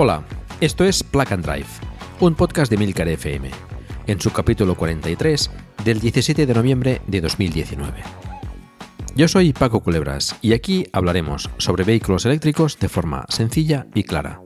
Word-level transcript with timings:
Hola, 0.00 0.22
esto 0.60 0.84
es 0.84 1.02
Plug 1.02 1.32
and 1.32 1.44
Drive, 1.44 1.66
un 2.20 2.36
podcast 2.36 2.70
de 2.70 2.76
Milcar 2.76 3.08
FM, 3.08 3.50
en 4.06 4.20
su 4.20 4.30
capítulo 4.30 4.76
43 4.76 5.50
del 5.84 5.98
17 5.98 6.46
de 6.46 6.54
noviembre 6.54 7.02
de 7.08 7.20
2019. 7.20 8.04
Yo 9.16 9.26
soy 9.26 9.52
Paco 9.52 9.80
Culebras 9.80 10.36
y 10.40 10.52
aquí 10.52 10.86
hablaremos 10.92 11.50
sobre 11.58 11.82
vehículos 11.82 12.24
eléctricos 12.26 12.78
de 12.78 12.88
forma 12.88 13.26
sencilla 13.28 13.88
y 13.92 14.04
clara, 14.04 14.40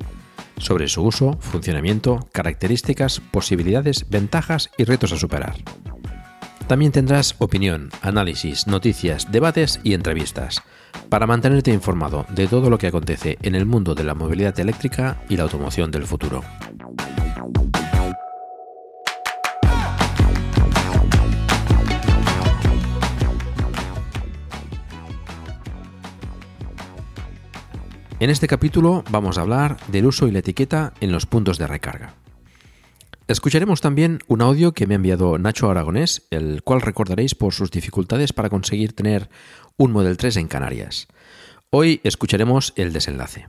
sobre 0.56 0.89
su 0.89 1.03
uso, 1.03 1.36
funcionamiento, 1.39 2.27
características, 2.33 3.20
posibilidades, 3.20 4.09
ventajas 4.09 4.70
y 4.78 4.84
retos 4.84 5.12
a 5.12 5.19
superar. 5.19 5.56
También 6.66 6.92
tendrás 6.92 7.34
opinión, 7.41 7.91
análisis, 8.00 8.66
noticias, 8.66 9.31
debates 9.31 9.81
y 9.84 9.92
entrevistas 9.92 10.62
para 11.09 11.27
mantenerte 11.27 11.73
informado 11.73 12.27
de 12.31 12.47
todo 12.47 12.71
lo 12.71 12.79
que 12.79 12.87
acontece 12.87 13.39
en 13.43 13.55
el 13.55 13.67
mundo 13.67 13.95
de 13.95 14.05
la 14.05 14.15
movilidad 14.15 14.59
eléctrica 14.59 15.23
y 15.29 15.37
la 15.37 15.45
automoción 15.45 15.91
del 15.91 16.07
futuro. 16.07 16.43
En 28.23 28.31
este 28.31 28.47
capítulo 28.47 29.03
vamos 29.11 29.37
a 29.37 29.41
hablar 29.41 29.79
del 29.89 30.06
uso 30.06 30.29
y 30.29 30.31
la 30.31 30.39
etiqueta 30.39 30.93
en 31.01 31.11
los 31.11 31.27
puntos 31.27 31.59
de 31.59 31.67
recarga. 31.67 32.15
Escucharemos 33.28 33.81
también 33.81 34.19
un 34.27 34.42
audio 34.42 34.73
que 34.73 34.87
me 34.87 34.95
ha 34.95 34.97
enviado 34.97 35.39
Nacho 35.39 35.70
Aragonés, 35.70 36.27
el 36.31 36.62
cual 36.62 36.81
recordaréis 36.81 37.34
por 37.34 37.55
sus 37.55 37.70
dificultades 37.70 38.33
para 38.33 38.51
conseguir 38.51 38.95
tener 38.95 39.31
un 39.77 39.92
Model 39.92 40.17
3 40.17 40.39
en 40.39 40.48
Canarias. 40.48 41.06
Hoy 41.70 42.00
escucharemos 42.05 42.73
el 42.77 42.93
desenlace. 42.93 43.48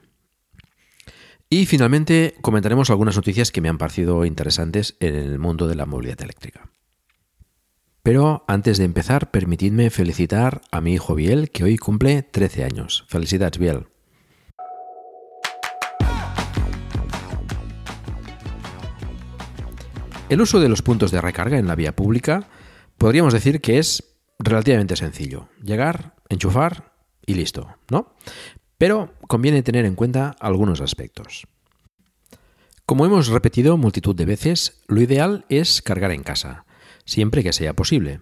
Y 1.50 1.66
finalmente 1.66 2.36
comentaremos 2.42 2.90
algunas 2.90 3.16
noticias 3.16 3.52
que 3.52 3.62
me 3.62 3.70
han 3.70 3.78
parecido 3.78 4.26
interesantes 4.26 4.96
en 5.00 5.16
el 5.16 5.40
mundo 5.40 5.68
de 5.68 5.76
la 5.76 5.86
movilidad 5.86 6.22
eléctrica. 6.22 6.70
Pero 8.04 8.44
antes 8.48 8.78
de 8.78 8.86
empezar, 8.86 9.32
permitidme 9.32 9.90
felicitar 9.90 10.62
a 10.72 10.82
mi 10.82 10.94
hijo 10.94 11.16
Biel, 11.16 11.52
que 11.52 11.64
hoy 11.64 11.78
cumple 11.78 12.22
13 12.22 12.64
años. 12.64 13.06
Felicidades, 13.08 13.58
Biel. 13.58 13.88
El 20.30 20.42
uso 20.42 20.60
de 20.60 20.70
los 20.70 20.82
puntos 20.82 21.12
de 21.12 21.22
recarga 21.22 21.58
en 21.58 21.68
la 21.68 21.76
vía 21.76 21.96
pública 21.96 22.48
podríamos 22.98 23.34
decir 23.34 23.62
que 23.62 23.78
es 23.78 24.16
relativamente 24.40 24.96
sencillo. 24.96 25.50
Llegar, 25.62 26.16
enchufar 26.30 26.94
y 27.26 27.36
listo, 27.36 27.76
¿no? 27.90 28.16
Pero 28.78 29.14
conviene 29.28 29.64
tener 29.64 29.86
en 29.86 29.96
cuenta 29.96 30.36
algunos 30.40 30.82
aspectos. 30.82 31.48
Como 32.86 33.06
hemos 33.06 33.28
repetido 33.28 33.78
multitud 33.78 34.16
de 34.16 34.26
veces, 34.26 34.82
lo 34.88 35.02
ideal 35.02 35.46
es 35.50 35.82
cargar 35.82 36.12
en 36.12 36.24
casa, 36.24 36.66
siempre 37.06 37.44
que 37.44 37.54
sea 37.54 37.74
posible. 37.74 38.22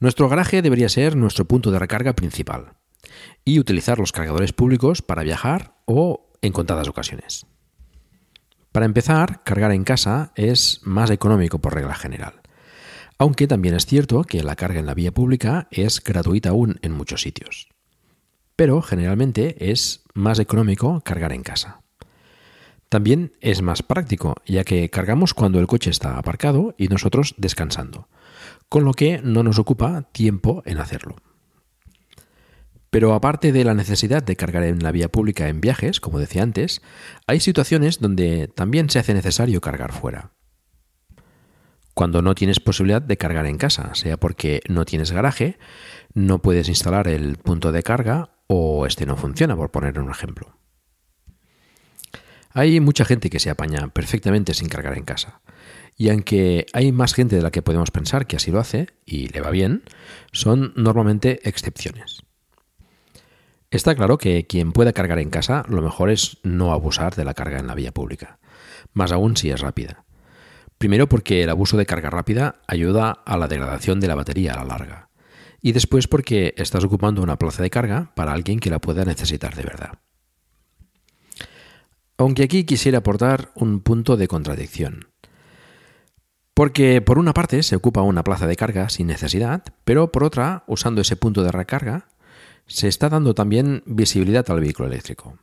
Nuestro 0.00 0.28
garaje 0.28 0.62
debería 0.62 0.88
ser 0.88 1.16
nuestro 1.16 1.46
punto 1.46 1.70
de 1.70 1.78
recarga 1.78 2.14
principal 2.14 2.74
y 3.44 3.58
utilizar 3.58 3.98
los 3.98 4.12
cargadores 4.12 4.52
públicos 4.52 5.00
para 5.00 5.22
viajar 5.22 5.76
o 5.86 6.32
en 6.42 6.52
contadas 6.52 6.88
ocasiones. 6.88 7.46
Para 8.74 8.86
empezar, 8.86 9.44
cargar 9.44 9.70
en 9.70 9.84
casa 9.84 10.32
es 10.34 10.80
más 10.82 11.08
económico 11.10 11.60
por 11.60 11.74
regla 11.74 11.94
general. 11.94 12.40
Aunque 13.18 13.46
también 13.46 13.76
es 13.76 13.86
cierto 13.86 14.24
que 14.24 14.42
la 14.42 14.56
carga 14.56 14.80
en 14.80 14.86
la 14.86 14.94
vía 14.94 15.12
pública 15.12 15.68
es 15.70 16.02
gratuita 16.02 16.48
aún 16.48 16.80
en 16.82 16.90
muchos 16.90 17.22
sitios. 17.22 17.68
Pero 18.56 18.82
generalmente 18.82 19.70
es 19.70 20.02
más 20.12 20.40
económico 20.40 21.02
cargar 21.04 21.32
en 21.32 21.44
casa. 21.44 21.82
También 22.88 23.34
es 23.40 23.62
más 23.62 23.84
práctico, 23.84 24.34
ya 24.44 24.64
que 24.64 24.90
cargamos 24.90 25.34
cuando 25.34 25.60
el 25.60 25.68
coche 25.68 25.90
está 25.90 26.18
aparcado 26.18 26.74
y 26.76 26.88
nosotros 26.88 27.36
descansando, 27.38 28.08
con 28.68 28.84
lo 28.84 28.92
que 28.92 29.20
no 29.22 29.44
nos 29.44 29.60
ocupa 29.60 30.02
tiempo 30.10 30.64
en 30.66 30.78
hacerlo. 30.78 31.14
Pero 32.94 33.12
aparte 33.12 33.50
de 33.50 33.64
la 33.64 33.74
necesidad 33.74 34.22
de 34.22 34.36
cargar 34.36 34.62
en 34.62 34.80
la 34.80 34.92
vía 34.92 35.08
pública 35.08 35.48
en 35.48 35.60
viajes, 35.60 35.98
como 35.98 36.20
decía 36.20 36.44
antes, 36.44 36.80
hay 37.26 37.40
situaciones 37.40 37.98
donde 37.98 38.46
también 38.46 38.88
se 38.88 39.00
hace 39.00 39.14
necesario 39.14 39.60
cargar 39.60 39.90
fuera. 39.90 40.30
Cuando 41.94 42.22
no 42.22 42.36
tienes 42.36 42.60
posibilidad 42.60 43.02
de 43.02 43.16
cargar 43.16 43.46
en 43.46 43.58
casa, 43.58 43.92
sea 43.96 44.16
porque 44.16 44.60
no 44.68 44.84
tienes 44.84 45.10
garaje, 45.10 45.58
no 46.12 46.40
puedes 46.40 46.68
instalar 46.68 47.08
el 47.08 47.36
punto 47.36 47.72
de 47.72 47.82
carga 47.82 48.30
o 48.46 48.86
este 48.86 49.06
no 49.06 49.16
funciona, 49.16 49.56
por 49.56 49.72
poner 49.72 49.98
un 49.98 50.12
ejemplo. 50.12 50.56
Hay 52.52 52.78
mucha 52.78 53.04
gente 53.04 53.28
que 53.28 53.40
se 53.40 53.50
apaña 53.50 53.88
perfectamente 53.88 54.54
sin 54.54 54.68
cargar 54.68 54.96
en 54.96 55.04
casa. 55.04 55.40
Y 55.96 56.10
aunque 56.10 56.66
hay 56.72 56.92
más 56.92 57.12
gente 57.12 57.34
de 57.34 57.42
la 57.42 57.50
que 57.50 57.60
podemos 57.60 57.90
pensar 57.90 58.28
que 58.28 58.36
así 58.36 58.52
lo 58.52 58.60
hace 58.60 58.86
y 59.04 59.30
le 59.30 59.40
va 59.40 59.50
bien, 59.50 59.82
son 60.30 60.72
normalmente 60.76 61.40
excepciones. 61.42 62.22
Está 63.74 63.96
claro 63.96 64.18
que 64.18 64.46
quien 64.46 64.70
pueda 64.70 64.92
cargar 64.92 65.18
en 65.18 65.30
casa, 65.30 65.64
lo 65.68 65.82
mejor 65.82 66.08
es 66.08 66.38
no 66.44 66.72
abusar 66.72 67.16
de 67.16 67.24
la 67.24 67.34
carga 67.34 67.58
en 67.58 67.66
la 67.66 67.74
vía 67.74 67.90
pública, 67.90 68.38
más 68.92 69.10
aún 69.10 69.36
si 69.36 69.50
es 69.50 69.60
rápida. 69.60 70.04
Primero 70.78 71.08
porque 71.08 71.42
el 71.42 71.50
abuso 71.50 71.76
de 71.76 71.84
carga 71.84 72.08
rápida 72.08 72.60
ayuda 72.68 73.10
a 73.10 73.36
la 73.36 73.48
degradación 73.48 73.98
de 73.98 74.06
la 74.06 74.14
batería 74.14 74.52
a 74.52 74.58
la 74.58 74.64
larga. 74.64 75.08
Y 75.60 75.72
después 75.72 76.06
porque 76.06 76.54
estás 76.56 76.84
ocupando 76.84 77.20
una 77.20 77.36
plaza 77.36 77.64
de 77.64 77.70
carga 77.70 78.12
para 78.14 78.32
alguien 78.32 78.60
que 78.60 78.70
la 78.70 78.78
pueda 78.78 79.04
necesitar 79.04 79.56
de 79.56 79.64
verdad. 79.64 79.98
Aunque 82.16 82.44
aquí 82.44 82.62
quisiera 82.62 82.98
aportar 82.98 83.50
un 83.56 83.80
punto 83.80 84.16
de 84.16 84.28
contradicción. 84.28 85.08
Porque 86.54 87.02
por 87.02 87.18
una 87.18 87.34
parte 87.34 87.64
se 87.64 87.74
ocupa 87.74 88.02
una 88.02 88.22
plaza 88.22 88.46
de 88.46 88.54
carga 88.54 88.88
sin 88.88 89.08
necesidad, 89.08 89.64
pero 89.84 90.12
por 90.12 90.22
otra, 90.22 90.62
usando 90.68 91.00
ese 91.00 91.16
punto 91.16 91.42
de 91.42 91.50
recarga, 91.50 92.06
se 92.66 92.88
está 92.88 93.08
dando 93.08 93.34
también 93.34 93.82
visibilidad 93.86 94.48
al 94.50 94.60
vehículo 94.60 94.88
eléctrico. 94.88 95.38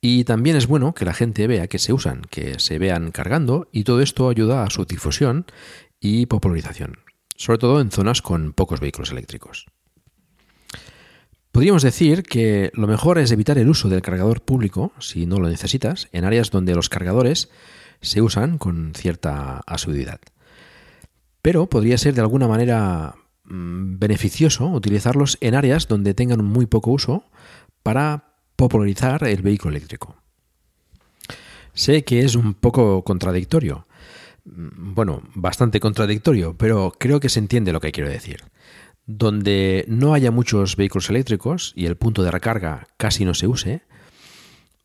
Y 0.00 0.24
también 0.24 0.56
es 0.56 0.66
bueno 0.66 0.94
que 0.94 1.04
la 1.04 1.14
gente 1.14 1.46
vea 1.46 1.66
que 1.66 1.78
se 1.78 1.92
usan, 1.92 2.22
que 2.30 2.58
se 2.58 2.78
vean 2.78 3.10
cargando 3.10 3.68
y 3.72 3.84
todo 3.84 4.00
esto 4.00 4.28
ayuda 4.28 4.62
a 4.62 4.70
su 4.70 4.84
difusión 4.84 5.46
y 6.00 6.26
popularización, 6.26 6.98
sobre 7.34 7.58
todo 7.58 7.80
en 7.80 7.90
zonas 7.90 8.22
con 8.22 8.52
pocos 8.52 8.80
vehículos 8.80 9.10
eléctricos. 9.10 9.66
Podríamos 11.50 11.82
decir 11.82 12.22
que 12.22 12.70
lo 12.74 12.86
mejor 12.86 13.18
es 13.18 13.32
evitar 13.32 13.56
el 13.56 13.70
uso 13.70 13.88
del 13.88 14.02
cargador 14.02 14.42
público, 14.42 14.92
si 14.98 15.24
no 15.24 15.38
lo 15.38 15.48
necesitas, 15.48 16.08
en 16.12 16.26
áreas 16.26 16.50
donde 16.50 16.74
los 16.74 16.90
cargadores 16.90 17.48
se 18.02 18.20
usan 18.20 18.58
con 18.58 18.92
cierta 18.94 19.62
asiduidad. 19.66 20.20
Pero 21.40 21.66
podría 21.66 21.96
ser 21.96 22.14
de 22.14 22.20
alguna 22.20 22.46
manera 22.46 23.14
beneficioso 23.48 24.66
utilizarlos 24.66 25.38
en 25.40 25.54
áreas 25.54 25.88
donde 25.88 26.14
tengan 26.14 26.44
muy 26.44 26.66
poco 26.66 26.90
uso 26.90 27.24
para 27.82 28.34
popularizar 28.56 29.24
el 29.24 29.42
vehículo 29.42 29.76
eléctrico. 29.76 30.16
Sé 31.72 32.04
que 32.04 32.20
es 32.20 32.34
un 32.34 32.54
poco 32.54 33.04
contradictorio, 33.04 33.86
mm, 34.44 34.94
bueno, 34.94 35.22
bastante 35.34 35.78
contradictorio, 35.78 36.56
pero 36.56 36.92
creo 36.98 37.20
que 37.20 37.28
se 37.28 37.38
entiende 37.38 37.72
lo 37.72 37.80
que 37.80 37.92
quiero 37.92 38.08
decir. 38.08 38.44
Donde 39.06 39.84
no 39.86 40.14
haya 40.14 40.30
muchos 40.30 40.76
vehículos 40.76 41.10
eléctricos 41.10 41.72
y 41.76 41.86
el 41.86 41.96
punto 41.96 42.22
de 42.22 42.30
recarga 42.30 42.88
casi 42.96 43.24
no 43.24 43.34
se 43.34 43.46
use, 43.46 43.82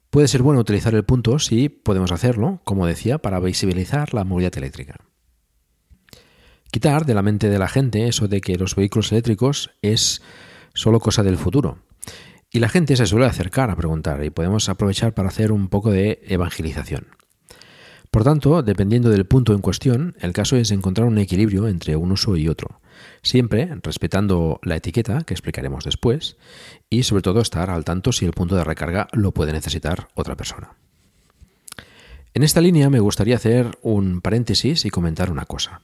puede 0.09 0.27
ser 0.27 0.43
bueno 0.43 0.59
utilizar 0.59 0.93
el 0.93 1.05
punto 1.05 1.39
si 1.39 1.69
podemos 1.69 2.11
hacerlo, 2.11 2.61
como 2.65 2.85
decía, 2.85 3.17
para 3.17 3.39
visibilizar 3.39 4.13
la 4.13 4.25
movilidad 4.25 4.57
eléctrica 4.57 4.97
quitar 6.71 7.05
de 7.05 7.13
la 7.13 7.21
mente 7.21 7.49
de 7.49 7.59
la 7.59 7.67
gente 7.67 8.07
eso 8.07 8.27
de 8.27 8.41
que 8.41 8.57
los 8.57 8.75
vehículos 8.75 9.11
eléctricos 9.11 9.71
es 9.81 10.21
solo 10.73 10.99
cosa 10.99 11.21
del 11.21 11.37
futuro. 11.37 11.79
Y 12.49 12.59
la 12.59 12.69
gente 12.69 12.95
se 12.95 13.05
suele 13.05 13.25
acercar 13.25 13.69
a 13.69 13.75
preguntar 13.75 14.23
y 14.23 14.29
podemos 14.29 14.67
aprovechar 14.69 15.13
para 15.13 15.29
hacer 15.29 15.51
un 15.51 15.67
poco 15.67 15.91
de 15.91 16.21
evangelización. 16.27 17.07
Por 18.09 18.25
tanto, 18.25 18.61
dependiendo 18.61 19.09
del 19.09 19.25
punto 19.25 19.53
en 19.53 19.61
cuestión, 19.61 20.15
el 20.19 20.33
caso 20.33 20.57
es 20.57 20.71
encontrar 20.71 21.07
un 21.07 21.17
equilibrio 21.17 21.69
entre 21.69 21.95
un 21.95 22.11
uso 22.11 22.35
y 22.35 22.49
otro, 22.49 22.81
siempre 23.21 23.69
respetando 23.81 24.59
la 24.63 24.75
etiqueta, 24.75 25.23
que 25.23 25.33
explicaremos 25.33 25.85
después, 25.85 26.35
y 26.89 27.03
sobre 27.03 27.21
todo 27.21 27.39
estar 27.39 27.69
al 27.69 27.85
tanto 27.85 28.11
si 28.11 28.25
el 28.25 28.33
punto 28.33 28.55
de 28.55 28.65
recarga 28.65 29.07
lo 29.13 29.31
puede 29.33 29.53
necesitar 29.53 30.09
otra 30.13 30.35
persona. 30.35 30.75
En 32.33 32.43
esta 32.43 32.59
línea 32.59 32.89
me 32.89 32.99
gustaría 32.99 33.37
hacer 33.37 33.77
un 33.81 34.19
paréntesis 34.19 34.83
y 34.83 34.89
comentar 34.89 35.31
una 35.31 35.45
cosa. 35.45 35.81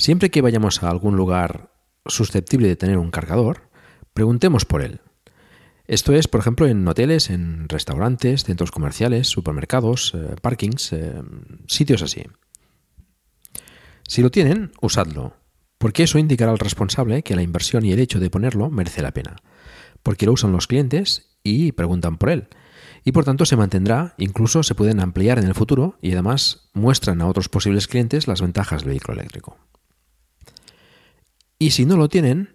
Siempre 0.00 0.30
que 0.30 0.40
vayamos 0.40 0.82
a 0.82 0.88
algún 0.88 1.14
lugar 1.14 1.74
susceptible 2.06 2.68
de 2.68 2.74
tener 2.74 2.96
un 2.96 3.10
cargador, 3.10 3.68
preguntemos 4.14 4.64
por 4.64 4.80
él. 4.80 5.02
Esto 5.86 6.14
es, 6.14 6.26
por 6.26 6.40
ejemplo, 6.40 6.66
en 6.66 6.88
hoteles, 6.88 7.28
en 7.28 7.68
restaurantes, 7.68 8.44
centros 8.44 8.70
comerciales, 8.70 9.28
supermercados, 9.28 10.14
eh, 10.14 10.36
parkings, 10.40 10.94
eh, 10.94 11.20
sitios 11.66 12.00
así. 12.00 12.22
Si 14.08 14.22
lo 14.22 14.30
tienen, 14.30 14.72
usadlo, 14.80 15.34
porque 15.76 16.04
eso 16.04 16.18
indicará 16.18 16.50
al 16.50 16.58
responsable 16.58 17.22
que 17.22 17.36
la 17.36 17.42
inversión 17.42 17.84
y 17.84 17.92
el 17.92 18.00
hecho 18.00 18.20
de 18.20 18.30
ponerlo 18.30 18.70
merece 18.70 19.02
la 19.02 19.12
pena, 19.12 19.36
porque 20.02 20.24
lo 20.24 20.32
usan 20.32 20.52
los 20.52 20.66
clientes 20.66 21.36
y 21.42 21.72
preguntan 21.72 22.16
por 22.16 22.30
él, 22.30 22.48
y 23.04 23.12
por 23.12 23.26
tanto 23.26 23.44
se 23.44 23.56
mantendrá, 23.56 24.14
incluso 24.16 24.62
se 24.62 24.74
pueden 24.74 24.98
ampliar 24.98 25.38
en 25.38 25.44
el 25.44 25.54
futuro 25.54 25.98
y 26.00 26.12
además 26.12 26.70
muestran 26.72 27.20
a 27.20 27.26
otros 27.26 27.50
posibles 27.50 27.86
clientes 27.86 28.28
las 28.28 28.40
ventajas 28.40 28.80
del 28.80 28.92
vehículo 28.92 29.18
eléctrico. 29.18 29.58
Y 31.62 31.72
si 31.72 31.84
no 31.84 31.98
lo 31.98 32.08
tienen, 32.08 32.54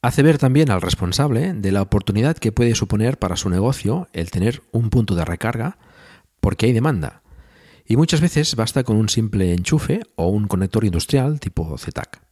hace 0.00 0.22
ver 0.22 0.38
también 0.38 0.70
al 0.70 0.80
responsable 0.80 1.52
de 1.52 1.72
la 1.72 1.82
oportunidad 1.82 2.38
que 2.38 2.52
puede 2.52 2.74
suponer 2.74 3.18
para 3.18 3.36
su 3.36 3.50
negocio 3.50 4.08
el 4.14 4.30
tener 4.30 4.62
un 4.72 4.88
punto 4.88 5.14
de 5.14 5.26
recarga 5.26 5.76
porque 6.40 6.64
hay 6.64 6.72
demanda. 6.72 7.22
Y 7.84 7.98
muchas 7.98 8.22
veces 8.22 8.56
basta 8.56 8.82
con 8.82 8.96
un 8.96 9.10
simple 9.10 9.52
enchufe 9.52 10.00
o 10.16 10.28
un 10.28 10.48
conector 10.48 10.86
industrial 10.86 11.38
tipo 11.38 11.76
ZTAC. 11.76 12.22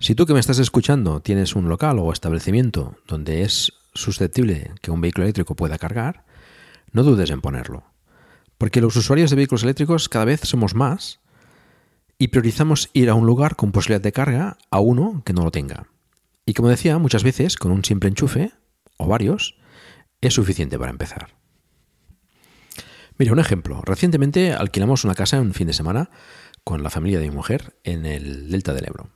Si 0.00 0.16
tú 0.16 0.26
que 0.26 0.34
me 0.34 0.40
estás 0.40 0.58
escuchando 0.58 1.20
tienes 1.20 1.54
un 1.54 1.68
local 1.68 2.00
o 2.00 2.12
establecimiento 2.12 2.96
donde 3.06 3.42
es 3.42 3.72
susceptible 3.94 4.72
que 4.82 4.90
un 4.90 5.00
vehículo 5.00 5.26
eléctrico 5.26 5.54
pueda 5.54 5.78
cargar, 5.78 6.24
no 6.90 7.04
dudes 7.04 7.30
en 7.30 7.40
ponerlo. 7.40 7.84
Porque 8.58 8.80
los 8.80 8.96
usuarios 8.96 9.30
de 9.30 9.36
vehículos 9.36 9.62
eléctricos 9.62 10.08
cada 10.08 10.24
vez 10.24 10.40
somos 10.40 10.74
más 10.74 11.20
y 12.20 12.28
priorizamos 12.28 12.90
ir 12.92 13.08
a 13.08 13.14
un 13.14 13.24
lugar 13.24 13.56
con 13.56 13.72
posibilidad 13.72 14.02
de 14.02 14.12
carga 14.12 14.58
a 14.70 14.78
uno 14.78 15.22
que 15.24 15.32
no 15.32 15.42
lo 15.42 15.50
tenga. 15.50 15.86
Y 16.44 16.52
como 16.52 16.68
decía, 16.68 16.98
muchas 16.98 17.24
veces 17.24 17.56
con 17.56 17.72
un 17.72 17.82
simple 17.82 18.10
enchufe, 18.10 18.52
o 18.98 19.06
varios, 19.06 19.56
es 20.20 20.34
suficiente 20.34 20.78
para 20.78 20.90
empezar. 20.90 21.28
Mira, 23.16 23.32
un 23.32 23.38
ejemplo. 23.38 23.80
Recientemente 23.80 24.52
alquilamos 24.52 25.04
una 25.04 25.14
casa 25.14 25.40
un 25.40 25.54
fin 25.54 25.66
de 25.66 25.72
semana 25.72 26.10
con 26.62 26.82
la 26.82 26.90
familia 26.90 27.18
de 27.20 27.30
mi 27.30 27.34
mujer 27.34 27.78
en 27.84 28.04
el 28.04 28.50
delta 28.50 28.74
del 28.74 28.84
Ebro. 28.84 29.08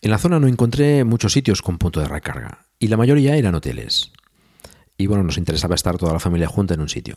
En 0.00 0.10
la 0.10 0.18
zona 0.18 0.40
no 0.40 0.48
encontré 0.48 1.04
muchos 1.04 1.32
sitios 1.32 1.62
con 1.62 1.78
punto 1.78 2.00
de 2.00 2.08
recarga 2.08 2.66
y 2.80 2.88
la 2.88 2.96
mayoría 2.96 3.36
eran 3.36 3.54
hoteles. 3.54 4.10
Y 4.98 5.06
bueno, 5.06 5.22
nos 5.22 5.38
interesaba 5.38 5.76
estar 5.76 5.98
toda 5.98 6.12
la 6.12 6.18
familia 6.18 6.48
junta 6.48 6.74
en 6.74 6.80
un 6.80 6.88
sitio. 6.88 7.14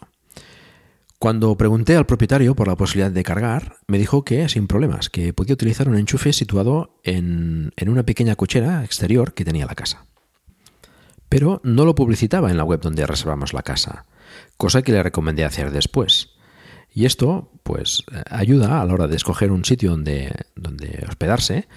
Cuando 1.25 1.57
pregunté 1.57 1.95
al 1.95 2.05
propietario 2.05 2.55
por 2.55 2.67
la 2.67 2.75
posibilidad 2.75 3.09
de 3.09 3.23
cargar, 3.23 3.77
me 3.87 3.97
dijo 3.97 4.23
que 4.23 4.47
sin 4.47 4.67
problemas, 4.67 5.09
que 5.09 5.33
podía 5.33 5.55
utilizar 5.55 5.89
un 5.89 5.97
enchufe 5.97 6.31
situado 6.33 6.99
en, 7.03 7.73
una 7.87 8.03
pequeña 8.03 8.35
cochera 8.35 8.83
exterior 8.83 9.33
que 9.33 9.43
tenía 9.43 9.65
la 9.65 9.73
casa. 9.73 10.05
Pero 11.27 11.61
no 11.63 11.83
lo 11.83 11.95
publicitaba 11.95 12.51
en 12.51 12.57
la 12.57 12.63
web 12.63 12.79
donde 12.79 13.07
reservamos 13.07 13.53
la 13.53 13.63
casa, 13.63 14.05
cosa 14.57 14.83
que 14.83 14.91
le 14.91 15.01
recomendé 15.01 15.45
hacer 15.45 15.71
después. 15.71 16.29
Y 16.93 17.05
esto, 17.05 17.49
pues, 17.63 18.03
ayuda 18.29 18.79
a 18.79 18.85
la 18.85 18.93
hora 18.93 19.07
de 19.07 19.15
escoger 19.15 19.51
un 19.51 19.65
sitio 19.65 19.89
donde, 19.89 20.31
donde 20.55 21.07
hospedarse, 21.09 21.67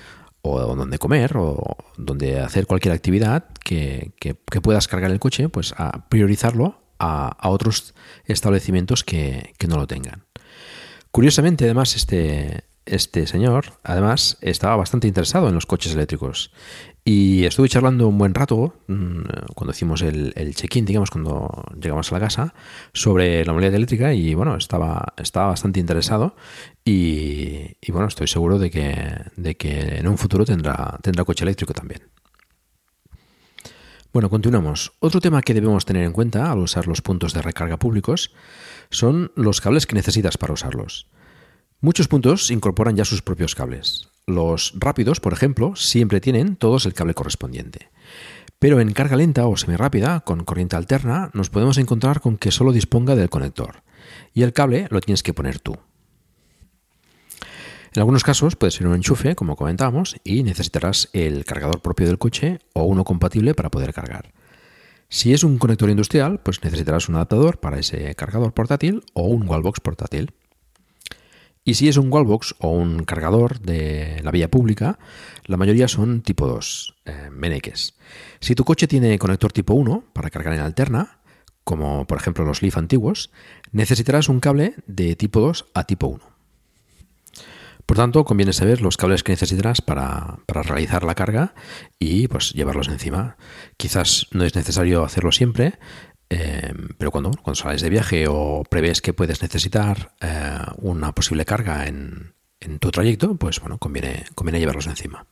o 0.42 0.60
donde 0.76 0.98
comer, 0.98 1.38
o 1.38 1.78
donde 1.96 2.38
hacer 2.40 2.66
cualquier 2.66 2.92
actividad 2.92 3.46
que, 3.64 4.12
que 4.20 4.34
puedas 4.60 4.88
cargar 4.88 5.10
el 5.10 5.20
coche, 5.20 5.48
pues 5.48 5.72
a 5.78 6.06
priorizarlo 6.10 6.82
a, 6.98 7.48
otros 7.48 7.94
establecimientos 8.24 9.04
que, 9.04 9.54
no 9.68 9.76
lo 9.76 9.86
tengan. 9.86 10.24
Curiosamente, 11.10 11.64
además, 11.64 11.96
este, 11.96 12.64
este 12.86 13.26
señor, 13.26 13.74
además, 13.82 14.38
estaba 14.40 14.76
bastante 14.76 15.08
interesado 15.08 15.48
en 15.48 15.54
los 15.54 15.66
coches 15.66 15.94
eléctricos. 15.94 16.52
Y 17.04 17.46
estuve 17.46 17.70
charlando 17.70 18.06
un 18.06 18.18
buen 18.18 18.34
rato, 18.34 18.74
mm, 18.86 19.22
cuando 19.54 19.72
hicimos 19.72 20.02
el, 20.02 20.54
check-in, 20.54 20.84
digamos, 20.84 21.10
cuando 21.10 21.64
llegamos 21.80 22.12
a 22.12 22.14
la 22.16 22.20
casa, 22.20 22.54
sobre 22.92 23.44
la 23.46 23.52
movilidad 23.52 23.74
eléctrica 23.74 24.12
y, 24.12 24.34
bueno, 24.34 24.56
estaba, 24.56 25.14
estaba 25.16 25.46
bastante 25.46 25.80
interesado 25.80 26.36
y, 26.84 27.76
y, 27.80 27.92
bueno, 27.92 28.08
estoy 28.08 28.26
seguro 28.26 28.58
de 28.58 28.70
que, 28.70 28.94
de 29.36 29.56
que 29.56 29.96
en 29.98 30.06
un 30.06 30.18
futuro 30.18 30.44
tendrá, 30.44 30.98
tendrá 31.02 31.24
coche 31.24 31.44
eléctrico 31.44 31.72
también. 31.72 32.02
Bueno, 34.18 34.30
continuamos. 34.30 34.94
Otro 34.98 35.20
tema 35.20 35.42
que 35.42 35.54
debemos 35.54 35.84
tener 35.84 36.02
en 36.02 36.10
cuenta 36.10 36.50
al 36.50 36.58
usar 36.58 36.88
los 36.88 37.02
puntos 37.02 37.34
de 37.34 37.40
recarga 37.40 37.78
públicos 37.78 38.32
son 38.90 39.30
los 39.36 39.60
cables 39.60 39.86
que 39.86 39.94
necesitas 39.94 40.36
para 40.36 40.54
usarlos. 40.54 41.06
Muchos 41.80 42.08
puntos 42.08 42.50
incorporan 42.50 42.96
ya 42.96 43.04
sus 43.04 43.22
propios 43.22 43.54
cables. 43.54 44.08
Los 44.26 44.72
rápidos, 44.74 45.20
por 45.20 45.34
ejemplo, 45.34 45.76
siempre 45.76 46.20
tienen 46.20 46.56
todos 46.56 46.84
el 46.84 46.94
cable 46.94 47.14
correspondiente. 47.14 47.90
Pero 48.58 48.80
en 48.80 48.92
carga 48.92 49.14
lenta 49.14 49.46
o 49.46 49.56
semirápida, 49.56 50.18
con 50.22 50.42
corriente 50.42 50.74
alterna, 50.74 51.30
nos 51.32 51.48
podemos 51.48 51.78
encontrar 51.78 52.20
con 52.20 52.38
que 52.38 52.50
solo 52.50 52.72
disponga 52.72 53.14
del 53.14 53.30
conector. 53.30 53.84
Y 54.34 54.42
el 54.42 54.52
cable 54.52 54.88
lo 54.90 55.00
tienes 55.00 55.22
que 55.22 55.32
poner 55.32 55.60
tú. 55.60 55.76
En 57.98 58.02
algunos 58.02 58.22
casos 58.22 58.54
puede 58.54 58.70
ser 58.70 58.86
un 58.86 58.94
enchufe, 58.94 59.34
como 59.34 59.56
comentábamos, 59.56 60.14
y 60.22 60.44
necesitarás 60.44 61.08
el 61.12 61.44
cargador 61.44 61.82
propio 61.82 62.06
del 62.06 62.16
coche 62.16 62.60
o 62.72 62.84
uno 62.84 63.02
compatible 63.02 63.54
para 63.54 63.72
poder 63.72 63.92
cargar. 63.92 64.32
Si 65.08 65.34
es 65.34 65.42
un 65.42 65.58
conector 65.58 65.90
industrial, 65.90 66.38
pues 66.38 66.62
necesitarás 66.62 67.08
un 67.08 67.16
adaptador 67.16 67.58
para 67.58 67.80
ese 67.80 68.14
cargador 68.14 68.54
portátil 68.54 69.02
o 69.14 69.24
un 69.24 69.48
wallbox 69.48 69.80
portátil. 69.80 70.32
Y 71.64 71.74
si 71.74 71.88
es 71.88 71.96
un 71.96 72.12
wallbox 72.12 72.54
o 72.60 72.68
un 72.68 73.02
cargador 73.02 73.58
de 73.58 74.20
la 74.22 74.30
vía 74.30 74.48
pública, 74.48 75.00
la 75.46 75.56
mayoría 75.56 75.88
son 75.88 76.22
tipo 76.22 76.46
2, 76.46 76.94
eh, 77.04 77.30
meneques. 77.32 77.96
Si 78.38 78.54
tu 78.54 78.62
coche 78.62 78.86
tiene 78.86 79.18
conector 79.18 79.50
tipo 79.50 79.75
1 79.75 80.04
para 80.12 80.30
cargar 80.30 80.54
en 80.54 80.61
alterna, 80.61 81.18
como 81.64 82.06
por 82.06 82.18
ejemplo 82.18 82.44
los 82.44 82.62
Leaf 82.62 82.78
antiguos, 82.78 83.32
necesitarás 83.73 84.28
un 84.28 84.38
cable 84.38 84.76
de 84.87 85.16
tipo 85.16 85.40
2 85.40 85.66
a 85.75 85.82
tipo 85.82 86.06
1. 86.06 86.38
Por 87.88 87.97
tanto, 87.97 88.26
conviene 88.26 88.52
saber 88.52 88.83
los 88.83 88.99
cables 88.99 89.23
que 89.23 89.33
necesitarás 89.33 89.80
para, 89.80 90.40
realizar 90.47 91.04
la 91.04 91.14
carga 91.14 91.54
y 91.99 92.28
pues 92.28 92.52
llevarlos 92.52 92.88
encima. 92.88 93.38
Quizás 93.78 94.26
no 94.30 94.45
es 94.45 94.54
necesario 94.54 95.04
hacerlo 95.04 95.33
siempre, 95.33 95.78
eh, 96.28 96.75
pero 96.99 97.11
cuando, 97.11 97.30
cuando 97.30 97.54
sales 97.54 97.80
de 97.80 97.88
viaje 97.88 98.26
o 98.28 98.62
prevés 98.68 99.00
que 99.00 99.14
puedes 99.14 99.40
necesitar 99.40 100.14
eh, 100.21 100.59
una 100.76 101.14
posible 101.14 101.47
carga 101.47 101.87
en, 101.87 102.35
en, 102.61 102.78
tu 102.78 102.90
trayecto, 102.90 103.37
pues 103.37 103.59
bueno, 103.59 103.78
conviene, 103.78 104.26
conviene 104.35 104.61
llevarlos 104.61 104.87
encima. 104.87 105.26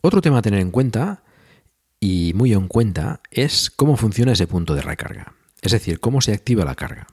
Otro 0.00 0.22
tema 0.22 0.38
a 0.38 0.42
tener 0.42 0.60
en 0.60 0.70
cuenta 0.70 1.24
y 2.00 2.32
muy 2.34 2.54
en 2.54 2.68
cuenta 2.68 3.20
es 3.30 3.68
cómo 3.68 3.98
funciona 3.98 4.32
ese 4.32 4.46
punto 4.46 4.74
de 4.74 4.80
recarga, 4.80 5.34
es 5.60 5.72
decir, 5.72 6.00
cómo 6.00 6.22
se 6.22 6.32
activa 6.32 6.64
la 6.64 6.74
carga. 6.74 7.06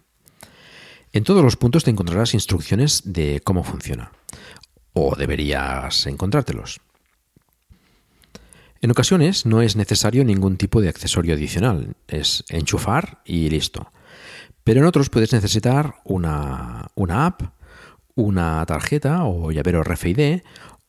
En 1.16 1.24
todos 1.24 1.44
los 1.44 1.58
puntos 1.58 1.84
te 1.84 1.92
encontrarás 1.92 2.34
instrucciones 2.34 3.04
de 3.06 3.40
cómo 3.44 3.64
funciona, 3.64 4.12
o 4.94 5.16
deberías 5.16 6.08
encontrártelos. 6.08 6.82
En 8.82 8.90
ocasiones 8.90 9.46
no 9.46 9.62
es 9.62 9.76
necesario 9.76 10.26
ningún 10.26 10.58
tipo 10.58 10.82
de 10.82 10.90
accesorio 10.90 11.36
adicional, 11.36 11.96
es 12.08 12.44
enchufar 12.50 13.22
y 13.26 13.48
listo. 13.52 13.92
Pero 14.64 14.80
en 14.80 14.88
otros 14.88 15.12
puedes 15.12 15.34
necesitar 15.34 15.98
una, 16.04 16.90
una 16.96 17.28
app, 17.28 17.44
una 18.16 18.66
tarjeta 18.66 19.24
o 19.26 19.52
llavero 19.52 19.84
RFID 19.84 20.42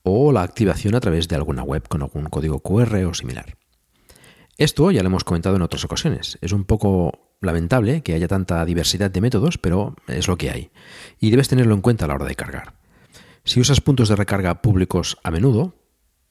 o 0.05 0.33
la 0.33 0.43
activación 0.43 0.95
a 0.95 1.01
través 1.01 1.29
de 1.29 1.37
alguna 1.37 1.63
web 1.65 1.87
con 1.87 2.01
algún 2.01 2.31
código 2.31 2.61
QR 2.61 2.97
o 3.05 3.13
similar. 3.13 3.59
Esto 4.57 4.91
ya 4.91 5.03
lo 5.03 5.09
hemos 5.09 5.25
comentado 5.25 5.57
en 5.57 5.63
otras 5.63 5.85
ocasiones. 5.85 6.39
Es 6.41 6.53
un 6.53 6.65
poco 6.65 7.24
lamentable 7.45 8.03
que 8.03 8.15
haya 8.15 8.29
tanta 8.29 8.65
diversidad 8.65 9.11
de 9.11 9.21
métodos, 9.21 9.59
pero 9.59 9.97
es 10.09 10.29
lo 10.29 10.37
que 10.37 10.51
hay. 10.51 10.71
Y 11.21 11.31
debes 11.31 11.49
tenerlo 11.49 11.75
en 11.75 11.81
cuenta 11.81 12.05
a 12.05 12.09
la 12.09 12.15
hora 12.15 12.27
de 12.27 12.35
cargar. 12.35 12.75
Si 13.45 13.61
usas 13.61 13.81
puntos 13.81 14.09
de 14.09 14.17
recarga 14.17 14.63
públicos 14.63 15.19
a 15.23 15.31
menudo, 15.31 15.75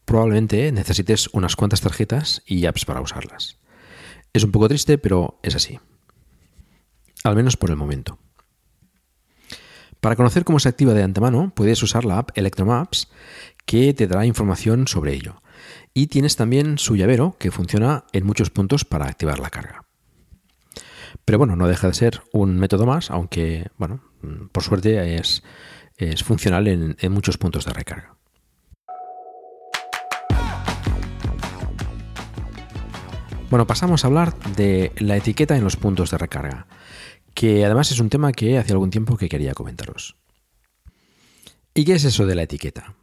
probablemente 0.05 0.71
necesites 0.71 1.29
unas 1.33 1.55
cuantas 1.55 1.81
tarjetas 1.81 2.41
y 2.45 2.65
apps 2.65 2.85
para 2.85 3.01
usarlas. 3.01 3.57
Es 4.33 4.43
un 4.43 4.51
poco 4.51 4.67
triste, 4.67 4.97
pero 4.97 5.39
es 5.43 5.55
así. 5.55 5.79
Al 7.23 7.35
menos 7.35 7.55
por 7.55 7.69
el 7.69 7.75
momento. 7.75 8.17
Para 10.01 10.15
conocer 10.15 10.43
cómo 10.43 10.59
se 10.59 10.67
activa 10.67 10.93
de 10.93 11.03
antemano, 11.03 11.53
puedes 11.55 11.81
usar 11.81 12.03
la 12.03 12.17
app 12.17 12.37
Electromaps, 12.37 13.09
que 13.65 13.93
te 13.93 14.07
dará 14.07 14.25
información 14.25 14.87
sobre 14.87 15.13
ello. 15.13 15.41
y 15.93 16.07
tienes 16.07 16.35
también 16.35 16.77
su 16.77 16.95
llavero 16.95 17.35
que 17.39 17.51
funciona 17.51 18.05
en 18.13 18.25
muchos 18.25 18.49
puntos 18.49 18.83
para 18.83 19.05
activar 19.05 19.39
la 19.39 19.49
carga. 19.49 19.82
Pero 21.25 21.37
bueno, 21.37 21.55
no 21.55 21.67
deja 21.67 21.87
de 21.87 21.93
ser 21.93 22.21
un 22.33 22.57
método 22.57 22.85
más, 22.85 23.09
aunque, 23.09 23.67
bueno, 23.77 24.01
por 24.51 24.63
suerte 24.63 25.15
es, 25.15 25.43
es 25.97 26.23
funcional 26.23 26.67
en, 26.67 26.97
en 26.99 27.11
muchos 27.11 27.37
puntos 27.37 27.65
de 27.65 27.73
recarga. 27.73 28.15
Bueno, 33.49 33.67
pasamos 33.67 34.03
a 34.03 34.07
hablar 34.07 34.35
de 34.55 34.91
la 34.97 35.15
etiqueta 35.15 35.55
en 35.55 35.63
los 35.63 35.75
puntos 35.75 36.09
de 36.09 36.17
recarga, 36.17 36.65
que 37.35 37.63
además 37.63 37.91
es 37.91 37.99
un 37.99 38.09
tema 38.09 38.31
que 38.31 38.57
hace 38.57 38.73
algún 38.73 38.89
tiempo 38.89 39.15
que 39.15 39.29
quería 39.29 39.53
comentaros. 39.53 40.15
¿Y 41.75 41.85
qué 41.85 41.93
es 41.93 42.03
eso 42.03 42.25
de 42.25 42.35
la 42.35 42.43
etiqueta? 42.43 42.95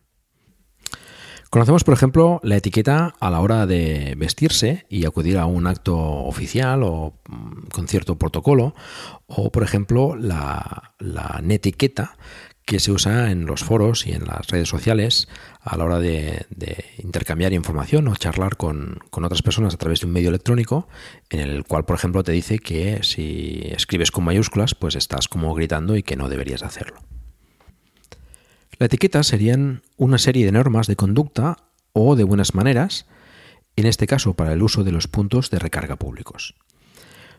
Conocemos, 1.51 1.83
por 1.83 1.95
ejemplo, 1.95 2.39
la 2.45 2.57
etiqueta 2.57 3.15
a 3.19 3.29
la 3.29 3.41
hora 3.41 3.67
de 3.67 4.15
vestirse 4.17 4.87
y 4.89 5.05
acudir 5.05 5.37
a 5.37 5.47
un 5.47 5.67
acto 5.67 5.99
oficial 5.99 6.85
o 6.85 7.15
mm, 7.29 7.67
con 7.73 7.89
cierto 7.89 8.17
protocolo, 8.17 8.73
o 9.27 9.51
por 9.51 9.65
ejemplo 9.65 10.15
la, 10.15 10.95
la 11.01 11.41
netiqueta 11.43 12.17
que 12.65 12.79
se 12.79 12.93
usa 12.93 13.33
en 13.33 13.47
los 13.47 13.65
foros 13.65 14.07
y 14.07 14.13
en 14.13 14.27
las 14.27 14.47
redes 14.47 14.69
sociales 14.69 15.27
a 15.61 15.77
la 15.77 15.85
hora 15.87 15.99
de, 15.99 16.47
intercambiar 16.99 17.53
información 17.53 18.07
o 18.07 18.15
charlar 18.15 18.57
con, 18.57 19.01
con, 19.11 19.25
otras 19.25 19.43
personas 19.43 19.75
a 19.75 19.77
través 19.77 20.01
de 20.01 20.07
un 20.07 20.13
medio 20.13 20.29
electrónico 20.29 20.87
en 21.31 21.41
el 21.41 21.65
cual, 21.65 21.85
por 21.85 21.97
ejemplo, 21.97 22.23
te 22.23 22.31
dice 22.31 22.61
que 22.61 23.01
si 23.03 23.63
escribes 23.65 24.13
con 24.13 24.23
mayúsculas, 24.23 24.77
pues 24.77 24.95
estás 24.95 25.27
como 25.27 25.53
gritando 25.53 25.97
y 25.97 26.05
que 26.05 26.15
no 26.15 26.29
deberías 26.29 26.63
hacerlo. 26.63 27.01
La 28.81 28.87
etiqueta 28.87 29.23
serían 29.23 29.83
una 29.99 30.17
serie 30.17 30.47
de 30.47 30.53
normas 30.53 30.87
de 30.87 30.97
conducta 30.97 31.59
o 31.93 32.17
de 32.17 32.25
buenas 32.25 32.55
maneras, 32.55 33.05
en 33.77 33.85
este 33.85 34.07
caso 34.07 34.33
para 34.33 34.55
el 34.55 34.63
uso 34.63 34.85
de 34.85 34.91
los 34.91 35.07
puntos 35.07 35.51
de 35.51 35.59
recarga 35.59 35.97
públicos. 35.97 36.55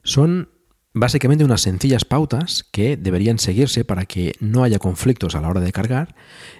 Son 0.03 0.49
básicamente 0.93 1.43
unas 1.43 1.61
sencillas 1.61 2.05
pautas 2.05 2.63
que 2.71 2.95
deberían 2.95 3.39
seguirse 3.39 3.83
para 3.83 4.05
que 4.05 4.33
no 4.39 4.61
haya 4.61 4.77
conflictos 4.77 5.33
a 5.33 5.41
la 5.41 5.49
hora 5.49 5.61
de 5.61 5.71
cargar 5.71 6.13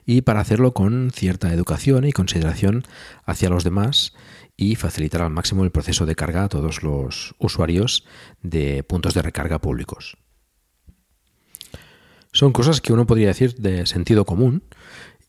y 0.08 0.22
para 0.22 0.40
hacerlo 0.40 0.74
con 0.74 1.12
cierta 1.12 1.54
educación 1.54 2.06
y 2.06 2.12
consideración 2.12 2.84
hacia 3.24 3.50
los 3.50 3.64
demás 3.64 4.16
y 4.58 4.78
facilitar 4.78 5.22
al 5.22 5.30
máximo 5.30 5.64
el 5.64 5.70
proceso 5.70 6.08
de 6.08 6.16
carga 6.16 6.46
a 6.46 6.50
todos 6.50 6.82
los 6.82 7.36
usuarios 7.38 8.04
de 8.42 8.82
puntos 8.82 9.14
de 9.14 9.22
recarga 9.22 9.60
públicos. 9.60 10.18
Son 12.34 12.54
cosas 12.54 12.80
que 12.80 12.94
uno 12.94 13.06
podría 13.06 13.28
decir 13.28 13.56
de 13.56 13.86
sentido 13.86 14.26
común 14.26 14.64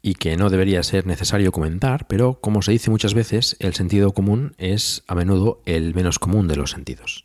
y 0.03 0.15
que 0.15 0.37
no 0.37 0.51
debería 0.51 0.83
ser 0.83 1.07
necesario 1.07 1.51
comentar, 1.51 2.07
pero 2.07 2.41
como 2.41 2.63
se 2.63 2.73
dice 2.73 2.91
muchas 2.91 3.15
veces, 3.15 3.57
el 3.59 3.75
sentido 3.75 4.13
común 4.13 4.55
es 4.57 5.03
a 5.09 5.15
menudo 5.15 5.63
el 5.65 5.95
menos 5.95 6.19
común 6.19 6.47
de 6.47 6.57
los 6.57 6.71
sentidos. 6.71 7.25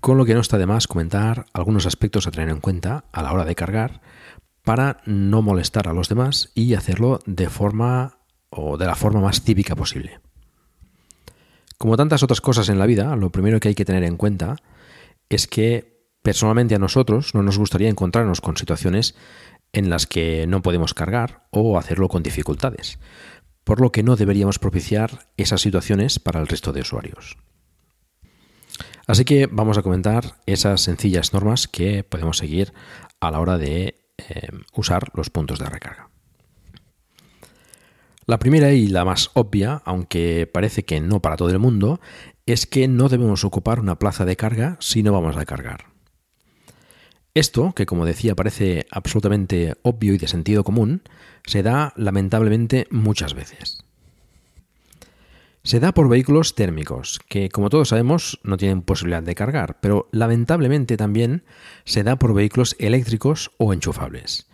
Con 0.00 0.16
lo 0.16 0.24
que 0.24 0.34
no 0.34 0.40
está 0.40 0.58
de 0.58 0.66
más 0.66 0.86
comentar 0.86 1.46
algunos 1.52 1.86
aspectos 1.86 2.26
a 2.26 2.30
tener 2.30 2.48
en 2.48 2.60
cuenta 2.60 3.04
a 3.12 3.22
la 3.22 3.32
hora 3.32 3.44
de 3.44 3.54
cargar 3.54 4.00
para 4.62 5.00
no 5.06 5.42
molestar 5.42 5.88
a 5.88 5.92
los 5.92 6.08
demás 6.08 6.50
y 6.54 6.74
hacerlo 6.74 7.20
de 7.26 7.48
forma 7.48 8.18
o 8.50 8.76
de 8.76 8.86
la 8.86 8.94
forma 8.94 9.20
más 9.20 9.42
típica 9.42 9.74
posible. 9.74 10.20
Como 11.78 11.96
tantas 11.96 12.22
otras 12.22 12.40
cosas 12.40 12.68
en 12.68 12.78
la 12.78 12.86
vida, 12.86 13.16
lo 13.16 13.30
primero 13.30 13.58
que 13.58 13.68
hay 13.68 13.74
que 13.74 13.84
tener 13.84 14.04
en 14.04 14.16
cuenta 14.16 14.56
es 15.28 15.46
que 15.46 15.89
Personalmente 16.22 16.74
a 16.74 16.78
nosotros 16.78 17.34
no 17.34 17.42
nos 17.42 17.58
gustaría 17.58 17.88
encontrarnos 17.88 18.40
con 18.40 18.56
situaciones 18.56 19.14
en 19.72 19.88
las 19.88 20.06
que 20.06 20.46
no 20.46 20.62
podemos 20.62 20.94
cargar 20.94 21.46
o 21.50 21.78
hacerlo 21.78 22.08
con 22.08 22.22
dificultades, 22.22 22.98
por 23.64 23.80
lo 23.80 23.92
que 23.92 24.02
no 24.02 24.16
deberíamos 24.16 24.58
propiciar 24.58 25.26
esas 25.36 25.60
situaciones 25.60 26.18
para 26.18 26.40
el 26.40 26.46
resto 26.46 26.72
de 26.72 26.82
usuarios. 26.82 27.38
Así 29.06 29.24
que 29.24 29.48
vamos 29.50 29.78
a 29.78 29.82
comentar 29.82 30.36
esas 30.46 30.82
sencillas 30.82 31.32
normas 31.32 31.68
que 31.68 32.04
podemos 32.04 32.36
seguir 32.36 32.72
a 33.18 33.30
la 33.30 33.40
hora 33.40 33.58
de 33.58 33.94
eh, 34.18 34.48
usar 34.74 35.08
los 35.14 35.30
puntos 35.30 35.58
de 35.58 35.66
recarga. 35.66 36.10
La 38.26 38.38
primera 38.38 38.72
y 38.72 38.86
la 38.86 39.04
más 39.04 39.30
obvia, 39.34 39.82
aunque 39.84 40.48
parece 40.52 40.84
que 40.84 41.00
no 41.00 41.20
para 41.20 41.36
todo 41.36 41.50
el 41.50 41.58
mundo, 41.58 42.00
es 42.46 42.66
que 42.66 42.86
no 42.86 43.08
debemos 43.08 43.44
ocupar 43.44 43.80
una 43.80 43.98
plaza 43.98 44.24
de 44.24 44.36
carga 44.36 44.76
si 44.78 45.02
no 45.02 45.12
vamos 45.12 45.36
a 45.36 45.44
cargar. 45.44 45.89
Esto, 47.34 47.72
que 47.74 47.86
como 47.86 48.06
decía 48.06 48.34
parece 48.34 48.86
absolutamente 48.90 49.74
obvio 49.82 50.14
y 50.14 50.18
de 50.18 50.26
sentido 50.26 50.64
común, 50.64 51.02
se 51.46 51.62
da 51.62 51.92
lamentablemente 51.96 52.86
muchas 52.90 53.34
veces. 53.34 53.84
Se 55.62 55.78
da 55.78 55.92
por 55.92 56.08
vehículos 56.08 56.54
térmicos, 56.54 57.20
que 57.28 57.50
como 57.50 57.68
todos 57.68 57.90
sabemos 57.90 58.40
no 58.42 58.56
tienen 58.56 58.82
posibilidad 58.82 59.22
de 59.22 59.34
cargar, 59.34 59.78
pero 59.80 60.08
lamentablemente 60.10 60.96
también 60.96 61.44
se 61.84 62.02
da 62.02 62.16
por 62.16 62.34
vehículos 62.34 62.74
eléctricos 62.78 63.50
o 63.58 63.72
enchufables. 63.72 64.46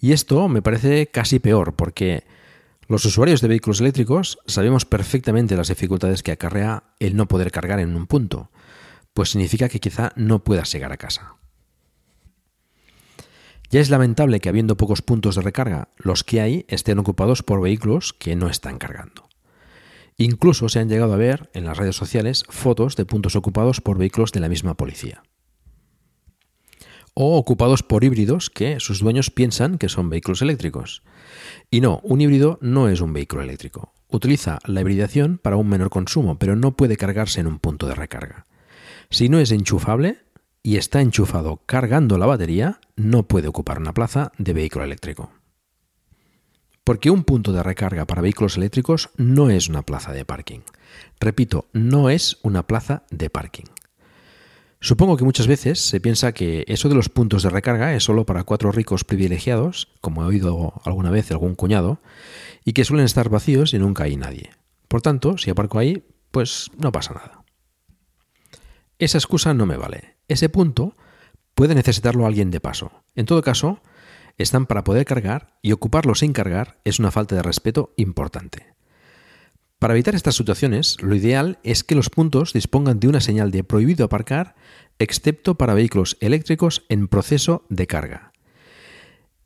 Y 0.00 0.12
esto 0.12 0.48
me 0.48 0.62
parece 0.62 1.08
casi 1.08 1.38
peor, 1.38 1.74
porque 1.74 2.24
los 2.88 3.04
usuarios 3.04 3.42
de 3.42 3.48
vehículos 3.48 3.80
eléctricos 3.80 4.38
sabemos 4.46 4.86
perfectamente 4.86 5.56
las 5.56 5.68
dificultades 5.68 6.22
que 6.22 6.32
acarrea 6.32 6.84
el 6.98 7.16
no 7.16 7.28
poder 7.28 7.52
cargar 7.52 7.78
en 7.78 7.94
un 7.94 8.06
punto, 8.06 8.50
pues 9.12 9.30
significa 9.30 9.68
que 9.68 9.78
quizá 9.78 10.12
no 10.16 10.42
puedas 10.42 10.72
llegar 10.72 10.90
a 10.90 10.96
casa. 10.96 11.36
Ya 13.70 13.80
es 13.80 13.88
lamentable 13.88 14.40
que 14.40 14.48
habiendo 14.48 14.76
pocos 14.76 15.00
puntos 15.00 15.36
de 15.36 15.42
recarga, 15.42 15.90
los 15.96 16.24
que 16.24 16.40
hay 16.40 16.66
estén 16.68 16.98
ocupados 16.98 17.44
por 17.44 17.62
vehículos 17.62 18.12
que 18.12 18.34
no 18.34 18.48
están 18.48 18.78
cargando. 18.78 19.28
Incluso 20.16 20.68
se 20.68 20.80
han 20.80 20.88
llegado 20.88 21.14
a 21.14 21.16
ver 21.16 21.50
en 21.54 21.64
las 21.64 21.78
redes 21.78 21.94
sociales 21.94 22.44
fotos 22.48 22.96
de 22.96 23.06
puntos 23.06 23.36
ocupados 23.36 23.80
por 23.80 23.96
vehículos 23.96 24.32
de 24.32 24.40
la 24.40 24.48
misma 24.48 24.76
policía. 24.76 25.22
O 27.14 27.38
ocupados 27.38 27.82
por 27.84 28.02
híbridos 28.02 28.50
que 28.50 28.80
sus 28.80 29.00
dueños 29.00 29.30
piensan 29.30 29.78
que 29.78 29.88
son 29.88 30.10
vehículos 30.10 30.42
eléctricos. 30.42 31.02
Y 31.70 31.80
no, 31.80 32.00
un 32.02 32.20
híbrido 32.20 32.58
no 32.60 32.88
es 32.88 33.00
un 33.00 33.12
vehículo 33.12 33.42
eléctrico. 33.42 33.92
Utiliza 34.08 34.58
la 34.66 34.80
hibridación 34.80 35.38
para 35.38 35.56
un 35.56 35.68
menor 35.68 35.90
consumo, 35.90 36.38
pero 36.38 36.56
no 36.56 36.76
puede 36.76 36.96
cargarse 36.96 37.40
en 37.40 37.46
un 37.46 37.60
punto 37.60 37.86
de 37.86 37.94
recarga. 37.94 38.46
Si 39.10 39.28
no 39.28 39.38
es 39.38 39.52
enchufable, 39.52 40.18
y 40.62 40.76
está 40.76 41.00
enchufado 41.00 41.62
cargando 41.66 42.18
la 42.18 42.26
batería, 42.26 42.80
no 42.96 43.24
puede 43.24 43.48
ocupar 43.48 43.78
una 43.78 43.94
plaza 43.94 44.32
de 44.38 44.52
vehículo 44.52 44.84
eléctrico. 44.84 45.32
Porque 46.84 47.10
un 47.10 47.24
punto 47.24 47.52
de 47.52 47.62
recarga 47.62 48.06
para 48.06 48.22
vehículos 48.22 48.56
eléctricos 48.56 49.10
no 49.16 49.50
es 49.50 49.68
una 49.68 49.82
plaza 49.82 50.12
de 50.12 50.24
parking. 50.24 50.60
Repito, 51.20 51.66
no 51.72 52.10
es 52.10 52.38
una 52.42 52.66
plaza 52.66 53.04
de 53.10 53.30
parking. 53.30 53.66
Supongo 54.80 55.18
que 55.18 55.24
muchas 55.24 55.46
veces 55.46 55.78
se 55.78 56.00
piensa 56.00 56.32
que 56.32 56.64
eso 56.66 56.88
de 56.88 56.94
los 56.94 57.10
puntos 57.10 57.42
de 57.42 57.50
recarga 57.50 57.94
es 57.94 58.04
solo 58.04 58.24
para 58.24 58.44
cuatro 58.44 58.72
ricos 58.72 59.04
privilegiados, 59.04 59.88
como 60.00 60.22
he 60.22 60.26
oído 60.26 60.80
alguna 60.84 61.10
vez 61.10 61.30
algún 61.30 61.54
cuñado, 61.54 62.00
y 62.64 62.72
que 62.72 62.84
suelen 62.84 63.04
estar 63.04 63.28
vacíos 63.28 63.74
y 63.74 63.78
nunca 63.78 64.04
hay 64.04 64.16
nadie. 64.16 64.50
Por 64.88 65.02
tanto, 65.02 65.36
si 65.36 65.50
aparco 65.50 65.78
ahí, 65.78 66.02
pues 66.30 66.70
no 66.78 66.92
pasa 66.92 67.12
nada. 67.12 67.44
Esa 68.98 69.18
excusa 69.18 69.52
no 69.52 69.66
me 69.66 69.76
vale. 69.76 70.16
Ese 70.30 70.48
punto 70.48 70.94
puede 71.56 71.74
necesitarlo 71.74 72.24
alguien 72.24 72.52
de 72.52 72.60
paso. 72.60 72.92
En 73.16 73.26
todo 73.26 73.42
caso, 73.42 73.82
están 74.38 74.66
para 74.66 74.84
poder 74.84 75.04
cargar 75.04 75.58
y 75.60 75.72
ocuparlo 75.72 76.14
sin 76.14 76.32
cargar 76.32 76.78
es 76.84 77.00
una 77.00 77.10
falta 77.10 77.34
de 77.34 77.42
respeto 77.42 77.92
importante. 77.96 78.76
Para 79.80 79.94
evitar 79.94 80.14
estas 80.14 80.36
situaciones, 80.36 81.02
lo 81.02 81.16
ideal 81.16 81.58
es 81.64 81.82
que 81.82 81.96
los 81.96 82.10
puntos 82.10 82.52
dispongan 82.52 83.00
de 83.00 83.08
una 83.08 83.20
señal 83.20 83.50
de 83.50 83.64
prohibido 83.64 84.04
aparcar, 84.04 84.54
excepto 85.00 85.56
para 85.56 85.74
vehículos 85.74 86.16
eléctricos 86.20 86.84
en 86.88 87.08
proceso 87.08 87.66
de 87.68 87.88
carga. 87.88 88.32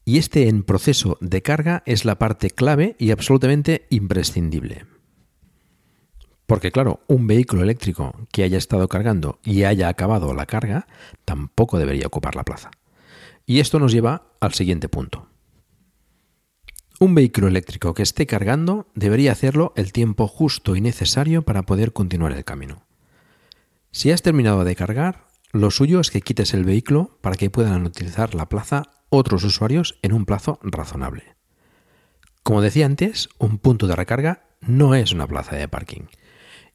Y 0.05 0.19
este 0.19 0.49
en 0.49 0.65
proceso 0.65 1.17
de 1.23 1.41
carga 1.41 1.83
es 1.87 2.05
la 2.05 2.19
parte 2.19 2.51
clave 2.51 2.95
y 2.99 3.11
absolutamente 3.11 3.87
imprescindible. 3.89 4.85
Porque 6.47 6.71
claro, 6.71 7.01
un 7.07 7.27
vehículo 7.27 7.63
eléctrico 7.63 8.15
que 8.31 8.43
haya 8.43 8.59
estado 8.59 8.89
cargando 8.89 9.39
y 9.45 9.65
haya 9.65 9.89
acabado 9.89 10.35
la 10.35 10.47
carga 10.47 10.87
tampoco 11.25 11.79
debería 11.79 12.07
ocupar 12.07 12.37
la 12.37 12.45
plaza. 12.45 12.71
Y 13.47 13.61
esto 13.61 13.79
nos 13.79 13.93
lleva 13.93 14.35
al 14.41 14.53
siguiente 14.53 14.89
punto. 14.89 15.29
Un 17.01 17.15
vehículo 17.15 17.49
eléctrico 17.49 17.95
que 17.95 18.03
esté 18.03 18.27
cargando 18.27 18.87
debería 18.95 19.33
hacerlo 19.33 19.73
el 19.77 19.93
tiempo 19.93 20.29
justo 20.29 20.77
y 20.77 20.81
necesario 20.81 21.43
para 21.43 21.63
poder 21.63 21.93
continuar 21.93 22.33
el 22.33 22.45
camino. 22.45 22.87
Si 23.91 24.11
has 24.11 24.23
terminado 24.23 24.65
de 24.65 24.77
cargar, 24.77 25.27
lo 25.53 25.71
suyo 25.71 26.01
es 26.01 26.11
que 26.11 26.21
quites 26.21 26.55
el 26.55 26.65
vehículo 26.65 27.19
para 27.21 27.37
que 27.37 27.51
puedan 27.51 27.85
utilizar 27.87 28.35
la 28.35 28.49
plaza 28.49 28.91
otros 29.09 29.45
usuarios 29.45 29.99
en 30.03 30.13
un 30.13 30.25
plazo 30.25 30.59
razonable. 30.63 31.37
Como 32.43 32.61
decía 32.61 32.87
antes, 32.87 33.29
un 33.39 33.59
punto 33.59 33.87
de 33.87 33.97
recarga 33.97 34.45
no 34.61 34.95
es 34.95 35.13
una 35.13 35.27
plaza 35.27 35.57
de 35.57 35.69
parking 35.69 36.05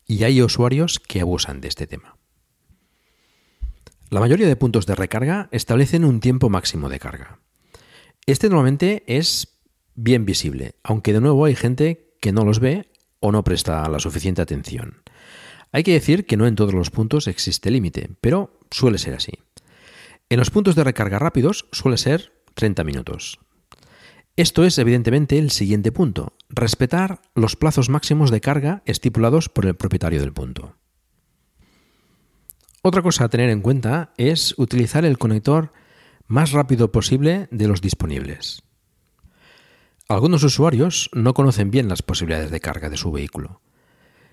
y 0.10 0.24
hay 0.24 0.42
usuarios 0.42 1.00
que 1.00 1.22
abusan 1.22 1.62
de 1.62 1.68
este 1.68 1.86
tema. 1.86 2.18
La 4.10 4.20
mayoría 4.20 4.48
de 4.48 4.56
puntos 4.56 4.88
de 4.88 4.96
recarga 4.96 5.50
establecen 5.52 6.04
un 6.04 6.20
tiempo 6.20 6.50
máximo 6.50 6.90
de 6.90 7.00
carga. 7.00 7.40
Este 8.26 8.50
normalmente 8.50 9.04
es 9.06 9.60
bien 9.94 10.26
visible, 10.26 10.74
aunque 10.82 11.14
de 11.14 11.22
nuevo 11.22 11.46
hay 11.46 11.56
gente 11.56 12.16
que 12.20 12.32
no 12.32 12.44
los 12.44 12.60
ve 12.60 12.88
o 13.20 13.32
no 13.32 13.44
presta 13.44 13.88
la 13.88 14.00
suficiente 14.00 14.42
atención. 14.42 15.04
Hay 15.72 15.84
que 15.84 15.94
decir 15.94 16.26
que 16.26 16.38
no 16.38 16.48
en 16.48 16.56
todos 16.56 16.74
los 16.74 16.90
puntos 16.90 17.28
existe 17.28 17.70
límite, 17.70 18.10
pero 18.20 18.60
suele 18.72 18.98
ser 18.98 19.14
así. 19.14 19.34
En 20.30 20.40
los 20.40 20.50
puntos 20.50 20.74
de 20.74 20.84
recarga 20.84 21.20
rápidos 21.20 21.68
suele 21.72 21.98
ser 21.98 22.34
30 22.56 22.84
minutos. 22.84 23.40
Esto 24.40 24.64
es 24.64 24.78
evidentemente 24.78 25.38
el 25.38 25.52
siguiente 25.52 25.92
punto, 25.92 26.32
respetar 26.48 27.22
los 27.36 27.58
plazos 27.58 27.90
máximos 27.90 28.32
de 28.32 28.40
carga 28.40 28.84
estipulados 28.86 29.50
por 29.50 29.66
el 29.66 29.76
propietario 29.76 30.22
del 30.22 30.32
punto. 30.32 30.78
Otra 32.82 33.02
cosa 33.02 33.26
a 33.26 33.28
tener 33.28 33.50
en 33.50 33.60
cuenta 33.60 34.14
es 34.16 34.58
utilizar 34.58 35.04
el 35.04 35.18
conector 35.18 35.74
más 36.28 36.54
rápido 36.54 36.90
posible 36.90 37.50
de 37.52 37.68
los 37.68 37.82
disponibles. 37.82 38.64
Algunos 40.08 40.42
usuarios 40.44 41.10
no 41.12 41.34
conocen 41.34 41.70
bien 41.70 41.90
las 41.90 42.02
posibilidades 42.02 42.50
de 42.50 42.62
carga 42.62 42.88
de 42.88 42.96
su 42.96 43.12
vehículo 43.12 43.60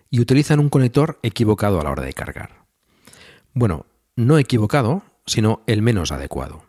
y 0.09 0.21
utilizan 0.21 0.61
un 0.61 0.69
conector 0.69 1.19
equivocado 1.25 1.81
a 1.81 1.83
la 1.83 1.91
hora 1.91 2.05
de 2.05 2.13
cargar. 2.13 2.65
Bueno, 3.55 3.87
no 4.15 4.39
equivocado, 4.39 5.03
sino 5.27 5.65
el 5.67 5.83
menos 5.83 6.13
adecuado. 6.13 6.66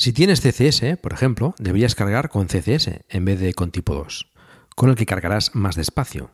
Si 0.00 0.14
tienes 0.14 0.40
CCS, 0.40 0.96
por 0.96 1.12
ejemplo, 1.12 1.54
deberías 1.58 1.94
cargar 1.94 2.30
con 2.30 2.46
CCS 2.46 3.04
en 3.10 3.24
vez 3.26 3.38
de 3.38 3.52
con 3.52 3.70
tipo 3.70 3.94
2, 3.94 4.32
con 4.74 4.88
el 4.88 4.96
que 4.96 5.04
cargarás 5.04 5.54
más 5.54 5.76
despacio. 5.76 6.30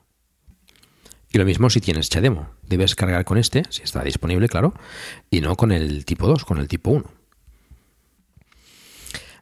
Y 1.33 1.39
lo 1.39 1.45
mismo 1.45 1.69
si 1.69 1.81
tienes 1.81 2.09
CHAdeMO, 2.09 2.49
debes 2.63 2.95
cargar 2.95 3.25
con 3.25 3.39
este, 3.39 3.65
si 3.71 3.83
está 3.83 4.05
disponible, 4.05 4.49
claro, 4.49 4.73
y 5.31 5.41
no 5.41 5.57
con 5.57 5.73
el 5.73 6.05
tipo 6.05 6.29
2, 6.29 6.45
con 6.45 6.59
el 6.59 6.69
tipo 6.69 6.93
1. 6.93 7.11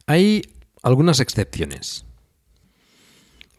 Hay 0.06 0.40
algunas 0.82 1.20
excepciones. 1.20 2.06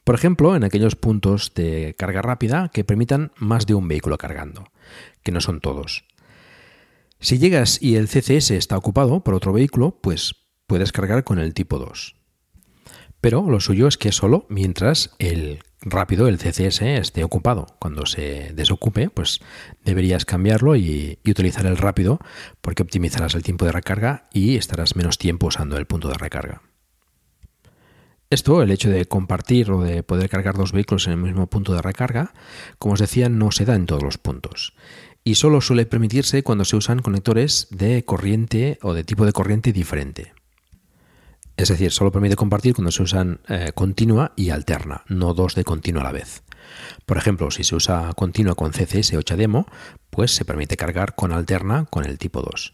Por 0.03 0.15
ejemplo, 0.15 0.55
en 0.55 0.63
aquellos 0.63 0.95
puntos 0.95 1.53
de 1.53 1.93
carga 1.95 2.23
rápida 2.23 2.71
que 2.73 2.83
permitan 2.83 3.33
más 3.37 3.67
de 3.67 3.75
un 3.75 3.87
vehículo 3.87 4.17
cargando, 4.17 4.71
que 5.21 5.31
no 5.31 5.41
son 5.41 5.61
todos. 5.61 6.05
Si 7.19 7.37
llegas 7.37 7.79
y 7.83 7.97
el 7.97 8.07
CCS 8.07 8.49
está 8.49 8.75
ocupado 8.75 9.23
por 9.23 9.35
otro 9.35 9.53
vehículo, 9.53 9.99
pues 10.01 10.44
puedes 10.67 10.91
cargar 10.91 11.23
con 11.23 11.39
el 11.39 11.53
tipo 11.53 11.79
2. 11.79 12.15
Pero 13.21 13.49
lo 13.49 13.59
suyo 13.59 13.87
es 13.87 13.97
que 13.97 14.11
solo 14.11 14.45
mientras 14.49 15.15
el 15.17 15.59
rápido, 15.81 16.27
el 16.27 16.37
CCS, 16.37 16.81
esté 16.81 17.23
ocupado. 17.23 17.67
Cuando 17.79 18.05
se 18.05 18.51
desocupe, 18.53 19.09
pues 19.09 19.39
deberías 19.83 20.25
cambiarlo 20.25 20.75
y, 20.75 21.19
y, 21.23 21.31
utilizar 21.31 21.65
el 21.65 21.77
rápido 21.77 22.19
porque 22.61 22.83
optimizarás 22.83 23.33
el 23.35 23.43
tiempo 23.43 23.65
de 23.65 23.71
recarga 23.71 24.25
y 24.31 24.57
estarás 24.57 24.95
menos 24.95 25.17
tiempo 25.17 25.47
usando 25.47 25.77
el 25.77 25.87
punto 25.87 26.07
de 26.09 26.15
recarga. 26.15 26.61
Esto, 28.29 28.61
el 28.61 28.69
hecho 28.69 28.91
de 28.91 29.05
compartir 29.05 29.71
o 29.71 29.81
de 29.81 30.03
poder 30.03 30.29
cargar 30.29 30.55
dos 30.55 30.71
vehículos 30.71 31.07
en 31.07 31.13
el 31.13 31.19
mismo 31.19 31.47
punto 31.47 31.73
de 31.73 31.81
recarga, 31.81 32.33
como 32.77 32.93
os 32.93 32.99
decía, 32.99 33.29
no 33.29 33.49
se 33.49 33.65
da 33.65 33.73
en 33.73 33.87
todos 33.87 34.03
los 34.03 34.19
puntos. 34.19 34.73
Y 35.23 35.35
solo 35.35 35.61
suele 35.61 35.87
permitirse 35.87 36.43
cuando 36.43 36.65
se 36.65 36.75
usan 36.75 37.01
conectores 37.01 37.67
de 37.71 38.05
corriente 38.05 38.77
o 38.83 38.93
de 38.93 39.03
tipo 39.03 39.25
de 39.25 39.31
corriente 39.31 39.71
diferente. 39.71 40.34
Es 41.57 41.69
decir, 41.69 41.91
solo 41.91 42.11
permite 42.11 42.35
compartir 42.35 42.73
cuando 42.73 42.91
se 42.91 43.03
usan 43.03 43.39
eh, 43.47 43.71
continua 43.73 44.33
y 44.35 44.49
alterna, 44.49 45.03
no 45.07 45.33
dos 45.33 45.55
de 45.55 45.63
continua 45.63 46.01
a 46.01 46.05
la 46.05 46.11
vez. 46.11 46.43
Por 47.05 47.17
ejemplo, 47.17 47.51
si 47.51 47.63
se 47.63 47.75
usa 47.75 48.11
continua 48.15 48.55
con 48.55 48.71
CCS 48.71 49.13
o 49.13 49.21
CHAdeMO, 49.21 49.65
pues 50.09 50.31
se 50.31 50.45
permite 50.45 50.77
cargar 50.77 51.15
con 51.15 51.31
alterna 51.31 51.85
con 51.85 52.05
el 52.05 52.17
tipo 52.17 52.41
2 52.41 52.73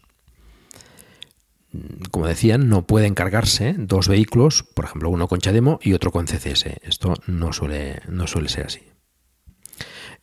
como 2.10 2.26
decían, 2.26 2.68
no 2.68 2.86
pueden 2.86 3.14
cargarse 3.14 3.74
dos 3.78 4.08
vehículos, 4.08 4.62
por 4.62 4.84
ejemplo, 4.84 5.08
uno 5.10 5.28
con 5.28 5.40
Chademo 5.40 5.78
y 5.82 5.94
otro 5.94 6.10
con 6.10 6.26
CCS. 6.26 6.66
Esto 6.82 7.14
no 7.26 7.52
suele, 7.52 8.02
no 8.08 8.26
suele 8.26 8.48
ser 8.48 8.66
así. 8.66 8.91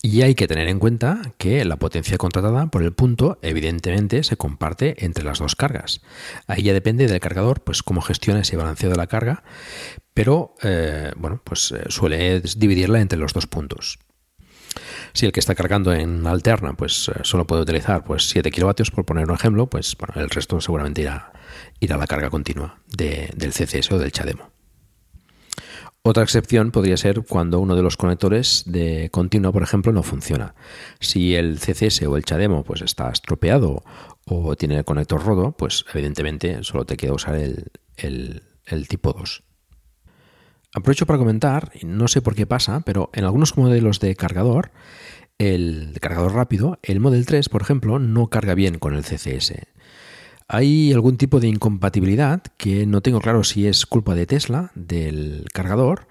Y 0.01 0.22
hay 0.22 0.34
que 0.34 0.48
tener 0.48 0.70
en 0.70 0.79
cuenta 0.79 1.34
que 1.38 1.65
la 1.65 1.75
potencia 1.75 2.18
contratada 2.18 2.68
por 2.68 2.84
el 2.84 2.94
punto 2.94 3.38
evidentemente 3.42 4.24
se 4.24 4.38
comparte 4.38 5.03
entre 5.03 5.25
las 5.25 5.40
dos 5.40 5.57
cargas. 5.57 6.01
Ahí 6.48 6.64
ya 6.64 6.74
depende 6.74 7.07
del 7.07 7.20
cargador, 7.20 7.62
pues 7.62 7.83
cómo 7.83 8.01
gestiona 8.01 8.40
ese 8.40 8.55
balanceo 8.55 8.90
de 8.90 8.96
la 8.96 9.07
carga, 9.07 9.44
pero 10.14 10.55
eh, 10.64 11.12
bueno, 11.18 11.42
pues 11.44 11.74
eh, 11.74 11.83
suele 11.90 12.40
dividirla 12.40 13.01
entre 13.01 13.20
los 13.20 13.33
dos 13.33 13.46
puntos. 13.48 14.00
Si 15.12 15.25
el 15.25 15.33
que 15.33 15.42
está 15.42 15.53
cargando 15.53 15.92
en 15.92 16.25
alterna, 16.27 16.75
pues 16.75 17.09
eh, 17.09 17.20
solo 17.24 17.46
puede 17.46 17.64
utilizar 17.64 18.05
pues 18.05 18.29
7 18.29 18.51
kilovatios, 18.51 18.92
por 18.92 19.05
poner 19.05 19.27
un 19.27 19.35
ejemplo, 19.35 19.70
pues 19.70 19.98
bueno, 19.98 20.14
el 20.22 20.29
resto 20.29 20.62
seguramente 20.62 21.01
irá, 21.01 21.33
irá 21.81 21.96
a 21.96 22.00
la 22.00 22.07
carga 22.07 22.29
continua 22.29 22.79
del 22.88 23.51
CCS 23.51 23.92
o 23.92 24.00
del 24.00 24.14
CHAdeMO. 24.14 24.58
Otra 26.09 26.24
excepción 26.24 26.72
podría 26.72 26.98
ser 26.98 27.22
cuando 27.22 27.59
uno 27.59 27.75
de 27.75 27.83
los 27.83 27.95
conectores 27.95 28.63
de 28.65 29.09
continua, 29.11 29.51
por 29.51 29.61
ejemplo, 29.61 29.91
no 29.91 30.01
funciona. 30.01 30.55
Si 31.00 31.35
el 31.35 31.59
CCS 31.59 32.01
o 32.07 32.17
el 32.17 32.25
CHAdeMO 32.25 32.63
pues, 32.63 32.81
está 32.81 33.11
estropeado 33.11 33.83
o 34.25 34.55
tiene 34.55 34.79
el 34.79 34.85
conector 34.85 35.24
roto, 35.24 35.51
pues 35.51 35.85
evidentemente 35.93 36.63
solo 36.63 36.83
te 36.85 36.98
queda 36.98 37.13
usar 37.13 37.35
el, 37.35 38.41
el 38.65 38.87
tipo 38.87 39.13
2. 39.13 39.43
Aprovecho 40.74 41.05
para 41.05 41.19
comentar, 41.19 41.74
no 41.83 42.07
sé 42.07 42.24
por 42.24 42.33
qué 42.33 42.48
pasa, 42.48 42.79
pero 42.79 43.11
en 43.13 43.25
algunos 43.25 43.55
modelos 43.55 44.00
de 44.00 44.15
cargador, 44.15 44.72
el 45.37 45.93
cargador 46.01 46.33
rápido, 46.33 46.79
el 46.81 47.00
Model 47.00 47.27
3, 47.27 47.50
por 47.50 47.61
ejemplo, 47.61 48.00
no 48.00 48.31
carga 48.31 48.55
bien 48.55 48.79
con 48.79 48.95
el 48.95 49.03
CCS. 49.03 49.53
Hay 50.51 50.92
algún 50.94 51.18
tipo 51.18 51.40
de 51.40 51.48
incompatibilidad 51.48 52.42
que 52.57 52.88
no 52.88 53.01
tengo 53.01 53.22
claro 53.22 53.44
si 53.44 53.68
es 53.68 53.85
culpa 53.85 54.16
de 54.16 54.25
Tesla, 54.25 54.72
del 54.74 55.46
cargador 55.53 56.07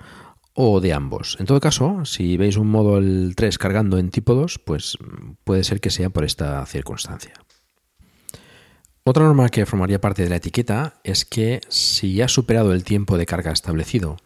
o 0.54 0.80
de 0.80 0.92
ambos. 0.92 1.36
En 1.40 1.46
todo 1.46 1.58
caso, 1.58 2.04
si 2.04 2.36
veis 2.36 2.56
un 2.56 2.70
Model 2.70 3.32
3 3.34 3.58
cargando 3.58 3.98
en 3.98 4.10
tipo 4.10 4.36
2, 4.36 4.60
pues 4.60 4.96
puede 5.42 5.64
ser 5.64 5.80
que 5.80 5.90
sea 5.90 6.10
por 6.10 6.24
esta 6.24 6.64
circunstancia. 6.66 7.32
Otra 9.02 9.24
norma 9.24 9.48
que 9.48 9.66
formaría 9.66 10.00
parte 10.00 10.22
de 10.22 10.28
la 10.28 10.36
etiqueta 10.36 11.00
es 11.02 11.24
que 11.24 11.60
si 11.68 12.22
has 12.22 12.30
superado 12.30 12.72
el 12.72 12.84
tiempo 12.84 13.18
de 13.18 13.26
carga 13.26 13.50
establecido 13.50 14.18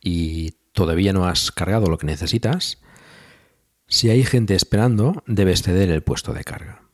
y 0.00 0.52
todavía 0.72 1.12
no 1.12 1.26
has 1.26 1.52
cargado 1.52 1.88
lo 1.88 1.98
que 1.98 2.06
necesitas, 2.06 2.78
si 3.86 4.08
hay 4.08 4.24
gente 4.24 4.54
esperando, 4.54 5.22
debes 5.26 5.60
ceder 5.60 5.90
el 5.90 6.02
puesto 6.02 6.32
de 6.32 6.44
carga. 6.44 6.87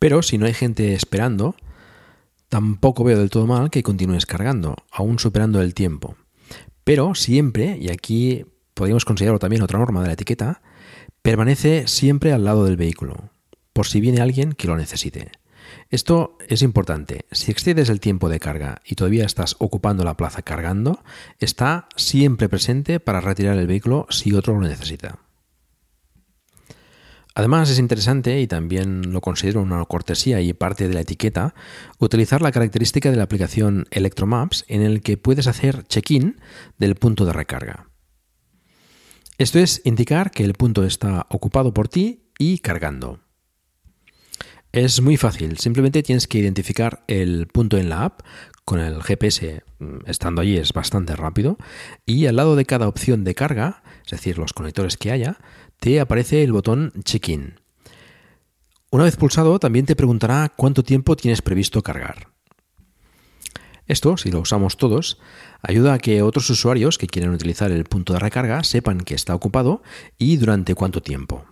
Pero 0.00 0.22
si 0.22 0.38
no 0.38 0.46
hay 0.46 0.54
gente 0.54 0.94
esperando, 0.94 1.54
tampoco 2.48 3.04
veo 3.04 3.18
del 3.18 3.30
todo 3.30 3.46
mal 3.46 3.70
que 3.70 3.84
continúes 3.84 4.26
cargando, 4.26 4.74
aún 4.90 5.20
superando 5.20 5.60
el 5.60 5.74
tiempo. 5.74 6.16
Pero 6.82 7.14
siempre, 7.14 7.78
y 7.80 7.90
aquí 7.90 8.46
podríamos 8.74 9.04
considerarlo 9.04 9.38
también 9.38 9.62
otra 9.62 9.78
norma 9.78 10.00
de 10.00 10.08
la 10.08 10.14
etiqueta, 10.14 10.62
permanece 11.22 11.86
siempre 11.86 12.32
al 12.32 12.44
lado 12.44 12.64
del 12.64 12.76
vehículo 12.76 13.30
por 13.74 13.86
si 13.86 14.00
viene 14.00 14.20
alguien 14.20 14.54
que 14.54 14.66
lo 14.66 14.76
necesite. 14.76 15.32
Esto 15.90 16.38
es 16.48 16.62
importante. 16.62 17.26
Si 17.30 17.50
excedes 17.50 17.90
el 17.90 18.00
tiempo 18.00 18.28
de 18.28 18.40
carga 18.40 18.80
y 18.84 18.94
todavía 18.94 19.26
estás 19.26 19.56
ocupando 19.58 20.02
la 20.02 20.16
plaza 20.16 20.42
cargando, 20.42 21.02
está 21.38 21.88
siempre 21.94 22.48
presente 22.48 23.00
para 23.00 23.20
retirar 23.20 23.58
el 23.58 23.66
vehículo 23.66 24.06
si 24.08 24.32
otro 24.32 24.54
lo 24.54 24.66
necesita. 24.66 25.18
Además 27.34 27.70
es 27.70 27.78
interesante, 27.78 28.40
y 28.40 28.46
también 28.46 29.12
lo 29.12 29.20
considero 29.20 29.62
una 29.62 29.84
cortesía 29.84 30.40
y 30.40 30.52
parte 30.52 30.88
de 30.88 30.94
la 30.94 31.00
etiqueta, 31.00 31.54
utilizar 31.98 32.42
la 32.42 32.50
característica 32.50 33.10
de 33.10 33.16
la 33.16 33.22
aplicación 33.22 33.86
Electromaps 33.90 34.64
en 34.68 34.82
el 34.82 35.00
que 35.00 35.16
puedes 35.16 35.46
hacer 35.46 35.84
check-in 35.84 36.40
del 36.78 36.96
punto 36.96 37.24
de 37.24 37.32
recarga. 37.32 37.88
Esto 39.38 39.58
es 39.58 39.80
indicar 39.84 40.32
que 40.32 40.44
el 40.44 40.54
punto 40.54 40.84
está 40.84 41.26
ocupado 41.30 41.72
por 41.72 41.88
ti 41.88 42.30
y 42.38 42.58
cargando. 42.58 43.20
Es 44.72 45.00
muy 45.00 45.16
fácil, 45.16 45.58
simplemente 45.58 46.02
tienes 46.02 46.28
que 46.28 46.38
identificar 46.38 47.02
el 47.08 47.48
punto 47.48 47.76
en 47.76 47.88
la 47.88 48.04
app, 48.04 48.20
con 48.64 48.78
el 48.78 49.02
GPS 49.02 49.64
mm, 49.78 49.98
estando 50.06 50.42
allí 50.42 50.56
es 50.56 50.72
bastante 50.72 51.16
rápido, 51.16 51.58
y 52.06 52.26
al 52.26 52.36
lado 52.36 52.54
de 52.54 52.66
cada 52.66 52.86
opción 52.86 53.24
de 53.24 53.34
carga, 53.34 53.82
es 54.04 54.12
decir, 54.12 54.38
los 54.38 54.52
conectores 54.52 54.96
que 54.96 55.10
haya, 55.10 55.38
te 55.80 55.98
aparece 55.98 56.42
el 56.44 56.52
botón 56.52 56.92
Check-in. 57.04 57.58
Una 58.90 59.04
vez 59.04 59.16
pulsado, 59.16 59.58
también 59.58 59.86
te 59.86 59.96
preguntará 59.96 60.52
cuánto 60.54 60.82
tiempo 60.82 61.16
tienes 61.16 61.42
previsto 61.42 61.82
cargar. 61.82 62.28
Esto, 63.86 64.16
si 64.16 64.30
lo 64.30 64.40
usamos 64.40 64.76
todos, 64.76 65.18
ayuda 65.62 65.94
a 65.94 65.98
que 65.98 66.22
otros 66.22 66.48
usuarios 66.50 66.98
que 66.98 67.06
quieran 67.06 67.32
utilizar 67.32 67.72
el 67.72 67.84
punto 67.84 68.12
de 68.12 68.18
recarga 68.18 68.62
sepan 68.62 69.00
que 69.00 69.14
está 69.14 69.34
ocupado 69.34 69.82
y 70.18 70.36
durante 70.36 70.74
cuánto 70.74 71.00
tiempo. 71.00 71.46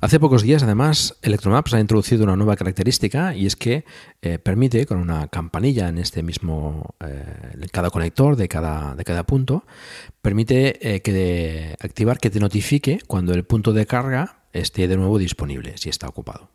Hace 0.00 0.20
pocos 0.20 0.42
días, 0.42 0.62
además, 0.62 1.18
Electromaps 1.22 1.74
ha 1.74 1.80
introducido 1.80 2.24
una 2.24 2.36
nueva 2.36 2.56
característica 2.56 3.34
y 3.34 3.46
es 3.46 3.56
que 3.56 3.84
eh, 4.22 4.38
permite, 4.38 4.86
con 4.86 4.98
una 4.98 5.28
campanilla 5.28 5.88
en 5.88 5.98
este 5.98 6.22
mismo, 6.22 6.94
eh, 7.00 7.66
cada 7.72 7.90
conector 7.90 8.36
de 8.36 8.48
cada, 8.48 8.94
de 8.94 9.04
cada 9.04 9.24
punto, 9.24 9.64
permite 10.22 10.94
eh, 10.94 11.02
que 11.02 11.74
activar 11.80 12.18
que 12.18 12.30
te 12.30 12.40
notifique 12.40 13.00
cuando 13.06 13.34
el 13.34 13.44
punto 13.44 13.72
de 13.72 13.86
carga 13.86 14.42
esté 14.52 14.88
de 14.88 14.96
nuevo 14.96 15.18
disponible, 15.18 15.76
si 15.76 15.88
está 15.88 16.08
ocupado. 16.08 16.50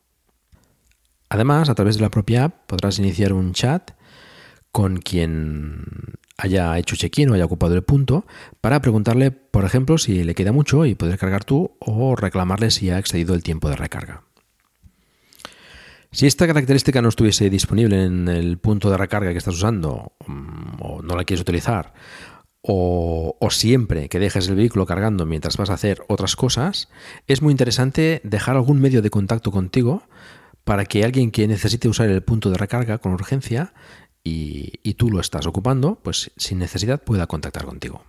Además, 1.29 1.69
a 1.69 1.75
través 1.75 1.95
de 1.95 2.01
la 2.01 2.11
propia 2.11 2.45
app 2.45 2.65
podrás 2.67 2.99
iniciar 2.99 3.33
un 3.33 3.53
chat 3.53 3.91
con 4.71 4.97
quien 4.97 5.85
haya 6.37 6.77
hecho 6.77 6.95
check-in 6.95 7.29
o 7.29 7.33
haya 7.33 7.45
ocupado 7.45 7.75
el 7.75 7.83
punto 7.83 8.25
para 8.61 8.81
preguntarle, 8.81 9.31
por 9.31 9.65
ejemplo, 9.65 9.97
si 9.97 10.23
le 10.23 10.35
queda 10.35 10.51
mucho 10.51 10.85
y 10.85 10.95
poder 10.95 11.17
cargar 11.17 11.43
tú 11.43 11.75
o 11.79 12.15
reclamarle 12.15 12.71
si 12.71 12.89
ha 12.89 12.99
excedido 12.99 13.35
el 13.35 13.43
tiempo 13.43 13.69
de 13.69 13.75
recarga. 13.75 14.23
Si 16.11 16.27
esta 16.27 16.45
característica 16.45 17.01
no 17.01 17.09
estuviese 17.09 17.49
disponible 17.49 18.03
en 18.03 18.27
el 18.27 18.59
punto 18.59 18.91
de 18.91 18.97
recarga 18.97 19.31
que 19.31 19.39
estás 19.39 19.55
usando 19.55 20.13
mm, 20.27 20.81
o 20.81 21.01
no 21.01 21.15
la 21.15 21.23
quieres 21.23 21.41
utilizar 21.41 21.93
o, 22.65 23.37
siempre 23.49 24.09
que 24.09 24.19
dejes 24.19 24.47
el 24.47 24.55
vehículo 24.55 24.85
cargando 24.85 25.25
mientras 25.25 25.57
vas 25.57 25.69
a 25.69 25.73
hacer 25.73 26.03
otras 26.07 26.35
cosas, 26.35 26.89
es 27.27 27.41
muy 27.41 27.51
interesante 27.51 28.21
dejar 28.23 28.55
algún 28.55 28.79
medio 28.79 29.01
de 29.01 29.09
contacto 29.09 29.51
contigo 29.51 30.03
para 30.63 30.85
que 30.85 31.03
alguien 31.03 31.31
que 31.31 31.47
necesite 31.47 31.89
usar 31.89 32.09
el 32.09 32.23
punto 32.23 32.49
de 32.49 32.57
recarga 32.57 32.99
con 32.99 33.11
urgencia 33.11 33.73
y, 34.23 34.93
tú 34.93 35.09
lo 35.09 35.19
estás 35.19 35.47
ocupando, 35.47 35.99
pues 36.01 36.31
sin 36.37 36.59
necesidad 36.59 37.03
pueda 37.03 37.27
contactar 37.27 37.65
contigo. 37.65 38.03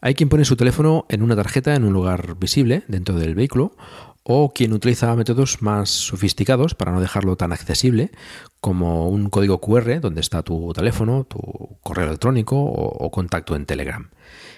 Hay 0.00 0.14
quien 0.14 0.28
pone 0.28 0.44
su 0.44 0.56
teléfono 0.56 1.06
en 1.08 1.22
una 1.22 1.34
tarjeta 1.34 1.74
en 1.74 1.84
un 1.84 1.92
lugar 1.92 2.38
visible 2.38 2.84
dentro 2.86 3.16
del 3.16 3.34
vehículo 3.34 3.76
o 4.22 4.52
quien 4.52 4.72
utiliza 4.72 5.16
métodos 5.16 5.62
más 5.62 5.88
sofisticados 5.88 6.74
para 6.74 6.92
no 6.92 7.00
dejarlo 7.00 7.36
tan 7.36 7.52
accesible 7.52 8.12
como 8.60 9.08
un 9.08 9.30
código 9.30 9.60
QR 9.60 10.00
donde 10.00 10.20
está 10.20 10.42
tu 10.42 10.72
teléfono, 10.72 11.24
tu 11.24 11.78
correo 11.82 12.06
electrónico 12.06 12.56
o, 12.62 13.10
contacto 13.10 13.56
en 13.56 13.66
Telegram. 13.66 14.10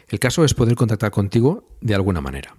El 0.09 0.19
caso 0.19 0.45
es 0.45 0.55
poder 0.55 0.75
contactar 0.75 1.11
contigo 1.11 1.69
de 1.81 1.95
alguna 1.95 2.21
manera. 2.21 2.57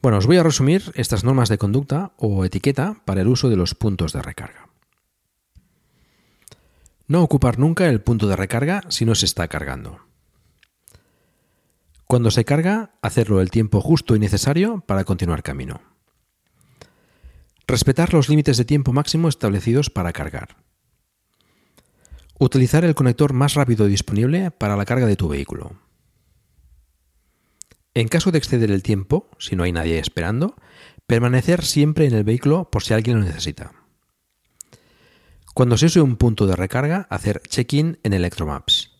Bueno, 0.00 0.18
os 0.18 0.26
voy 0.26 0.36
a 0.36 0.42
resumir 0.42 0.92
estas 0.94 1.24
normas 1.24 1.48
de 1.48 1.58
conducta 1.58 2.12
o 2.18 2.44
etiqueta 2.44 3.02
para 3.04 3.22
el 3.22 3.28
uso 3.28 3.50
de 3.50 3.56
los 3.56 3.74
puntos 3.74 4.12
de 4.12 4.22
recarga. 4.22 4.73
No 7.14 7.22
ocupar 7.22 7.60
nunca 7.60 7.88
el 7.88 8.00
punto 8.00 8.26
de 8.26 8.34
recarga 8.34 8.82
si 8.88 9.04
no 9.04 9.14
se 9.14 9.26
está 9.26 9.46
cargando. 9.46 10.00
Cuando 12.06 12.32
se 12.32 12.44
carga, 12.44 12.98
hacerlo 13.02 13.40
el 13.40 13.52
tiempo 13.52 13.80
justo 13.80 14.16
y 14.16 14.18
necesario 14.18 14.80
para 14.80 15.04
continuar 15.04 15.44
camino. 15.44 15.80
Respetar 17.68 18.12
los 18.12 18.28
límites 18.28 18.56
de 18.56 18.64
tiempo 18.64 18.92
máximo 18.92 19.28
establecidos 19.28 19.90
para 19.90 20.12
cargar. 20.12 20.56
Utilizar 22.36 22.84
el 22.84 22.96
conector 22.96 23.32
más 23.32 23.54
rápido 23.54 23.86
disponible 23.86 24.50
para 24.50 24.74
la 24.74 24.84
carga 24.84 25.06
de 25.06 25.14
tu 25.14 25.28
vehículo. 25.28 25.78
En 27.94 28.08
caso 28.08 28.32
de 28.32 28.38
exceder 28.38 28.72
el 28.72 28.82
tiempo, 28.82 29.30
si 29.38 29.54
no 29.54 29.62
hay 29.62 29.70
nadie 29.70 30.00
esperando, 30.00 30.56
permanecer 31.06 31.64
siempre 31.64 32.06
en 32.06 32.14
el 32.14 32.24
vehículo 32.24 32.72
por 32.72 32.82
si 32.82 32.92
alguien 32.92 33.20
lo 33.20 33.24
necesita. 33.24 33.83
Cuando 35.54 35.76
se 35.76 35.86
use 35.86 36.00
un 36.00 36.16
punto 36.16 36.46
de 36.46 36.56
recarga, 36.56 37.06
hacer 37.10 37.40
check-in 37.48 37.98
en 38.02 38.12
Electromaps 38.12 38.94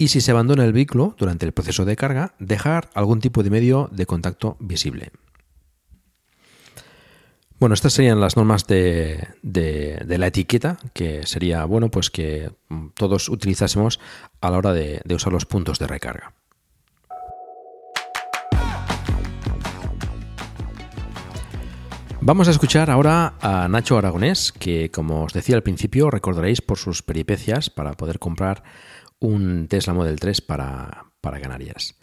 y 0.00 0.08
si 0.08 0.22
se 0.22 0.30
abandona 0.30 0.64
el 0.64 0.72
vehículo 0.72 1.14
durante 1.18 1.44
el 1.44 1.52
proceso 1.52 1.84
de 1.84 1.94
carga, 1.94 2.34
dejar 2.38 2.88
algún 2.94 3.20
tipo 3.20 3.42
de 3.42 3.50
medio 3.50 3.90
de 3.92 4.06
contacto 4.06 4.56
visible. 4.58 5.12
Bueno, 7.58 7.74
estas 7.74 7.92
serían 7.92 8.18
las 8.18 8.34
normas 8.34 8.66
de, 8.66 9.28
la 9.42 10.26
etiqueta, 10.26 10.78
que 10.94 11.26
sería 11.26 11.66
bueno 11.66 11.90
pues 11.90 12.08
que 12.08 12.50
todos 12.94 13.28
utilizásemos 13.28 14.00
a 14.40 14.50
la 14.50 14.56
hora 14.56 14.72
de, 14.72 15.02
de 15.04 15.14
usar 15.14 15.34
los 15.34 15.44
puntos 15.44 15.78
de 15.78 15.86
recarga. 15.86 16.32
Vamos 22.22 22.48
a 22.48 22.50
escuchar 22.50 22.90
ahora 22.90 23.34
a 23.40 23.66
Nacho 23.68 23.96
Aragonés, 23.96 24.52
que 24.52 24.90
como 24.90 25.24
os 25.24 25.32
decía 25.32 25.56
al 25.56 25.62
principio, 25.62 26.10
recordaréis 26.10 26.60
por 26.60 26.76
sus 26.76 27.02
peripecias 27.02 27.70
para 27.70 27.92
poder 27.92 28.18
comprar 28.18 28.62
un 29.20 29.68
Tesla 29.68 29.94
Model 29.94 30.20
3 30.20 30.42
para, 30.42 31.06
para 31.22 31.40
Canarias. 31.40 31.94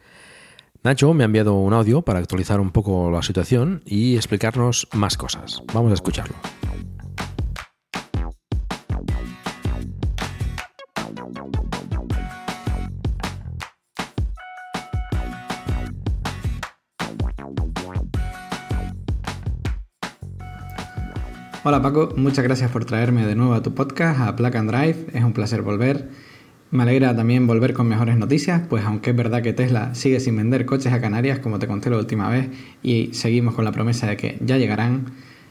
Nacho 0.83 1.13
me 1.13 1.23
ha 1.23 1.25
enviado 1.25 1.53
un 1.53 1.73
audio 1.73 2.01
para 2.01 2.19
actualizar 2.19 2.59
un 2.59 2.71
poco 2.71 3.11
la 3.11 3.21
situación 3.21 3.83
y 3.85 4.15
explicarnos 4.15 4.87
más 4.91 5.17
cosas. 5.17 5.61
Vamos 5.71 5.91
a 5.91 5.95
escucharlo. 5.95 6.35
Hola 21.69 21.81
Paco, 21.81 22.13
muchas 22.15 22.45
gracias 22.45 22.71
por 22.71 22.85
traerme 22.85 23.25
de 23.25 23.35
nuevo 23.35 23.53
a 23.53 23.61
tu 23.61 23.75
podcast, 23.75 24.21
a 24.21 24.37
Plug 24.37 24.55
and 24.55 24.71
Drive. 24.71 25.07
Es 25.11 25.21
un 25.21 25.33
placer 25.33 25.63
volver. 25.63 26.07
Me 26.71 26.83
alegra 26.83 27.13
también 27.13 27.45
volver 27.45 27.73
con 27.73 27.89
mejores 27.89 28.15
noticias, 28.15 28.61
pues 28.69 28.85
aunque 28.85 29.09
es 29.09 29.15
verdad 29.17 29.41
que 29.41 29.51
Tesla 29.51 29.93
sigue 29.93 30.21
sin 30.21 30.37
vender 30.37 30.65
coches 30.65 30.93
a 30.93 31.01
Canarias, 31.01 31.39
como 31.39 31.59
te 31.59 31.67
conté 31.67 31.89
la 31.89 31.97
última 31.97 32.29
vez, 32.29 32.47
y 32.83 33.09
seguimos 33.11 33.53
con 33.53 33.65
la 33.65 33.73
promesa 33.73 34.07
de 34.07 34.15
que 34.15 34.37
ya 34.39 34.55
llegarán, 34.55 35.07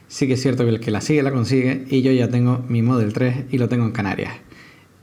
sí 0.07 0.25
que 0.25 0.33
es 0.33 0.41
cierto 0.41 0.63
que 0.63 0.71
el 0.71 0.79
que 0.79 0.89
la 0.89 1.01
sigue 1.01 1.21
la 1.21 1.31
consigue 1.31 1.85
y 1.87 2.01
yo 2.01 2.11
ya 2.11 2.27
tengo 2.29 2.65
mi 2.67 2.81
Model 2.81 3.13
3 3.13 3.45
y 3.51 3.59
lo 3.59 3.69
tengo 3.69 3.85
en 3.85 3.91
Canarias. 3.91 4.33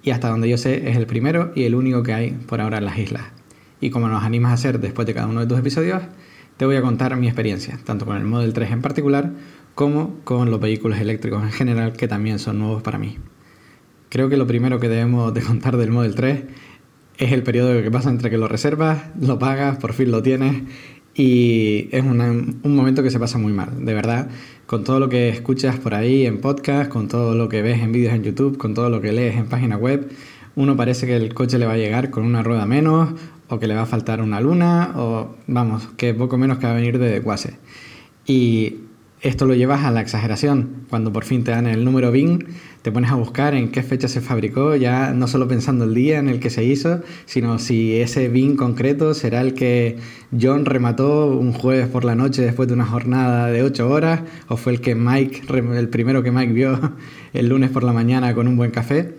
Y 0.02 0.10
hasta 0.10 0.28
donde 0.28 0.48
yo 0.48 0.58
sé 0.58 0.90
es 0.90 0.96
el 0.96 1.06
primero 1.06 1.52
y 1.54 1.62
el 1.62 1.76
único 1.76 2.02
que 2.02 2.12
hay 2.12 2.30
por 2.32 2.60
ahora 2.60 2.78
en 2.78 2.86
las 2.86 2.98
islas. 2.98 3.22
Y 3.80 3.90
como 3.90 4.08
nos 4.08 4.24
animas 4.24 4.50
a 4.50 4.54
hacer 4.54 4.80
después 4.80 5.06
de 5.06 5.14
cada 5.14 5.28
uno 5.28 5.38
de 5.38 5.46
tus 5.46 5.60
episodios, 5.60 6.02
te 6.56 6.66
voy 6.66 6.74
a 6.74 6.82
contar 6.82 7.16
mi 7.16 7.28
experiencia, 7.28 7.78
tanto 7.84 8.04
con 8.04 8.16
el 8.16 8.24
Model 8.24 8.52
3 8.52 8.72
en 8.72 8.82
particular 8.82 9.30
como 9.74 10.20
con 10.24 10.50
los 10.50 10.60
vehículos 10.60 10.98
eléctricos 10.98 11.42
en 11.42 11.52
general 11.52 11.92
que 11.92 12.08
también 12.08 12.38
son 12.38 12.58
nuevos 12.58 12.82
para 12.82 12.98
mí. 12.98 13.18
Creo 14.08 14.28
que 14.28 14.36
lo 14.36 14.46
primero 14.46 14.78
que 14.78 14.88
debemos 14.88 15.34
de 15.34 15.42
contar 15.42 15.76
del 15.76 15.90
Model 15.90 16.14
3 16.14 16.42
es 17.18 17.32
el 17.32 17.42
periodo 17.42 17.82
que 17.82 17.90
pasa 17.90 18.10
entre 18.10 18.30
que 18.30 18.38
lo 18.38 18.48
reservas, 18.48 19.02
lo 19.20 19.38
pagas, 19.38 19.78
por 19.78 19.92
fin 19.92 20.10
lo 20.10 20.22
tienes 20.22 20.62
y 21.14 21.88
es 21.92 22.02
un 22.02 22.60
momento 22.64 23.02
que 23.02 23.10
se 23.10 23.20
pasa 23.20 23.38
muy 23.38 23.52
mal, 23.52 23.84
de 23.84 23.94
verdad, 23.94 24.28
con 24.66 24.82
todo 24.82 24.98
lo 24.98 25.08
que 25.08 25.28
escuchas 25.28 25.78
por 25.78 25.94
ahí 25.94 26.26
en 26.26 26.40
podcast, 26.40 26.90
con 26.90 27.06
todo 27.06 27.36
lo 27.36 27.48
que 27.48 27.62
ves 27.62 27.80
en 27.80 27.92
vídeos 27.92 28.14
en 28.14 28.24
YouTube, 28.24 28.58
con 28.58 28.74
todo 28.74 28.90
lo 28.90 29.00
que 29.00 29.12
lees 29.12 29.36
en 29.36 29.46
página 29.46 29.76
web, 29.76 30.10
uno 30.56 30.76
parece 30.76 31.06
que 31.06 31.16
el 31.16 31.34
coche 31.34 31.58
le 31.58 31.66
va 31.66 31.74
a 31.74 31.76
llegar 31.76 32.10
con 32.10 32.24
una 32.24 32.42
rueda 32.42 32.66
menos 32.66 33.10
o 33.48 33.58
que 33.58 33.66
le 33.66 33.74
va 33.74 33.82
a 33.82 33.86
faltar 33.86 34.20
una 34.22 34.40
luna 34.40 34.92
o 34.96 35.36
vamos, 35.46 35.88
que 35.96 36.14
poco 36.14 36.38
menos 36.38 36.58
que 36.58 36.66
va 36.66 36.72
a 36.72 36.76
venir 36.76 36.98
de 36.98 37.20
Quase. 37.22 37.58
Y 38.26 38.78
esto 39.24 39.46
lo 39.46 39.54
llevas 39.54 39.84
a 39.84 39.90
la 39.90 40.02
exageración. 40.02 40.84
Cuando 40.90 41.10
por 41.10 41.24
fin 41.24 41.44
te 41.44 41.50
dan 41.50 41.66
el 41.66 41.82
número 41.82 42.12
BIN, 42.12 42.46
te 42.82 42.92
pones 42.92 43.10
a 43.10 43.14
buscar 43.14 43.54
en 43.54 43.70
qué 43.70 43.82
fecha 43.82 44.06
se 44.06 44.20
fabricó, 44.20 44.76
ya 44.76 45.14
no 45.14 45.26
solo 45.28 45.48
pensando 45.48 45.84
el 45.84 45.94
día 45.94 46.18
en 46.18 46.28
el 46.28 46.40
que 46.40 46.50
se 46.50 46.62
hizo, 46.62 47.00
sino 47.24 47.58
si 47.58 47.96
ese 47.96 48.28
BIN 48.28 48.54
concreto 48.56 49.14
será 49.14 49.40
el 49.40 49.54
que 49.54 49.96
John 50.38 50.66
remató 50.66 51.28
un 51.28 51.54
jueves 51.54 51.88
por 51.88 52.04
la 52.04 52.14
noche 52.14 52.42
después 52.42 52.68
de 52.68 52.74
una 52.74 52.84
jornada 52.84 53.46
de 53.46 53.62
8 53.62 53.88
horas, 53.88 54.20
o 54.48 54.58
fue 54.58 54.74
el 54.74 54.82
que 54.82 54.94
Mike, 54.94 55.44
el 55.74 55.88
primero 55.88 56.22
que 56.22 56.30
Mike 56.30 56.52
vio 56.52 56.78
el 57.32 57.48
lunes 57.48 57.70
por 57.70 57.82
la 57.82 57.94
mañana 57.94 58.34
con 58.34 58.46
un 58.46 58.58
buen 58.58 58.70
café. 58.70 59.14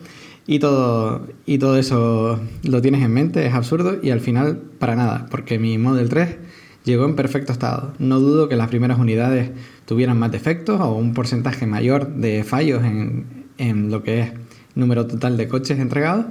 Y 0.46 0.60
todo, 0.60 1.26
y 1.48 1.58
todo 1.58 1.80
eso 1.80 2.40
lo 2.62 2.82
tienes 2.84 3.02
en 3.02 3.12
mente, 3.12 3.48
es 3.48 3.56
absurdo 3.56 3.98
y 4.04 4.12
al 4.12 4.20
final 4.20 4.62
para 4.78 4.96
nada, 4.96 5.26
porque 5.32 5.58
mi 5.58 5.80
Model 5.80 6.10
3 6.10 6.38
llegó 6.86 7.06
en 7.06 7.16
perfecto 7.16 7.52
estado. 7.52 7.94
No 8.00 8.20
dudo 8.20 8.48
que 8.48 8.56
las 8.56 8.70
primeras 8.70 9.00
unidades 9.00 9.50
tuvieran 9.86 10.18
más 10.20 10.32
defectos 10.32 10.80
o 10.82 10.94
un 10.94 11.14
porcentaje 11.14 11.66
mayor 11.66 12.08
de 12.16 12.44
fallos 12.44 12.84
en, 12.84 13.92
lo 13.92 14.04
que 14.04 14.20
es 14.22 14.32
número 14.76 15.08
total 15.08 15.38
de 15.38 15.48
coches 15.48 15.80
entregados, 15.80 16.26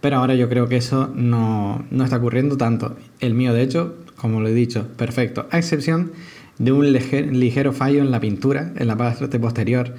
pero 0.00 0.16
ahora 0.16 0.34
yo 0.34 0.48
creo 0.48 0.68
que 0.68 0.76
eso 0.76 1.10
no, 1.14 1.84
está 2.02 2.16
ocurriendo 2.16 2.56
tanto. 2.56 2.96
El 3.20 3.34
mío, 3.34 3.52
de 3.52 3.62
hecho, 3.62 3.96
como 4.16 4.40
lo 4.40 4.48
he 4.48 4.54
dicho, 4.54 4.88
perfecto, 4.96 5.46
a 5.50 5.58
excepción 5.58 6.12
de 6.58 6.72
un 6.72 6.92
ligero 6.92 7.72
fallo 7.72 8.00
en 8.00 8.10
la 8.10 8.20
pintura, 8.20 8.72
en 8.76 8.86
la 8.86 8.96
parte 8.96 9.38
posterior. 9.38 9.94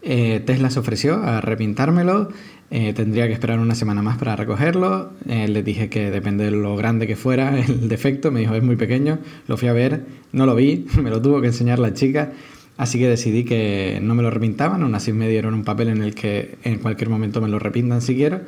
Eh, 0.00 0.40
Tesla 0.46 0.70
se 0.70 0.78
ofreció 0.78 1.22
a 1.22 1.40
repintármelo 1.40 2.28
eh, 2.70 2.92
tendría 2.92 3.26
que 3.26 3.32
esperar 3.32 3.58
una 3.60 3.74
semana 3.74 4.02
más 4.02 4.18
para 4.18 4.36
recogerlo. 4.36 5.12
Eh, 5.26 5.48
le 5.48 5.62
dije 5.62 5.88
que 5.88 6.10
depende 6.10 6.44
de 6.44 6.50
lo 6.50 6.76
grande 6.76 7.06
que 7.06 7.16
fuera 7.16 7.58
el 7.66 7.88
defecto. 7.88 8.30
Me 8.30 8.40
dijo, 8.40 8.54
es 8.54 8.62
muy 8.62 8.76
pequeño. 8.76 9.18
Lo 9.46 9.56
fui 9.56 9.68
a 9.68 9.72
ver, 9.72 10.02
no 10.32 10.46
lo 10.46 10.54
vi, 10.54 10.86
me 11.02 11.10
lo 11.10 11.22
tuvo 11.22 11.40
que 11.40 11.48
enseñar 11.48 11.78
la 11.78 11.94
chica. 11.94 12.32
Así 12.76 12.98
que 12.98 13.08
decidí 13.08 13.44
que 13.44 13.98
no 14.02 14.14
me 14.14 14.22
lo 14.22 14.30
repintaban. 14.30 14.82
Aún 14.82 14.94
así 14.94 15.12
me 15.12 15.28
dieron 15.28 15.54
un 15.54 15.64
papel 15.64 15.88
en 15.88 16.02
el 16.02 16.14
que 16.14 16.58
en 16.62 16.78
cualquier 16.78 17.08
momento 17.08 17.40
me 17.40 17.48
lo 17.48 17.58
repintan 17.58 18.02
si 18.02 18.14
quiero. 18.14 18.40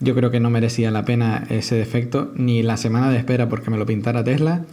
Yo 0.00 0.14
creo 0.14 0.30
que 0.30 0.40
no 0.40 0.50
merecía 0.50 0.90
la 0.90 1.04
pena 1.04 1.44
ese 1.50 1.76
defecto, 1.76 2.32
ni 2.36 2.62
la 2.62 2.76
semana 2.76 3.10
de 3.10 3.18
espera 3.18 3.48
porque 3.48 3.70
me 3.70 3.78
lo 3.78 3.86
pintara 3.86 4.24
Tesla, 4.24 4.64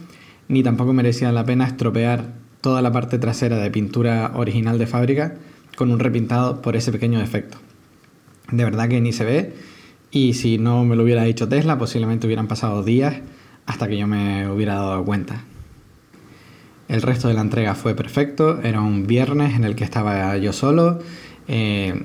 ni 0.48 0.62
tampoco 0.62 0.92
merecía 0.92 1.30
la 1.30 1.44
pena 1.44 1.66
estropear 1.66 2.32
toda 2.60 2.82
la 2.82 2.92
parte 2.92 3.18
trasera 3.18 3.56
de 3.56 3.70
pintura 3.70 4.32
original 4.34 4.78
de 4.78 4.86
fábrica 4.86 5.34
con 5.76 5.90
un 5.90 6.00
repintado 6.00 6.60
por 6.60 6.76
ese 6.76 6.92
pequeño 6.92 7.20
defecto 7.20 7.58
de 8.52 8.64
verdad 8.64 8.88
que 8.88 9.00
ni 9.00 9.12
se 9.12 9.24
ve. 9.24 9.52
Y 10.10 10.34
si 10.34 10.58
no 10.58 10.84
me 10.84 10.94
lo 10.94 11.02
hubiera 11.02 11.24
dicho 11.24 11.48
Tesla, 11.48 11.78
posiblemente 11.78 12.26
hubieran 12.26 12.46
pasado 12.46 12.82
días 12.84 13.16
hasta 13.66 13.88
que 13.88 13.96
yo 13.96 14.06
me 14.06 14.48
hubiera 14.48 14.74
dado 14.74 15.04
cuenta. 15.04 15.44
El 16.88 17.00
resto 17.00 17.28
de 17.28 17.34
la 17.34 17.40
entrega 17.40 17.74
fue 17.74 17.94
perfecto, 17.94 18.60
era 18.62 18.82
un 18.82 19.06
viernes 19.06 19.54
en 19.56 19.64
el 19.64 19.74
que 19.74 19.84
estaba 19.84 20.36
yo 20.36 20.52
solo. 20.52 20.98
Eh, 21.48 22.02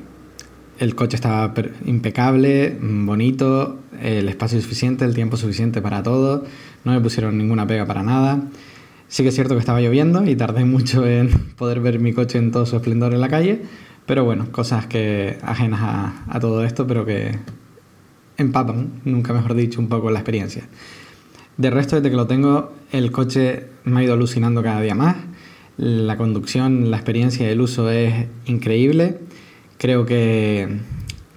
el 0.79 0.95
coche 0.95 1.15
estaba 1.15 1.53
impecable, 1.86 2.77
bonito, 2.79 3.79
el 4.01 4.29
espacio 4.29 4.62
suficiente, 4.62 5.05
el 5.05 5.15
tiempo 5.15 5.36
suficiente 5.36 5.81
para 5.81 6.03
todo, 6.03 6.45
no 6.86 6.91
me 6.91 7.01
pusieron 7.01 7.38
ninguna 7.38 7.65
pega 7.65 7.86
para 7.86 8.03
nada. 8.03 8.43
Sí 9.07 9.23
que 9.23 9.29
es 9.29 9.36
cierto 9.36 9.55
que 9.55 9.60
estaba 9.60 9.81
lloviendo 9.81 10.23
y 10.23 10.36
tardé 10.36 10.65
mucho 10.65 11.05
en 11.05 11.29
poder 11.57 11.79
ver 11.79 11.99
mi 11.99 12.13
coche 12.13 12.38
en 12.38 12.51
todo 12.51 12.65
su 12.65 12.75
esplendor 12.75 13.13
en 13.13 13.21
la 13.21 13.29
calle, 13.29 13.63
pero 14.08 14.24
bueno, 14.24 14.52
cosas 14.52 14.88
que 14.88 15.38
ajenas 15.43 15.82
a, 16.28 16.39
todo 16.39 16.63
esto, 16.63 16.88
pero 16.88 17.06
que 17.06 17.38
empapan, 18.38 19.02
nunca 19.04 19.34
mejor 19.34 19.54
dicho, 19.54 19.82
un 19.82 19.89
poco 19.89 20.10
la 20.10 20.20
experiencia. 20.20 20.63
De 21.58 21.70
resto, 21.70 21.98
desde 21.98 22.10
que 22.10 22.15
lo 22.15 22.26
tengo, 22.26 22.74
el 22.93 23.12
coche 23.12 23.65
me 23.84 24.00
ha 24.00 24.04
ido 24.04 24.13
alucinando 24.13 24.63
cada 24.63 24.80
día 24.80 24.96
más. 24.96 25.17
La 25.76 26.15
conducción, 26.15 26.89
la 26.89 26.98
experiencia 26.98 27.48
y 27.48 27.52
el 27.52 27.60
uso 27.60 27.91
es 27.91 28.28
increíble. 28.46 29.20
Creo 29.78 30.06
que, 30.06 30.80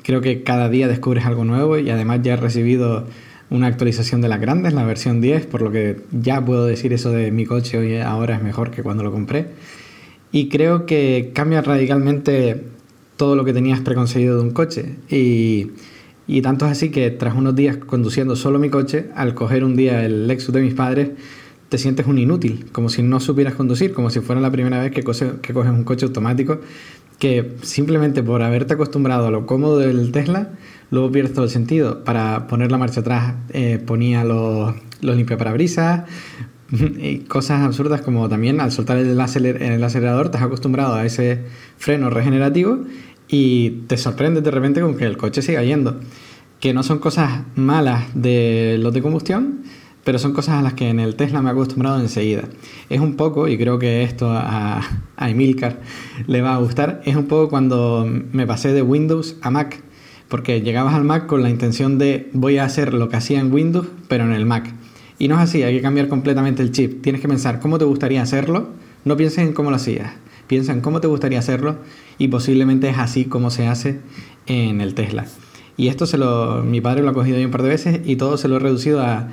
creo 0.05 0.21
que 0.21 0.45
cada 0.45 0.69
día 0.69 0.87
descubres 0.87 1.27
algo 1.27 1.45
nuevo 1.45 1.77
y 1.77 1.91
además 1.91 2.21
ya 2.23 2.35
he 2.35 2.37
recibido 2.37 3.07
una 3.51 3.67
actualización 3.67 4.21
de 4.21 4.29
las 4.29 4.41
grandes, 4.41 4.75
la 4.75 4.85
versión 4.85 5.21
10, 5.21 5.47
por 5.47 5.61
lo 5.61 5.73
que 5.73 6.03
ya 6.13 6.45
puedo 6.45 6.67
decir 6.67 6.93
eso 6.93 7.11
de 7.11 7.33
mi 7.33 7.47
coche 7.47 7.79
hoy 7.79 7.97
ahora 7.97 8.37
es 8.37 8.43
mejor 8.43 8.71
que 8.71 8.85
cuando 8.85 9.03
lo 9.03 9.11
compré. 9.11 9.49
Y 10.33 10.49
creo 10.49 10.87
que 10.87 11.33
cambia 11.35 11.63
radicalmente 11.63 12.65
todo 13.17 13.37
lo 13.37 13.45
que 13.45 13.53
tenías 13.53 13.81
preconcebido 13.81 14.37
de 14.37 14.43
un 14.43 14.51
coche. 14.51 14.97
Y, 15.09 15.73
y 16.27 16.43
tanto 16.43 16.67
es 16.67 16.73
así 16.73 16.91
que 16.91 17.11
tras 17.11 17.35
unos 17.35 17.57
días 17.57 17.77
conduciendo 17.77 18.37
solo 18.37 18.59
mi 18.59 18.71
coche, 18.71 19.07
al 19.15 19.35
coger 19.35 19.65
un 19.65 19.77
día 19.77 20.05
el 20.05 20.29
Lexus 20.29 20.55
de 20.55 20.63
mis 20.63 20.75
padres, 20.75 21.11
te 21.69 21.79
sientes 21.79 22.07
un 22.07 22.19
inútil, 22.19 22.67
como 22.73 22.89
si 22.89 23.03
no 23.03 23.21
supieras 23.21 23.55
conducir, 23.55 23.93
como 23.93 24.11
si 24.11 24.21
fuera 24.21 24.41
la 24.41 24.51
primera 24.51 24.81
vez 24.81 24.91
que, 24.91 25.03
que 25.03 25.53
coges 25.53 25.71
un 25.71 25.85
coche 25.85 26.05
automático, 26.05 26.61
que 27.19 27.53
simplemente 27.63 28.23
por 28.23 28.43
haberte 28.43 28.75
acostumbrado 28.75 29.29
a 29.29 29.31
lo 29.31 29.47
cómodo 29.47 29.79
del 29.79 30.11
Tesla, 30.11 30.51
luego 30.91 31.13
pierdes 31.13 31.33
todo 31.33 31.45
el 31.45 31.51
sentido. 31.51 32.03
Para 32.03 32.49
poner 32.49 32.73
la 32.73 32.79
marcha 32.79 33.01
atrás 33.01 33.35
eh, 33.51 33.79
ponía 33.85 34.25
los, 34.25 34.75
los 35.01 35.17
limpiaparabrisas, 35.17 36.09
y 36.73 37.19
cosas 37.21 37.63
absurdas 37.63 38.01
como 38.03 38.29
también 38.29 38.61
al 38.61 38.73
soltar 38.73 38.99
el, 38.99 39.09
el 39.11 39.85
acelerador 39.85 40.31
te 40.31 40.39
has 40.39 40.43
acostumbrado 40.43 40.95
a 40.95 41.05
ese 41.05 41.41
freno 41.77 42.11
regenerativo 42.11 42.79
y 43.29 43.71
te 43.87 43.97
sorprendes 43.97 44.43
de 44.45 44.51
repente 44.51 44.81
con 44.81 44.97
que 44.97 45.05
el 45.05 45.17
coche 45.17 45.43
siga 45.43 45.63
yendo. 45.63 46.01
Que 46.59 46.75
no 46.75 46.83
son 46.83 46.99
cosas 46.99 47.43
malas 47.55 48.05
de 48.15 48.77
los 48.79 48.93
de 48.93 49.01
combustión, 49.01 49.63
pero 50.05 50.19
son 50.19 50.33
cosas 50.33 50.57
a 50.57 50.63
las 50.63 50.75
que 50.75 50.89
en 50.89 51.01
el 51.01 51.15
Tesla 51.15 51.41
me 51.41 51.49
he 51.49 51.53
acostumbrado 51.53 52.01
enseguida. 52.01 52.43
Es 52.91 53.01
un 53.01 53.17
poco, 53.17 53.49
y 53.49 53.57
creo 53.57 53.79
que 53.79 54.03
esto 54.03 54.31
a, 54.31 54.83
a 55.17 55.31
Emilcar 55.31 55.81
le 56.27 56.43
va 56.43 56.55
a 56.55 56.59
gustar, 56.59 57.01
es 57.05 57.17
un 57.17 57.27
poco 57.27 57.49
cuando 57.49 58.07
me 58.33 58.47
pasé 58.47 58.73
de 58.73 58.83
Windows 58.83 59.37
a 59.43 59.51
Mac 59.51 59.83
porque 60.31 60.63
llegabas 60.63 60.95
al 60.95 61.03
Mac 61.05 61.27
con 61.27 61.43
la 61.43 61.51
intención 61.51 61.99
de 61.99 62.31
voy 62.33 62.59
a 62.59 62.65
hacer 62.65 62.95
lo 62.95 63.09
que 63.09 63.17
hacía 63.17 63.41
en 63.41 63.53
Windows, 63.53 63.89
pero 64.09 64.25
en 64.25 64.33
el 64.33 64.47
Mac. 64.47 64.73
Y 65.21 65.29
no 65.29 65.35
es 65.35 65.43
así, 65.43 65.63
hay 65.63 65.77
que 65.77 65.83
cambiar 65.83 66.09
completamente 66.09 66.63
el 66.63 66.73
chip. 66.73 67.03
Tienes 67.03 67.21
que 67.21 67.29
pensar 67.29 67.61
cómo 67.61 67.79
te 67.79 67.85
gustaría 67.85 68.23
hacerlo, 68.23 68.71
no 69.05 69.19
pienses 69.19 69.41
en 69.41 69.53
cómo 69.53 69.69
lo 69.69 69.77
hacías, 69.77 70.15
piensa 70.47 70.73
en 70.73 70.81
cómo 70.81 71.03
te 71.03 71.09
gustaría 71.09 71.39
hacerlo 71.39 71.77
y 72.17 72.29
posiblemente 72.29 72.89
es 72.89 72.97
así 72.97 73.27
como 73.27 73.51
se 73.51 73.67
hace 73.67 74.01
en 74.47 74.81
el 74.81 74.95
Tesla. 74.95 75.27
Y 75.77 75.89
esto 75.89 76.07
se 76.07 76.17
lo, 76.17 76.63
mi 76.65 76.81
padre 76.81 77.03
lo 77.03 77.11
ha 77.11 77.13
cogido 77.13 77.39
un 77.39 77.51
par 77.51 77.63
de 77.63 77.69
veces 77.69 78.01
y 78.03 78.17
todo 78.17 78.39
se 78.39 78.49
lo 78.49 78.57
he 78.57 78.59
reducido 78.61 79.03
a 79.03 79.29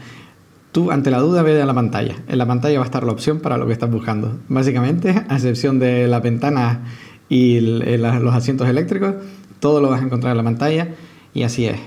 tú 0.74 0.92
ante 0.92 1.10
la 1.10 1.20
duda 1.20 1.42
ve 1.42 1.62
a 1.62 1.66
la 1.66 1.74
pantalla. 1.74 2.16
En 2.28 2.38
la 2.38 2.46
pantalla 2.46 2.80
va 2.80 2.84
a 2.84 2.88
estar 2.88 3.06
la 3.06 3.14
opción 3.14 3.40
para 3.40 3.58
lo 3.58 3.66
que 3.66 3.72
estás 3.72 3.90
buscando. 3.90 4.38
Básicamente, 4.50 5.12
a 5.30 5.36
excepción 5.36 5.80
de 5.80 6.10
la 6.10 6.20
ventana 6.20 6.82
y 7.30 7.62
los 7.62 8.36
asientos 8.36 8.68
eléctricos, 8.68 9.16
todo 9.62 9.80
lo 9.80 9.90
vas 9.90 10.02
a 10.02 10.04
encontrar 10.04 10.32
en 10.32 10.38
la 10.38 10.44
pantalla 10.44 10.90
y 11.34 11.44
así 11.44 11.66
es. 11.66 11.80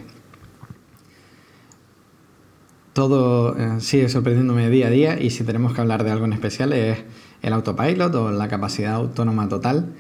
Todo 2.93 3.57
eh, 3.57 3.81
sigue 3.81 4.09
sorprendiéndome 4.09 4.69
día 4.69 4.89
a 4.89 4.91
día 4.91 5.21
y 5.21 5.31
si 5.31 5.45
tenemos 5.45 5.73
que 5.73 5.81
hablar 5.81 6.03
de 6.03 6.11
algo 6.11 6.25
en 6.25 6.33
especial 6.33 6.73
es 6.73 6.99
el 7.43 7.53
autopilot 7.53 8.15
o 8.17 8.31
la 8.33 8.49
capacidad 8.49 8.95
autónoma 8.95 9.49
total. 9.49 9.93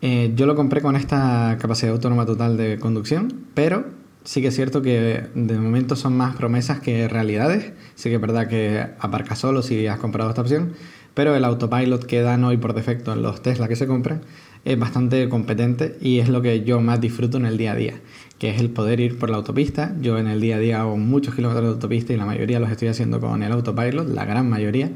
Eh, 0.00 0.32
yo 0.34 0.46
lo 0.46 0.56
compré 0.56 0.80
con 0.80 0.96
esta 0.96 1.58
capacidad 1.60 1.92
autónoma 1.92 2.24
total 2.24 2.56
de 2.56 2.78
conducción, 2.78 3.46
pero 3.52 3.84
sí 4.24 4.40
que 4.40 4.48
es 4.48 4.56
cierto 4.56 4.80
que 4.80 5.26
de 5.34 5.58
momento 5.58 5.96
son 5.96 6.16
más 6.16 6.34
promesas 6.34 6.80
que 6.80 7.08
realidades. 7.08 7.72
Sí 7.94 8.08
que 8.08 8.14
es 8.14 8.20
verdad 8.20 8.48
que 8.48 8.86
aparca 8.98 9.36
solo 9.36 9.60
si 9.60 9.86
has 9.86 9.98
comprado 9.98 10.30
esta 10.30 10.40
opción, 10.40 10.72
pero 11.12 11.34
el 11.36 11.44
autopilot 11.44 12.04
que 12.04 12.22
dan 12.22 12.44
hoy 12.44 12.56
por 12.56 12.72
defecto 12.72 13.12
en 13.12 13.20
los 13.20 13.42
Tesla 13.42 13.68
que 13.68 13.76
se 13.76 13.86
compran 13.86 14.22
es 14.64 14.78
bastante 14.78 15.28
competente 15.28 15.96
y 16.00 16.18
es 16.18 16.28
lo 16.28 16.42
que 16.42 16.64
yo 16.64 16.80
más 16.80 17.00
disfruto 17.00 17.38
en 17.38 17.46
el 17.46 17.56
día 17.56 17.72
a 17.72 17.76
día, 17.76 17.94
que 18.40 18.48
es 18.48 18.58
el 18.58 18.70
poder 18.70 19.00
ir 19.00 19.18
por 19.18 19.28
la 19.28 19.36
autopista. 19.36 19.94
Yo 20.00 20.18
en 20.18 20.26
el 20.26 20.40
día 20.40 20.56
a 20.56 20.58
día 20.58 20.80
hago 20.80 20.96
muchos 20.96 21.34
kilómetros 21.34 21.66
de 21.66 21.72
autopista 21.74 22.14
y 22.14 22.16
la 22.16 22.24
mayoría 22.24 22.58
los 22.58 22.70
estoy 22.70 22.88
haciendo 22.88 23.20
con 23.20 23.42
el 23.42 23.52
autopilot, 23.52 24.08
la 24.08 24.24
gran 24.24 24.48
mayoría. 24.48 24.90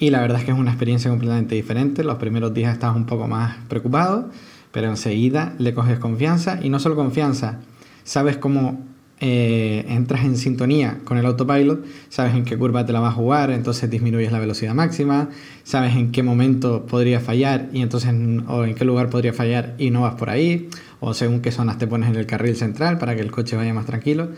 Y 0.00 0.10
la 0.10 0.20
verdad 0.20 0.40
es 0.40 0.44
que 0.44 0.50
es 0.50 0.58
una 0.58 0.72
experiencia 0.72 1.08
completamente 1.08 1.54
diferente. 1.54 2.02
Los 2.02 2.16
primeros 2.16 2.52
días 2.52 2.72
estás 2.72 2.96
un 2.96 3.06
poco 3.06 3.28
más 3.28 3.58
preocupado, 3.68 4.28
pero 4.72 4.88
enseguida 4.88 5.54
le 5.58 5.72
coges 5.72 6.00
confianza 6.00 6.58
y 6.64 6.68
no 6.68 6.80
solo 6.80 6.96
confianza, 6.96 7.60
sabes 8.02 8.38
cómo 8.38 8.84
eh, 9.20 9.84
entras 9.88 10.24
en 10.24 10.36
sintonía 10.36 10.98
con 11.04 11.18
el 11.18 11.26
autopilot, 11.26 11.84
sabes 12.08 12.34
en 12.34 12.44
qué 12.44 12.58
curva 12.58 12.84
te 12.84 12.92
la 12.92 13.00
va 13.00 13.08
a 13.08 13.12
jugar, 13.12 13.50
entonces 13.50 13.88
disminuyes 13.88 14.32
la 14.32 14.40
velocidad 14.40 14.74
máxima, 14.74 15.28
sabes 15.62 15.94
en 15.94 16.10
qué 16.10 16.22
momento 16.22 16.84
podría 16.86 17.20
fallar 17.20 17.68
y 17.72 17.82
entonces 17.82 18.12
o 18.48 18.64
en 18.64 18.74
qué 18.74 18.84
lugar 18.84 19.10
podría 19.10 19.32
fallar 19.32 19.74
y 19.78 19.90
no 19.90 20.02
vas 20.02 20.14
por 20.16 20.30
ahí, 20.30 20.68
o 21.00 21.14
según 21.14 21.40
qué 21.40 21.52
zonas 21.52 21.78
te 21.78 21.86
pones 21.86 22.08
en 22.08 22.16
el 22.16 22.26
carril 22.26 22.56
central 22.56 22.98
para 22.98 23.14
que 23.14 23.22
el 23.22 23.30
coche 23.30 23.56
vaya 23.56 23.72
más 23.72 23.86
tranquilo. 23.86 24.30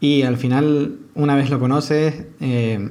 Y 0.00 0.22
al 0.22 0.36
final, 0.36 0.98
una 1.14 1.36
vez 1.36 1.48
lo 1.48 1.60
conoces, 1.60 2.24
eh, 2.40 2.90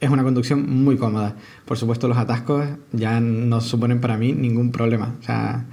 es 0.00 0.10
una 0.10 0.22
conducción 0.22 0.68
muy 0.84 0.96
cómoda. 0.96 1.36
Por 1.64 1.78
supuesto, 1.78 2.08
los 2.08 2.18
atascos 2.18 2.66
ya 2.92 3.20
no 3.20 3.60
suponen 3.60 4.00
para 4.00 4.18
mí 4.18 4.32
ningún 4.32 4.70
problema. 4.70 5.14
O 5.18 5.22
sea, 5.22 5.64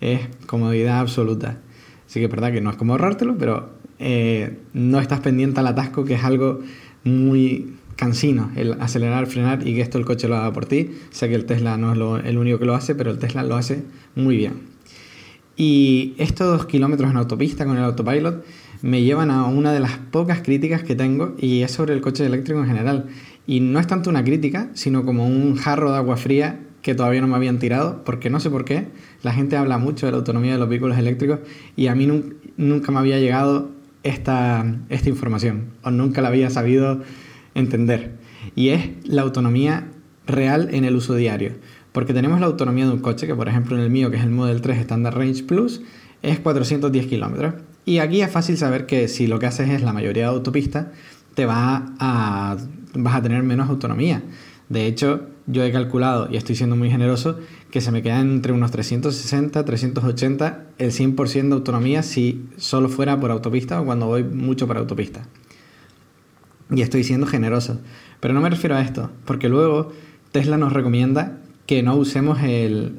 es 0.00 0.20
comodidad 0.46 1.00
absoluta. 1.00 1.58
Así 2.06 2.20
que 2.20 2.26
es 2.26 2.30
verdad 2.30 2.52
que 2.52 2.60
no 2.60 2.70
es 2.70 2.76
como 2.76 2.92
ahorrártelo, 2.92 3.36
pero 3.36 3.81
eh, 3.98 4.58
no 4.72 5.00
estás 5.00 5.20
pendiente 5.20 5.60
al 5.60 5.66
atasco, 5.66 6.04
que 6.04 6.14
es 6.14 6.24
algo 6.24 6.60
muy 7.04 7.74
cansino, 7.96 8.50
el 8.56 8.72
acelerar, 8.80 9.26
frenar 9.26 9.66
y 9.66 9.74
que 9.74 9.80
esto 9.80 9.98
el 9.98 10.04
coche 10.04 10.28
lo 10.28 10.36
haga 10.36 10.52
por 10.52 10.66
ti. 10.66 10.90
Sé 11.10 11.28
que 11.28 11.34
el 11.34 11.44
Tesla 11.44 11.76
no 11.76 12.16
es 12.18 12.24
el 12.24 12.38
único 12.38 12.58
que 12.58 12.64
lo 12.64 12.74
hace, 12.74 12.94
pero 12.94 13.10
el 13.10 13.18
Tesla 13.18 13.42
lo 13.42 13.56
hace 13.56 13.84
muy 14.14 14.36
bien. 14.36 14.72
Y 15.56 16.14
estos 16.18 16.58
dos 16.58 16.66
kilómetros 16.66 17.10
en 17.10 17.16
autopista 17.16 17.64
con 17.66 17.76
el 17.76 17.84
autopilot 17.84 18.44
me 18.80 19.02
llevan 19.02 19.30
a 19.30 19.44
una 19.44 19.72
de 19.72 19.80
las 19.80 19.98
pocas 19.98 20.40
críticas 20.42 20.82
que 20.82 20.96
tengo 20.96 21.36
y 21.38 21.62
es 21.62 21.70
sobre 21.70 21.94
el 21.94 22.00
coche 22.00 22.26
eléctrico 22.26 22.60
en 22.60 22.66
general. 22.66 23.06
Y 23.46 23.60
no 23.60 23.78
es 23.78 23.86
tanto 23.86 24.10
una 24.10 24.24
crítica, 24.24 24.70
sino 24.74 25.04
como 25.04 25.26
un 25.26 25.56
jarro 25.56 25.92
de 25.92 25.98
agua 25.98 26.16
fría 26.16 26.60
que 26.80 26.94
todavía 26.96 27.20
no 27.20 27.28
me 27.28 27.36
habían 27.36 27.60
tirado, 27.60 28.02
porque 28.04 28.28
no 28.28 28.40
sé 28.40 28.50
por 28.50 28.64
qué. 28.64 28.88
La 29.22 29.32
gente 29.32 29.56
habla 29.56 29.78
mucho 29.78 30.06
de 30.06 30.12
la 30.12 30.18
autonomía 30.18 30.54
de 30.54 30.58
los 30.58 30.68
vehículos 30.68 30.98
eléctricos 30.98 31.38
y 31.76 31.86
a 31.86 31.94
mí 31.94 32.08
nunca 32.56 32.90
me 32.90 32.98
había 32.98 33.20
llegado 33.20 33.70
esta, 34.02 34.64
esta 34.88 35.08
información 35.08 35.72
o 35.82 35.90
nunca 35.90 36.22
la 36.22 36.28
había 36.28 36.50
sabido 36.50 37.02
entender. 37.54 38.12
Y 38.54 38.70
es 38.70 38.90
la 39.04 39.22
autonomía 39.22 39.88
real 40.26 40.68
en 40.72 40.84
el 40.84 40.96
uso 40.96 41.14
diario. 41.14 41.52
Porque 41.92 42.14
tenemos 42.14 42.40
la 42.40 42.46
autonomía 42.46 42.86
de 42.86 42.92
un 42.92 43.00
coche, 43.00 43.26
que 43.26 43.34
por 43.34 43.48
ejemplo 43.48 43.76
en 43.76 43.82
el 43.82 43.90
mío, 43.90 44.10
que 44.10 44.16
es 44.16 44.22
el 44.22 44.30
Model 44.30 44.62
3 44.62 44.78
Standard 44.78 45.14
Range 45.14 45.42
Plus, 45.44 45.82
es 46.22 46.38
410 46.40 47.06
kilómetros. 47.06 47.54
Y 47.84 47.98
aquí 47.98 48.22
es 48.22 48.30
fácil 48.30 48.56
saber 48.56 48.86
que 48.86 49.08
si 49.08 49.26
lo 49.26 49.38
que 49.38 49.46
haces 49.46 49.68
es 49.68 49.82
la 49.82 49.92
mayoría 49.92 50.24
de 50.24 50.28
autopistas, 50.28 50.86
te 51.34 51.46
va 51.46 51.94
a, 51.98 52.56
vas 52.94 53.14
a 53.14 53.22
tener 53.22 53.42
menos 53.42 53.68
autonomía. 53.68 54.22
De 54.68 54.86
hecho, 54.86 55.28
yo 55.46 55.64
he 55.64 55.72
calculado, 55.72 56.28
y 56.30 56.36
estoy 56.36 56.56
siendo 56.56 56.76
muy 56.76 56.90
generoso, 56.90 57.38
que 57.72 57.80
se 57.80 57.90
me 57.90 58.02
queda 58.02 58.20
entre 58.20 58.52
unos 58.52 58.70
360, 58.70 59.64
380 59.64 60.64
el 60.76 60.92
100% 60.92 61.48
de 61.48 61.54
autonomía 61.54 62.02
si 62.02 62.44
solo 62.58 62.90
fuera 62.90 63.18
por 63.18 63.30
autopista 63.30 63.80
o 63.80 63.86
cuando 63.86 64.06
voy 64.06 64.22
mucho 64.24 64.66
por 64.66 64.76
autopista. 64.76 65.26
Y 66.70 66.82
estoy 66.82 67.02
siendo 67.02 67.26
generoso. 67.26 67.80
Pero 68.20 68.34
no 68.34 68.42
me 68.42 68.50
refiero 68.50 68.76
a 68.76 68.82
esto, 68.82 69.10
porque 69.24 69.48
luego 69.48 69.90
Tesla 70.32 70.58
nos 70.58 70.74
recomienda 70.74 71.38
que 71.64 71.82
no 71.82 71.96
usemos 71.96 72.42
el, 72.42 72.98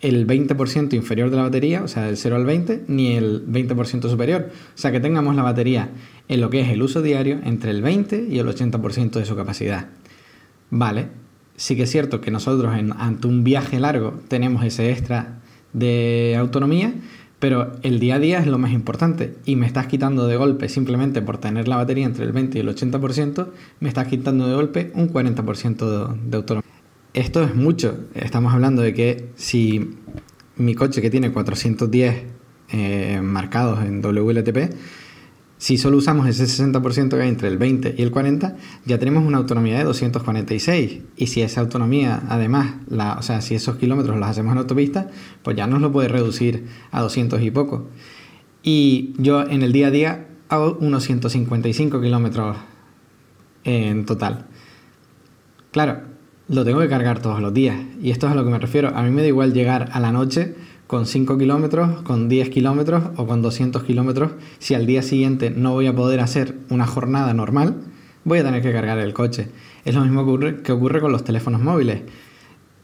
el 0.00 0.26
20% 0.26 0.94
inferior 0.94 1.30
de 1.30 1.36
la 1.36 1.42
batería, 1.44 1.84
o 1.84 1.88
sea, 1.88 2.02
del 2.02 2.16
0 2.16 2.34
al 2.34 2.44
20, 2.44 2.86
ni 2.88 3.14
el 3.14 3.46
20% 3.46 4.10
superior. 4.10 4.50
O 4.50 4.78
sea, 4.78 4.90
que 4.90 4.98
tengamos 4.98 5.36
la 5.36 5.44
batería 5.44 5.90
en 6.26 6.40
lo 6.40 6.50
que 6.50 6.60
es 6.62 6.68
el 6.70 6.82
uso 6.82 7.02
diario 7.02 7.38
entre 7.44 7.70
el 7.70 7.82
20 7.82 8.26
y 8.28 8.40
el 8.40 8.48
80% 8.48 9.12
de 9.12 9.24
su 9.24 9.36
capacidad. 9.36 9.90
Vale, 10.70 11.06
sí 11.58 11.76
que 11.76 11.82
es 11.82 11.90
cierto 11.90 12.22
que 12.22 12.30
nosotros 12.30 12.72
ante 12.72 13.26
un 13.26 13.44
viaje 13.44 13.78
largo 13.80 14.14
tenemos 14.28 14.64
ese 14.64 14.90
extra 14.90 15.40
de 15.74 16.36
autonomía, 16.38 16.94
pero 17.40 17.72
el 17.82 18.00
día 18.00 18.14
a 18.14 18.18
día 18.18 18.38
es 18.38 18.46
lo 18.46 18.58
más 18.58 18.72
importante 18.72 19.36
y 19.44 19.56
me 19.56 19.66
estás 19.66 19.88
quitando 19.88 20.26
de 20.26 20.36
golpe 20.36 20.68
simplemente 20.68 21.20
por 21.20 21.38
tener 21.38 21.68
la 21.68 21.76
batería 21.76 22.06
entre 22.06 22.24
el 22.24 22.32
20 22.32 22.58
y 22.58 22.60
el 22.60 22.68
80%, 22.68 23.48
me 23.80 23.88
estás 23.88 24.06
quitando 24.06 24.46
de 24.46 24.54
golpe 24.54 24.92
un 24.94 25.12
40% 25.12 25.76
de, 25.76 26.30
de 26.30 26.36
autonomía. 26.36 26.70
Esto 27.12 27.42
es 27.42 27.54
mucho, 27.54 27.98
estamos 28.14 28.54
hablando 28.54 28.80
de 28.80 28.94
que 28.94 29.28
si 29.34 29.96
mi 30.56 30.74
coche 30.74 31.02
que 31.02 31.10
tiene 31.10 31.32
410 31.32 32.22
eh, 32.70 33.20
marcados 33.22 33.84
en 33.84 34.00
WLTP, 34.00 34.74
si 35.58 35.76
solo 35.76 35.96
usamos 35.96 36.28
ese 36.28 36.44
60% 36.44 37.10
que 37.10 37.22
hay 37.22 37.28
entre 37.28 37.48
el 37.48 37.58
20 37.58 37.96
y 37.98 38.02
el 38.02 38.12
40, 38.12 38.56
ya 38.86 38.98
tenemos 38.98 39.24
una 39.24 39.38
autonomía 39.38 39.76
de 39.76 39.84
246. 39.84 41.00
Y 41.16 41.26
si 41.26 41.42
esa 41.42 41.60
autonomía, 41.60 42.22
además, 42.28 42.76
la, 42.88 43.14
o 43.18 43.22
sea, 43.22 43.40
si 43.40 43.56
esos 43.56 43.76
kilómetros 43.76 44.16
los 44.16 44.28
hacemos 44.28 44.52
en 44.52 44.58
autopista, 44.58 45.10
pues 45.42 45.56
ya 45.56 45.66
nos 45.66 45.80
lo 45.80 45.90
puede 45.90 46.08
reducir 46.08 46.66
a 46.92 47.02
200 47.02 47.42
y 47.42 47.50
poco. 47.50 47.88
Y 48.62 49.14
yo 49.18 49.42
en 49.42 49.62
el 49.62 49.72
día 49.72 49.88
a 49.88 49.90
día 49.90 50.28
hago 50.48 50.78
unos 50.80 51.02
155 51.04 52.00
kilómetros 52.00 52.56
en 53.64 54.06
total. 54.06 54.46
Claro, 55.72 56.02
lo 56.48 56.64
tengo 56.64 56.80
que 56.80 56.88
cargar 56.88 57.20
todos 57.20 57.40
los 57.40 57.52
días. 57.52 57.76
Y 58.00 58.12
esto 58.12 58.26
es 58.26 58.32
a 58.32 58.36
lo 58.36 58.44
que 58.44 58.50
me 58.50 58.58
refiero. 58.58 58.96
A 58.96 59.02
mí 59.02 59.10
me 59.10 59.22
da 59.22 59.28
igual 59.28 59.52
llegar 59.52 59.90
a 59.92 60.00
la 60.00 60.12
noche 60.12 60.54
con 60.88 61.04
5 61.06 61.36
kilómetros, 61.36 62.00
con 62.00 62.30
10 62.30 62.48
kilómetros 62.48 63.04
o 63.16 63.26
con 63.26 63.42
200 63.42 63.84
kilómetros. 63.84 64.32
Si 64.58 64.74
al 64.74 64.86
día 64.86 65.02
siguiente 65.02 65.50
no 65.50 65.74
voy 65.74 65.86
a 65.86 65.94
poder 65.94 66.18
hacer 66.20 66.56
una 66.70 66.86
jornada 66.86 67.34
normal, 67.34 67.76
voy 68.24 68.38
a 68.38 68.44
tener 68.44 68.62
que 68.62 68.72
cargar 68.72 68.98
el 68.98 69.12
coche. 69.12 69.48
Es 69.84 69.94
lo 69.94 70.00
mismo 70.00 70.24
que 70.62 70.72
ocurre, 70.72 71.00
con 71.00 71.12
los 71.12 71.24
teléfonos 71.24 71.60
móviles. 71.60 72.00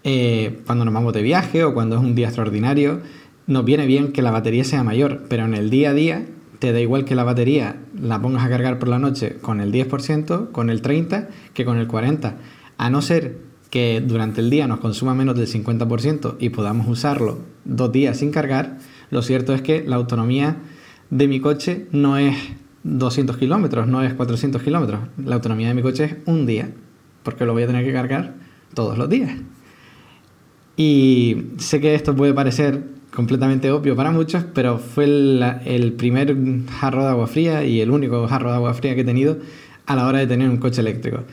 Eh, 0.04 0.60
cuando 0.66 0.84
nos 0.84 0.92
vamos 0.92 1.14
de 1.14 1.22
viaje 1.22 1.64
o 1.64 1.72
cuando 1.72 1.96
es 1.96 2.02
un 2.02 2.14
día 2.14 2.26
extraordinario, 2.26 3.00
nos 3.46 3.64
viene 3.64 3.86
bien 3.86 4.12
que 4.12 4.20
la 4.20 4.30
batería 4.30 4.64
sea 4.64 4.84
mayor, 4.84 5.24
pero 5.30 5.46
en 5.46 5.54
el 5.54 5.70
día 5.70 5.90
a 5.90 5.94
día 5.94 6.26
te 6.58 6.74
da 6.74 6.80
igual 6.80 7.06
que 7.06 7.14
la 7.14 7.24
batería 7.24 7.76
la 7.98 8.20
pongas 8.20 8.44
a 8.44 8.50
cargar 8.50 8.78
por 8.78 8.88
la 8.88 8.98
noche 8.98 9.38
con 9.40 9.62
el 9.62 9.72
10%, 9.72 10.50
con 10.50 10.68
el 10.68 10.82
30%, 10.82 11.28
que 11.54 11.64
con 11.64 11.78
el 11.78 11.88
40%. 11.88 12.34
A 12.76 12.90
no 12.90 13.00
ser 13.00 13.38
que 13.74 14.00
durante 14.00 14.40
el 14.40 14.50
día 14.50 14.68
nos 14.68 14.78
consuma 14.78 15.16
menos 15.16 15.34
del 15.34 15.48
50% 15.48 16.36
y 16.38 16.50
podamos 16.50 16.86
usarlo 16.86 17.40
dos 17.64 17.90
días 17.90 18.18
sin 18.18 18.30
cargar, 18.30 18.78
lo 19.10 19.20
cierto 19.20 19.52
es 19.52 19.62
que 19.62 19.82
la 19.84 19.96
autonomía 19.96 20.58
de 21.10 21.26
mi 21.26 21.40
coche 21.40 21.88
no 21.90 22.16
es 22.16 22.36
200 22.84 23.36
kilómetros, 23.36 23.88
no 23.88 24.04
es 24.04 24.14
400 24.14 24.62
kilómetros. 24.62 25.00
La 25.16 25.34
autonomía 25.34 25.66
de 25.66 25.74
mi 25.74 25.82
coche 25.82 26.04
es 26.04 26.14
un 26.26 26.46
día, 26.46 26.70
porque 27.24 27.44
lo 27.46 27.52
voy 27.52 27.64
a 27.64 27.66
tener 27.66 27.84
que 27.84 27.92
cargar 27.92 28.34
todos 28.74 28.96
los 28.96 29.08
días. 29.08 29.32
Y 30.76 31.46
sé 31.56 31.80
que 31.80 31.96
esto 31.96 32.14
puede 32.14 32.32
parecer 32.32 32.80
completamente 33.12 33.72
obvio 33.72 33.96
para 33.96 34.12
muchos, 34.12 34.44
pero 34.54 34.78
fue 34.78 35.06
el, 35.06 35.44
el, 35.64 35.94
primer 35.94 36.36
jarro 36.78 37.02
de 37.02 37.08
agua 37.08 37.26
fría 37.26 37.64
y 37.64 37.80
el 37.80 37.90
único 37.90 38.28
jarro 38.28 38.50
de 38.50 38.54
agua 38.54 38.72
fría 38.74 38.94
que 38.94 39.00
he 39.00 39.04
tenido 39.04 39.38
a 39.86 39.96
la 39.96 40.06
hora 40.06 40.20
de 40.20 40.28
tener 40.28 40.48
un 40.48 40.58
coche 40.58 40.80
eléctrico 40.80 41.24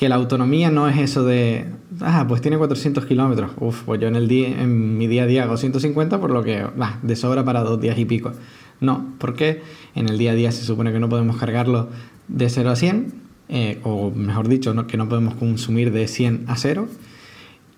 que 0.00 0.08
la 0.08 0.14
autonomía 0.14 0.70
no 0.70 0.88
es 0.88 0.96
eso 0.96 1.24
de, 1.24 1.66
ah, 2.00 2.24
pues 2.26 2.40
tiene 2.40 2.56
400 2.56 3.04
kilómetros. 3.04 3.50
Uf, 3.60 3.82
pues 3.82 4.00
yo 4.00 4.08
en, 4.08 4.16
el 4.16 4.28
día, 4.28 4.48
en 4.48 4.96
mi 4.96 5.06
día 5.06 5.24
a 5.24 5.26
día 5.26 5.42
hago 5.42 5.58
150, 5.58 6.18
por 6.18 6.30
lo 6.30 6.42
que, 6.42 6.62
va, 6.62 6.98
de 7.02 7.16
sobra 7.16 7.44
para 7.44 7.60
dos 7.60 7.78
días 7.82 7.98
y 7.98 8.06
pico. 8.06 8.32
No, 8.80 9.12
porque 9.18 9.60
en 9.94 10.08
el 10.08 10.16
día 10.16 10.32
a 10.32 10.34
día 10.34 10.52
se 10.52 10.64
supone 10.64 10.90
que 10.90 11.00
no 11.00 11.10
podemos 11.10 11.36
cargarlo 11.36 11.90
de 12.28 12.48
0 12.48 12.70
a 12.70 12.76
100, 12.76 13.12
eh, 13.50 13.78
o 13.82 14.10
mejor 14.10 14.48
dicho, 14.48 14.74
que 14.86 14.96
no 14.96 15.06
podemos 15.06 15.34
consumir 15.34 15.92
de 15.92 16.08
100 16.08 16.44
a 16.46 16.56
0. 16.56 16.88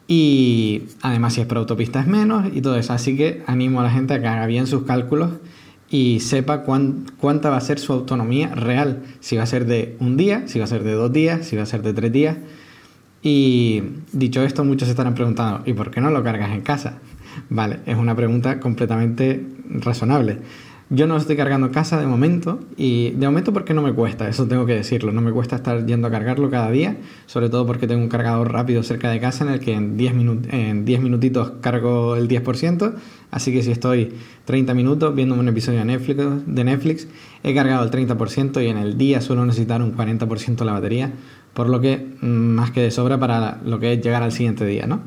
Y 0.06 0.84
además 1.00 1.34
si 1.34 1.40
es 1.40 1.48
por 1.48 1.58
autopista 1.58 2.02
es 2.02 2.06
menos 2.06 2.46
y 2.54 2.62
todo 2.62 2.76
eso. 2.76 2.92
Así 2.92 3.16
que 3.16 3.42
animo 3.48 3.80
a 3.80 3.82
la 3.82 3.90
gente 3.90 4.14
a 4.14 4.20
que 4.20 4.28
haga 4.28 4.46
bien 4.46 4.68
sus 4.68 4.84
cálculos 4.84 5.30
y 5.92 6.20
sepa 6.20 6.62
cuánta 6.62 7.50
va 7.50 7.58
a 7.58 7.60
ser 7.60 7.78
su 7.78 7.92
autonomía 7.92 8.54
real. 8.54 9.02
Si 9.20 9.36
va 9.36 9.42
a 9.42 9.46
ser 9.46 9.66
de 9.66 9.94
un 10.00 10.16
día, 10.16 10.48
si 10.48 10.58
va 10.58 10.64
a 10.64 10.68
ser 10.68 10.84
de 10.84 10.92
dos 10.92 11.12
días, 11.12 11.46
si 11.46 11.54
va 11.54 11.64
a 11.64 11.66
ser 11.66 11.82
de 11.82 11.92
tres 11.92 12.10
días. 12.10 12.38
Y 13.22 13.82
dicho 14.10 14.42
esto, 14.42 14.64
muchos 14.64 14.86
se 14.86 14.92
estarán 14.92 15.14
preguntando, 15.14 15.62
¿y 15.66 15.74
por 15.74 15.90
qué 15.90 16.00
no 16.00 16.10
lo 16.10 16.24
cargas 16.24 16.50
en 16.52 16.62
casa? 16.62 16.94
Vale, 17.50 17.80
es 17.84 17.98
una 17.98 18.16
pregunta 18.16 18.58
completamente 18.58 19.46
razonable. 19.68 20.38
Yo 20.94 21.06
no 21.06 21.16
estoy 21.16 21.36
cargando 21.36 21.70
casa 21.70 21.98
de 21.98 22.06
momento 22.06 22.60
y 22.76 23.12
de 23.12 23.24
momento 23.24 23.54
porque 23.54 23.72
no 23.72 23.80
me 23.80 23.94
cuesta, 23.94 24.28
eso 24.28 24.46
tengo 24.46 24.66
que 24.66 24.74
decirlo, 24.74 25.10
no 25.10 25.22
me 25.22 25.32
cuesta 25.32 25.56
estar 25.56 25.86
yendo 25.86 26.06
a 26.06 26.10
cargarlo 26.10 26.50
cada 26.50 26.70
día, 26.70 26.98
sobre 27.24 27.48
todo 27.48 27.66
porque 27.66 27.86
tengo 27.86 28.02
un 28.02 28.10
cargador 28.10 28.52
rápido 28.52 28.82
cerca 28.82 29.08
de 29.08 29.18
casa 29.18 29.42
en 29.46 29.52
el 29.52 29.60
que 29.60 29.72
en 29.72 29.96
10, 29.96 30.12
en 30.50 30.84
10 30.84 31.00
minutitos 31.00 31.52
cargo 31.62 32.14
el 32.14 32.28
10%, 32.28 32.94
así 33.30 33.54
que 33.54 33.62
si 33.62 33.70
estoy 33.70 34.12
30 34.44 34.74
minutos 34.74 35.14
viendo 35.14 35.34
un 35.34 35.48
episodio 35.48 35.78
de 35.78 35.86
Netflix, 35.86 36.18
de 36.46 36.64
Netflix 36.64 37.08
he 37.42 37.54
cargado 37.54 37.84
el 37.84 37.90
30% 37.90 38.62
y 38.62 38.66
en 38.66 38.76
el 38.76 38.98
día 38.98 39.22
suelo 39.22 39.46
necesitar 39.46 39.80
un 39.80 39.96
40% 39.96 40.56
de 40.56 40.64
la 40.66 40.72
batería, 40.72 41.10
por 41.54 41.70
lo 41.70 41.80
que 41.80 42.06
mm, 42.20 42.26
más 42.26 42.70
que 42.70 42.82
de 42.82 42.90
sobra 42.90 43.18
para 43.18 43.62
lo 43.64 43.80
que 43.80 43.94
es 43.94 44.02
llegar 44.02 44.22
al 44.22 44.32
siguiente 44.32 44.66
día, 44.66 44.86
¿no? 44.86 45.00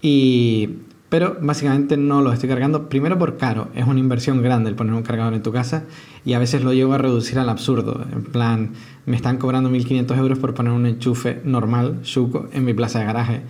Y 0.00 0.76
pero 1.08 1.38
básicamente 1.40 1.96
no 1.96 2.20
lo 2.20 2.32
estoy 2.32 2.48
cargando, 2.48 2.88
primero 2.88 3.18
por 3.18 3.38
caro, 3.38 3.68
es 3.74 3.86
una 3.86 3.98
inversión 3.98 4.42
grande 4.42 4.68
el 4.68 4.76
poner 4.76 4.92
un 4.92 5.02
cargador 5.02 5.32
en 5.34 5.42
tu 5.42 5.52
casa 5.52 5.84
y 6.24 6.34
a 6.34 6.38
veces 6.38 6.62
lo 6.62 6.72
llevo 6.72 6.92
a 6.92 6.98
reducir 6.98 7.38
al 7.38 7.48
absurdo. 7.48 8.04
En 8.12 8.24
plan, 8.24 8.72
me 9.06 9.16
están 9.16 9.38
cobrando 9.38 9.70
1.500 9.70 10.18
euros 10.18 10.38
por 10.38 10.52
poner 10.52 10.72
un 10.72 10.84
enchufe 10.84 11.40
normal, 11.44 12.00
Shuko, 12.02 12.48
en 12.52 12.64
mi 12.64 12.74
plaza 12.74 12.98
de 12.98 13.06
garaje. 13.06 13.42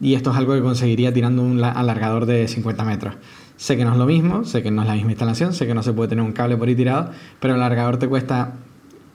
Y 0.00 0.14
esto 0.14 0.30
es 0.30 0.36
algo 0.36 0.54
que 0.54 0.60
conseguiría 0.60 1.12
tirando 1.12 1.42
un 1.42 1.62
alargador 1.62 2.26
de 2.26 2.48
50 2.48 2.84
metros. 2.84 3.14
Sé 3.56 3.76
que 3.76 3.84
no 3.84 3.92
es 3.92 3.98
lo 3.98 4.06
mismo, 4.06 4.44
sé 4.44 4.62
que 4.62 4.70
no 4.70 4.82
es 4.82 4.88
la 4.88 4.94
misma 4.94 5.12
instalación, 5.12 5.54
sé 5.54 5.66
que 5.66 5.74
no 5.74 5.82
se 5.82 5.92
puede 5.92 6.08
tener 6.08 6.24
un 6.24 6.32
cable 6.32 6.56
por 6.56 6.68
ahí 6.68 6.74
tirado, 6.74 7.10
pero 7.40 7.54
el 7.54 7.60
alargador 7.60 7.98
te 7.98 8.08
cuesta 8.08 8.54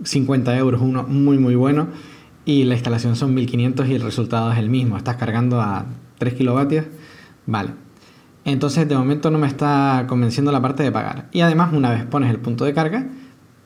50 0.04 0.58
euros, 0.58 0.82
uno 0.82 1.04
muy 1.04 1.38
muy 1.38 1.56
bueno, 1.56 1.90
y 2.46 2.64
la 2.64 2.74
instalación 2.74 3.16
son 3.16 3.36
1500 3.36 3.88
y 3.90 3.96
el 3.96 4.02
resultado 4.02 4.52
es 4.52 4.58
el 4.58 4.70
mismo. 4.70 4.98
Estás 4.98 5.18
cargando 5.18 5.62
a 5.62 5.86
3 6.18 6.34
kilovatios 6.34 6.86
Vale. 7.46 7.72
Entonces 8.44 8.88
de 8.88 8.96
momento 8.96 9.30
no 9.30 9.38
me 9.38 9.48
está 9.48 10.06
convenciendo 10.08 10.52
la 10.52 10.62
parte 10.62 10.84
de 10.84 10.92
pagar. 10.92 11.28
Y 11.32 11.42
además 11.42 11.74
una 11.74 11.92
vez 11.92 12.06
pones 12.06 12.30
el 12.32 12.40
punto 12.40 12.66
de 12.66 12.74
carga, 12.74 13.08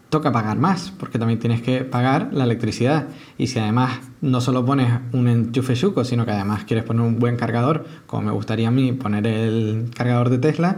toca 0.09 0.31
pagar 0.31 0.57
más, 0.57 0.91
porque 0.91 1.19
también 1.19 1.39
tienes 1.39 1.61
que 1.61 1.83
pagar 1.83 2.29
la 2.31 2.43
electricidad. 2.43 3.07
Y 3.37 3.47
si 3.47 3.59
además 3.59 3.99
no 4.21 4.41
solo 4.41 4.65
pones 4.65 4.91
un 5.13 5.27
enchufe 5.27 5.75
chuco, 5.75 6.03
sino 6.03 6.25
que 6.25 6.31
además 6.31 6.65
quieres 6.65 6.85
poner 6.85 7.03
un 7.03 7.19
buen 7.19 7.37
cargador, 7.37 7.85
como 8.05 8.23
me 8.23 8.31
gustaría 8.31 8.67
a 8.67 8.71
mí 8.71 8.91
poner 8.93 9.27
el 9.27 9.89
cargador 9.95 10.29
de 10.29 10.37
Tesla, 10.37 10.77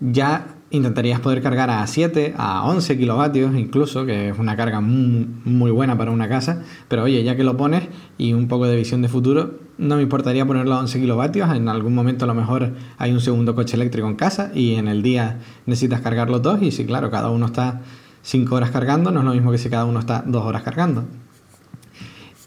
ya 0.00 0.55
intentarías 0.70 1.20
poder 1.20 1.42
cargar 1.42 1.70
a 1.70 1.86
7, 1.86 2.34
a 2.36 2.64
11 2.66 2.98
kilovatios 2.98 3.54
incluso, 3.54 4.04
que 4.04 4.30
es 4.30 4.38
una 4.38 4.56
carga 4.56 4.80
muy, 4.80 5.70
buena 5.70 5.96
para 5.96 6.10
una 6.10 6.28
casa, 6.28 6.62
pero 6.88 7.04
oye, 7.04 7.22
ya 7.22 7.36
que 7.36 7.44
lo 7.44 7.56
pones 7.56 7.84
y 8.18 8.32
un 8.32 8.48
poco 8.48 8.66
de 8.66 8.76
visión 8.76 9.02
de 9.02 9.08
futuro, 9.08 9.54
no 9.78 9.96
me 9.96 10.02
importaría 10.02 10.44
ponerlo 10.44 10.74
a 10.74 10.80
11 10.80 11.00
kilovatios, 11.00 11.54
en 11.54 11.68
algún 11.68 11.94
momento 11.94 12.24
a 12.24 12.28
lo 12.28 12.34
mejor 12.34 12.72
hay 12.98 13.12
un 13.12 13.20
segundo 13.20 13.54
coche 13.54 13.76
eléctrico 13.76 14.08
en 14.08 14.16
casa 14.16 14.50
y 14.54 14.74
en 14.74 14.88
el 14.88 15.02
día 15.02 15.38
necesitas 15.66 16.00
cargar 16.00 16.30
los 16.30 16.42
dos. 16.42 16.62
Y 16.62 16.70
si 16.70 16.84
claro, 16.86 17.10
cada 17.10 17.30
uno 17.30 17.46
está 17.46 17.82
5 18.22 18.54
horas 18.54 18.70
cargando, 18.70 19.10
no 19.10 19.20
es 19.20 19.26
lo 19.26 19.32
mismo 19.32 19.52
que 19.52 19.58
si 19.58 19.68
cada 19.68 19.84
uno 19.84 20.00
está 20.00 20.24
2 20.26 20.44
horas 20.44 20.62
cargando. 20.62 21.04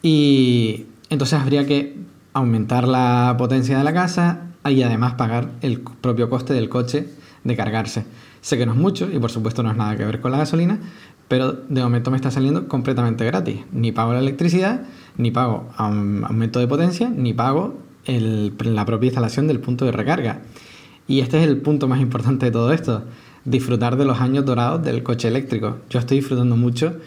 Y 0.02 0.88
entonces 1.10 1.40
habría 1.40 1.66
que 1.66 1.98
aumentar 2.34 2.88
la 2.88 3.36
potencia 3.38 3.78
de 3.78 3.84
la 3.84 3.94
casa 3.94 4.48
y 4.66 4.82
además 4.82 5.14
pagar 5.14 5.52
el 5.62 5.82
propio 5.82 6.30
coste 6.30 6.54
del 6.54 6.68
coche 6.70 7.19
de 7.44 7.56
cargarse. 7.56 8.06
Sé 8.42 8.58
que 8.58 8.66
no 8.66 8.74
es 8.74 8.78
mucho 8.78 9.10
y 9.12 9.20
por 9.20 9.32
supuesto 9.32 9.64
no 9.64 9.72
es 9.72 9.78
nada 9.78 9.96
que 9.98 10.06
ver 10.06 10.22
con 10.22 10.32
la 10.32 10.38
gasolina, 10.38 10.80
pero 11.28 11.54
de 11.54 11.82
momento 11.82 12.12
me 12.12 12.18
está 12.18 12.32
saliendo 12.32 12.68
completamente 12.68 13.26
gratis. 13.26 13.60
Ni 13.72 13.92
pago 13.92 14.14
la 14.14 14.20
electricidad, 14.20 14.82
ni 15.18 15.32
pago 15.32 15.70
aumento 15.78 16.60
de 16.60 16.68
potencia, 16.68 17.10
ni 17.10 17.34
pago 17.34 17.78
la 18.06 18.86
propia 18.86 19.08
instalación 19.08 19.48
del 19.48 19.60
punto 19.60 19.86
de 19.86 19.92
recarga. 19.92 20.42
Y 21.08 21.22
este 21.22 21.42
es 21.42 21.48
el 21.48 21.58
punto 21.58 21.88
más 21.88 22.02
importante 22.02 22.46
de 22.48 22.52
todo 22.52 22.72
esto, 22.72 23.04
disfrutar 23.46 23.98
de 23.98 24.06
los 24.06 24.20
años 24.20 24.46
dorados 24.46 24.84
del 24.84 25.04
coche 25.04 25.28
eléctrico. 25.28 25.78
Yo 25.90 26.00
estoy 26.00 26.18
disfrutando 26.18 26.56
mucho 26.56 26.98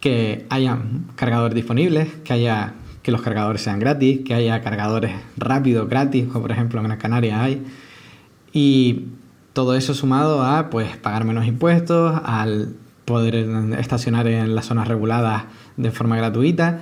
que 0.00 0.46
haya 0.48 0.78
cargadores 1.16 1.54
disponibles, 1.54 2.08
que 2.24 2.32
haya 2.32 2.74
que 3.02 3.12
los 3.12 3.22
cargadores 3.22 3.62
sean 3.62 3.78
gratis, 3.78 4.20
que 4.24 4.34
haya 4.34 4.60
cargadores 4.62 5.12
rápidos 5.36 5.88
gratis, 5.88 6.26
como 6.26 6.42
por 6.42 6.52
ejemplo 6.52 6.80
en 6.80 6.88
las 6.88 6.98
Canarias 6.98 7.40
hay. 7.40 7.62
Y 8.52 9.06
todo 9.58 9.74
eso 9.74 9.92
sumado 9.92 10.44
a 10.44 10.70
pues 10.70 10.96
pagar 10.98 11.24
menos 11.24 11.44
impuestos, 11.44 12.14
al 12.24 12.76
poder 13.04 13.34
estacionar 13.76 14.28
en 14.28 14.54
las 14.54 14.66
zonas 14.66 14.86
reguladas 14.86 15.46
de 15.76 15.90
forma 15.90 16.16
gratuita. 16.16 16.78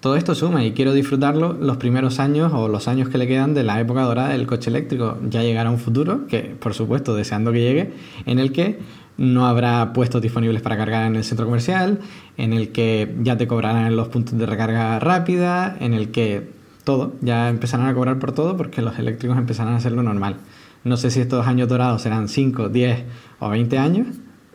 Todo 0.00 0.16
esto 0.16 0.34
suma 0.34 0.64
y 0.64 0.72
quiero 0.72 0.92
disfrutarlo 0.92 1.52
los 1.52 1.76
primeros 1.76 2.18
años 2.18 2.52
o 2.52 2.66
los 2.66 2.88
años 2.88 3.10
que 3.10 3.16
le 3.16 3.28
quedan 3.28 3.54
de 3.54 3.62
la 3.62 3.80
época 3.80 4.02
dorada 4.02 4.30
del 4.30 4.48
coche 4.48 4.70
eléctrico. 4.70 5.18
Ya 5.28 5.44
llegará 5.44 5.70
un 5.70 5.78
futuro, 5.78 6.26
que 6.26 6.56
por 6.58 6.74
supuesto 6.74 7.14
deseando 7.14 7.52
que 7.52 7.60
llegue, 7.60 7.92
en 8.26 8.40
el 8.40 8.50
que 8.50 8.80
no 9.16 9.46
habrá 9.46 9.92
puestos 9.92 10.20
disponibles 10.20 10.62
para 10.62 10.76
cargar 10.76 11.06
en 11.06 11.14
el 11.14 11.22
centro 11.22 11.46
comercial, 11.46 12.00
en 12.36 12.52
el 12.52 12.72
que 12.72 13.14
ya 13.22 13.36
te 13.36 13.46
cobrarán 13.46 13.94
los 13.94 14.08
puntos 14.08 14.36
de 14.36 14.46
recarga 14.46 14.98
rápida, 14.98 15.76
en 15.78 15.94
el 15.94 16.10
que 16.10 16.50
todo, 16.82 17.12
ya 17.20 17.48
empezarán 17.48 17.86
a 17.86 17.94
cobrar 17.94 18.18
por 18.18 18.32
todo 18.32 18.56
porque 18.56 18.82
los 18.82 18.98
eléctricos 18.98 19.38
empezarán 19.38 19.74
a 19.74 19.76
hacerlo 19.76 20.02
normal. 20.02 20.38
No 20.84 20.96
sé 20.96 21.10
si 21.10 21.20
estos 21.20 21.46
años 21.46 21.68
dorados 21.68 22.02
serán 22.02 22.28
5, 22.28 22.68
10 22.68 23.04
o 23.38 23.48
20 23.48 23.78
años. 23.78 24.06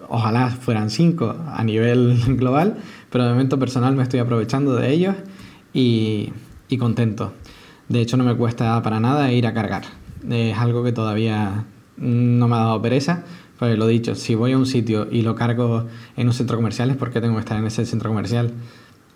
Ojalá 0.07 0.49
fueran 0.49 0.89
5 0.89 1.35
a 1.47 1.63
nivel 1.63 2.19
global, 2.37 2.77
pero 3.09 3.25
de 3.25 3.31
momento 3.31 3.59
personal 3.59 3.95
me 3.95 4.03
estoy 4.03 4.19
aprovechando 4.19 4.75
de 4.75 4.91
ellos 4.91 5.15
y, 5.73 6.31
y 6.67 6.77
contento. 6.77 7.33
De 7.89 8.01
hecho, 8.01 8.17
no 8.17 8.23
me 8.23 8.35
cuesta 8.35 8.81
para 8.81 8.99
nada 8.99 9.31
ir 9.31 9.45
a 9.45 9.53
cargar. 9.53 9.83
Es 10.29 10.57
algo 10.57 10.83
que 10.83 10.91
todavía 10.91 11.65
no 11.97 12.47
me 12.47 12.55
ha 12.55 12.59
dado 12.59 12.81
pereza, 12.81 13.23
Pues 13.59 13.77
lo 13.77 13.87
dicho, 13.87 14.15
si 14.15 14.35
voy 14.35 14.51
a 14.51 14.57
un 14.57 14.65
sitio 14.65 15.07
y 15.11 15.21
lo 15.21 15.35
cargo 15.35 15.87
en 16.17 16.27
un 16.27 16.33
centro 16.33 16.57
comercial 16.57 16.89
es 16.89 16.97
porque 16.97 17.21
tengo 17.21 17.35
que 17.35 17.41
estar 17.41 17.57
en 17.57 17.65
ese 17.65 17.85
centro 17.85 18.09
comercial 18.09 18.51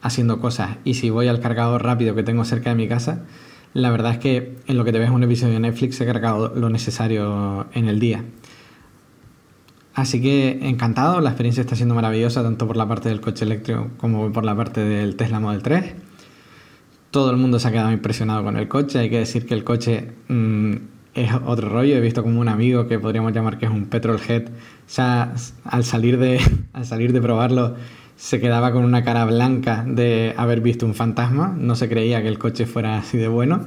haciendo 0.01 0.39
cosas. 0.39 0.78
Y 0.86 0.93
si 0.93 1.10
voy 1.10 1.28
al 1.28 1.39
cargador 1.39 1.84
rápido 1.84 2.16
que 2.16 2.24
tengo 2.24 2.45
cerca 2.45 2.70
de 2.70 2.76
mi 2.76 2.88
casa, 2.88 3.24
la 3.74 3.91
verdad 3.91 4.13
es 4.13 4.17
que 4.17 4.57
en 4.67 4.78
lo 4.78 4.86
que 4.86 4.91
te 4.91 4.99
ves 4.99 5.09
un 5.09 5.24
episodio 5.24 5.53
de 5.53 5.59
Netflix 5.59 5.99
he 6.01 6.05
cargado 6.05 6.53
lo 6.55 6.70
necesario 6.70 7.67
en 7.74 7.88
el 7.88 7.99
día. 7.99 8.24
Así 9.93 10.22
que 10.22 10.59
encantado, 10.61 11.20
la 11.20 11.30
experiencia 11.30 11.61
está 11.61 11.76
siendo 11.76 11.93
maravillosa 11.93 12.41
tanto 12.41 12.65
por 12.67 12.78
la 12.78 12.88
parte 12.88 13.09
del 13.09 13.20
coche 13.22 13.45
eléctrico 13.45 13.89
como 13.97 14.32
por 14.32 14.45
la 14.45 14.55
parte 14.55 14.82
del 14.82 15.15
Tesla 15.15 15.39
Model 15.39 15.61
3. 15.61 15.93
Todo 17.11 17.32
el 17.32 17.38
mundo 17.38 17.59
se 17.59 17.67
ha 17.67 17.72
quedado 17.72 17.91
impresionado 17.91 18.43
con 18.43 18.55
el 18.55 18.67
coche, 18.67 18.99
hay 18.99 19.09
que 19.09 19.17
decir 19.17 19.45
que 19.45 19.55
el 19.55 19.63
coche 19.63 20.11
mm, 20.28 20.76
es 21.15 21.32
otro 21.45 21.70
rollo, 21.70 21.97
he 21.97 22.01
visto 22.01 22.24
como 22.24 22.39
un 22.39 22.47
amigo 22.47 22.88
que 22.88 22.99
podríamos 22.99 23.34
llamar 23.34 23.57
que 23.57 23.65
es 23.65 23.72
un 23.72 23.88
petrolhead, 23.88 24.47
o 24.47 24.51
sea, 24.86 25.34
al 25.65 25.84
salir 25.84 26.17
de, 26.17 26.39
al 26.74 26.86
salir 26.86 27.11
de 27.11 27.22
probarlo 27.22 27.76
se 28.20 28.41
quedaba 28.41 28.74
con 28.74 28.84
una 28.84 29.05
cara 29.05 29.24
blanca 29.24 29.86
de 29.88 30.34
haber 30.36 30.59
visto 30.59 30.86
un 30.86 30.93
fantasma, 30.93 31.55
no 31.57 31.76
se 31.76 31.88
creía 31.88 32.22
que 32.22 32.28
el 32.28 32.38
coche 32.38 32.65
fuera 32.65 32.97
así 32.97 33.17
de 33.17 33.30
bueno. 33.30 33.65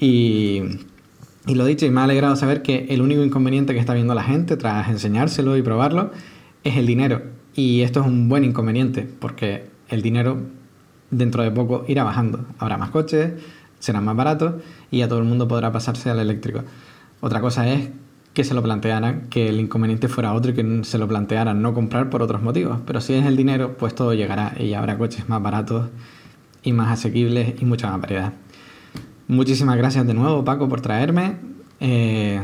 Y, 0.00 0.60
y 1.46 1.54
lo 1.54 1.64
dicho, 1.64 1.86
y 1.86 1.90
me 1.90 2.00
ha 2.00 2.04
alegrado 2.04 2.34
saber 2.34 2.62
que 2.62 2.86
el 2.90 3.00
único 3.00 3.22
inconveniente 3.22 3.74
que 3.74 3.78
está 3.78 3.94
viendo 3.94 4.12
la 4.12 4.24
gente 4.24 4.56
tras 4.56 4.88
enseñárselo 4.88 5.56
y 5.56 5.62
probarlo 5.62 6.10
es 6.64 6.76
el 6.76 6.84
dinero. 6.84 7.22
Y 7.54 7.82
esto 7.82 8.00
es 8.00 8.06
un 8.06 8.28
buen 8.28 8.42
inconveniente, 8.42 9.08
porque 9.20 9.66
el 9.88 10.02
dinero 10.02 10.42
dentro 11.12 11.44
de 11.44 11.52
poco 11.52 11.84
irá 11.86 12.02
bajando. 12.02 12.44
Habrá 12.58 12.78
más 12.78 12.90
coches, 12.90 13.34
serán 13.78 14.04
más 14.04 14.16
baratos 14.16 14.54
y 14.90 15.02
a 15.02 15.08
todo 15.08 15.20
el 15.20 15.26
mundo 15.26 15.46
podrá 15.46 15.70
pasarse 15.70 16.10
al 16.10 16.18
eléctrico. 16.18 16.64
Otra 17.20 17.40
cosa 17.40 17.72
es 17.72 17.90
que 18.36 18.44
se 18.44 18.52
lo 18.52 18.62
plantearan, 18.62 19.28
que 19.30 19.48
el 19.48 19.58
inconveniente 19.58 20.08
fuera 20.08 20.34
otro 20.34 20.50
y 20.50 20.54
que 20.54 20.84
se 20.84 20.98
lo 20.98 21.08
plantearan 21.08 21.62
no 21.62 21.72
comprar 21.72 22.10
por 22.10 22.20
otros 22.20 22.42
motivos. 22.42 22.80
Pero 22.86 23.00
si 23.00 23.14
es 23.14 23.24
el 23.24 23.34
dinero, 23.34 23.78
pues 23.78 23.94
todo 23.94 24.12
llegará 24.12 24.52
y 24.60 24.74
habrá 24.74 24.98
coches 24.98 25.26
más 25.26 25.42
baratos 25.42 25.88
y 26.62 26.74
más 26.74 26.92
asequibles 26.92 27.54
y 27.58 27.64
mucha 27.64 27.90
más 27.90 27.98
variedad. 27.98 28.34
Muchísimas 29.26 29.78
gracias 29.78 30.06
de 30.06 30.12
nuevo, 30.12 30.44
Paco, 30.44 30.68
por 30.68 30.82
traerme. 30.82 31.36
Eh, 31.80 32.42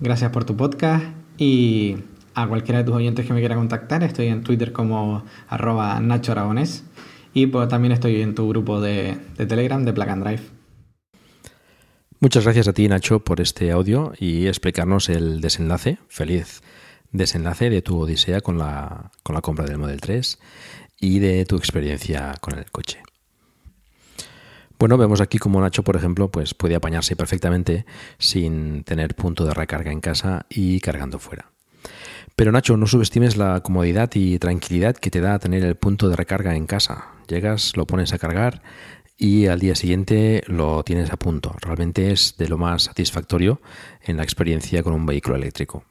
gracias 0.00 0.32
por 0.32 0.44
tu 0.44 0.56
podcast 0.56 1.04
y 1.38 1.98
a 2.34 2.48
cualquiera 2.48 2.80
de 2.80 2.84
tus 2.86 2.96
oyentes 2.96 3.24
que 3.24 3.32
me 3.32 3.38
quiera 3.38 3.54
contactar, 3.54 4.02
estoy 4.02 4.26
en 4.26 4.42
Twitter 4.42 4.72
como 4.72 5.22
arroba 5.48 6.00
Nacho 6.00 6.32
Aragonés 6.32 6.82
y 7.34 7.46
pues 7.46 7.68
también 7.68 7.92
estoy 7.92 8.20
en 8.20 8.34
tu 8.34 8.48
grupo 8.48 8.80
de, 8.80 9.16
de 9.38 9.46
Telegram 9.46 9.84
de 9.84 9.92
Plug 9.92 10.08
and 10.08 10.24
Drive. 10.24 10.59
Muchas 12.22 12.44
gracias 12.44 12.68
a 12.68 12.74
ti, 12.74 12.86
Nacho, 12.86 13.20
por 13.20 13.40
este 13.40 13.70
audio 13.70 14.12
y 14.18 14.46
explicarnos 14.46 15.08
el 15.08 15.40
desenlace, 15.40 15.96
feliz 16.08 16.60
desenlace 17.12 17.70
de 17.70 17.80
tu 17.80 17.98
odisea 17.98 18.42
con 18.42 18.58
la, 18.58 19.10
con 19.22 19.34
la 19.34 19.40
compra 19.40 19.64
del 19.64 19.78
Model 19.78 20.02
3 20.02 20.38
y 21.00 21.18
de 21.18 21.46
tu 21.46 21.56
experiencia 21.56 22.34
con 22.42 22.58
el 22.58 22.70
coche. 22.70 23.02
Bueno, 24.78 24.98
vemos 24.98 25.22
aquí 25.22 25.38
como 25.38 25.62
Nacho, 25.62 25.82
por 25.82 25.96
ejemplo, 25.96 26.30
pues 26.30 26.52
puede 26.52 26.74
apañarse 26.74 27.16
perfectamente 27.16 27.86
sin 28.18 28.84
tener 28.84 29.14
punto 29.14 29.46
de 29.46 29.54
recarga 29.54 29.90
en 29.90 30.02
casa 30.02 30.44
y 30.50 30.78
cargando 30.80 31.18
fuera. 31.18 31.50
Pero 32.36 32.52
Nacho, 32.52 32.76
no 32.76 32.86
subestimes 32.86 33.38
la 33.38 33.60
comodidad 33.62 34.10
y 34.12 34.38
tranquilidad 34.38 34.94
que 34.94 35.10
te 35.10 35.22
da 35.22 35.38
tener 35.38 35.64
el 35.64 35.76
punto 35.76 36.10
de 36.10 36.16
recarga 36.16 36.54
en 36.54 36.66
casa. 36.66 37.06
Llegas, 37.28 37.78
lo 37.78 37.86
pones 37.86 38.12
a 38.12 38.18
cargar 38.18 38.60
y 39.20 39.48
al 39.48 39.60
día 39.60 39.74
siguiente 39.74 40.42
lo 40.46 40.82
tienes 40.82 41.12
a 41.12 41.18
punto. 41.18 41.54
Realmente 41.60 42.10
es 42.10 42.36
de 42.38 42.48
lo 42.48 42.56
más 42.56 42.84
satisfactorio 42.84 43.60
en 44.02 44.16
la 44.16 44.22
experiencia 44.22 44.82
con 44.82 44.94
un 44.94 45.04
vehículo 45.04 45.36
eléctrico. 45.36 45.84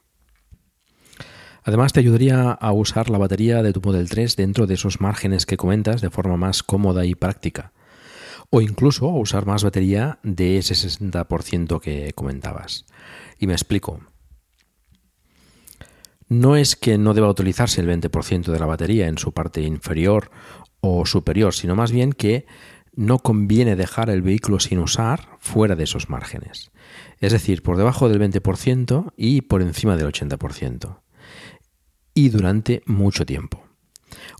Además 1.62 1.92
te 1.92 2.00
ayudaría 2.00 2.50
a 2.50 2.72
usar 2.72 3.08
la 3.08 3.18
batería 3.18 3.62
de 3.62 3.72
tu 3.72 3.80
Model 3.80 4.10
3 4.10 4.34
dentro 4.34 4.66
de 4.66 4.74
esos 4.74 5.00
márgenes 5.00 5.46
que 5.46 5.56
comentas 5.56 6.00
de 6.00 6.10
forma 6.10 6.36
más 6.36 6.64
cómoda 6.64 7.06
y 7.06 7.14
práctica. 7.14 7.72
O 8.50 8.60
incluso 8.60 9.08
a 9.08 9.16
usar 9.16 9.46
más 9.46 9.62
batería 9.62 10.18
de 10.24 10.58
ese 10.58 10.74
60% 10.74 11.80
que 11.80 12.12
comentabas. 12.14 12.84
Y 13.38 13.46
me 13.46 13.52
explico. 13.52 14.00
No 16.28 16.56
es 16.56 16.74
que 16.74 16.98
no 16.98 17.14
deba 17.14 17.30
utilizarse 17.30 17.80
el 17.80 17.86
20% 17.86 18.50
de 18.50 18.58
la 18.58 18.66
batería 18.66 19.06
en 19.06 19.18
su 19.18 19.30
parte 19.30 19.60
inferior 19.62 20.32
o 20.80 21.06
superior, 21.06 21.54
sino 21.54 21.76
más 21.76 21.92
bien 21.92 22.12
que 22.12 22.46
no 22.94 23.18
conviene 23.18 23.76
dejar 23.76 24.10
el 24.10 24.22
vehículo 24.22 24.60
sin 24.60 24.78
usar 24.78 25.28
fuera 25.38 25.76
de 25.76 25.84
esos 25.84 26.08
márgenes. 26.08 26.70
Es 27.20 27.32
decir, 27.32 27.62
por 27.62 27.76
debajo 27.76 28.08
del 28.08 28.20
20% 28.20 29.12
y 29.16 29.42
por 29.42 29.62
encima 29.62 29.96
del 29.96 30.12
80%. 30.12 31.00
Y 32.14 32.30
durante 32.30 32.82
mucho 32.86 33.24
tiempo. 33.24 33.62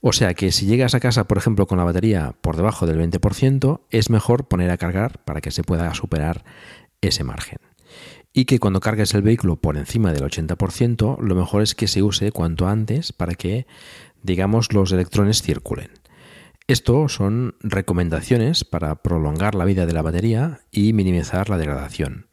O 0.02 0.12
sea 0.12 0.34
que 0.34 0.50
si 0.52 0.66
llegas 0.66 0.94
a 0.94 1.00
casa, 1.00 1.24
por 1.24 1.38
ejemplo, 1.38 1.66
con 1.66 1.78
la 1.78 1.84
batería 1.84 2.34
por 2.40 2.56
debajo 2.56 2.86
del 2.86 2.98
20%, 2.98 3.82
es 3.90 4.10
mejor 4.10 4.48
poner 4.48 4.70
a 4.70 4.78
cargar 4.78 5.22
para 5.24 5.40
que 5.40 5.50
se 5.50 5.62
pueda 5.62 5.92
superar 5.94 6.44
ese 7.00 7.24
margen. 7.24 7.58
Y 8.32 8.44
que 8.44 8.58
cuando 8.58 8.80
cargues 8.80 9.14
el 9.14 9.22
vehículo 9.22 9.56
por 9.56 9.76
encima 9.76 10.12
del 10.12 10.24
80%, 10.24 11.18
lo 11.20 11.34
mejor 11.34 11.62
es 11.62 11.74
que 11.74 11.88
se 11.88 12.02
use 12.02 12.32
cuanto 12.32 12.68
antes 12.68 13.12
para 13.12 13.34
que, 13.34 13.66
digamos, 14.22 14.72
los 14.72 14.92
electrones 14.92 15.42
circulen. 15.42 15.90
Esto 16.70 17.08
son 17.08 17.56
recomendaciones 17.58 18.62
para 18.62 19.02
prolongar 19.02 19.56
la 19.56 19.64
vida 19.64 19.86
de 19.86 19.92
la 19.92 20.02
batería 20.02 20.60
y 20.70 20.92
minimizar 20.92 21.50
la 21.50 21.58
degradación. 21.58 22.28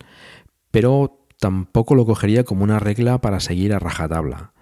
Pero 0.70 1.26
tampoco 1.40 1.96
lo 1.96 2.06
cogería 2.06 2.44
como 2.44 2.64
una 2.64 2.78
regla 2.78 3.20
para 3.20 3.40
seguir 3.40 3.74
a 3.74 3.80
rajatabla. 3.80 4.54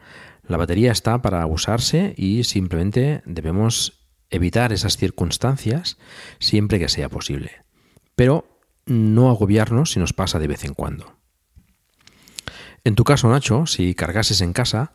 La 0.47 0.55
batería 0.55 0.93
está 0.93 1.21
para 1.21 1.45
usarse 1.45 2.13
y 2.15 2.45
simplemente 2.45 3.21
debemos 3.25 4.07
evitar 4.29 4.71
esas 4.71 4.95
circunstancias 4.95 5.97
siempre 6.39 6.79
que 6.79 6.87
sea 6.87 7.09
posible. 7.09 7.51
Pero 8.15 8.61
no 8.85 9.29
agobiarnos 9.29 9.91
si 9.91 9.99
nos 9.99 10.13
pasa 10.13 10.39
de 10.39 10.47
vez 10.47 10.63
en 10.63 10.73
cuando. 10.73 11.17
En 12.85 12.95
tu 12.95 13.03
caso, 13.03 13.27
Nacho, 13.27 13.65
si 13.65 13.93
cargases 13.93 14.39
en 14.39 14.53
casa, 14.53 14.93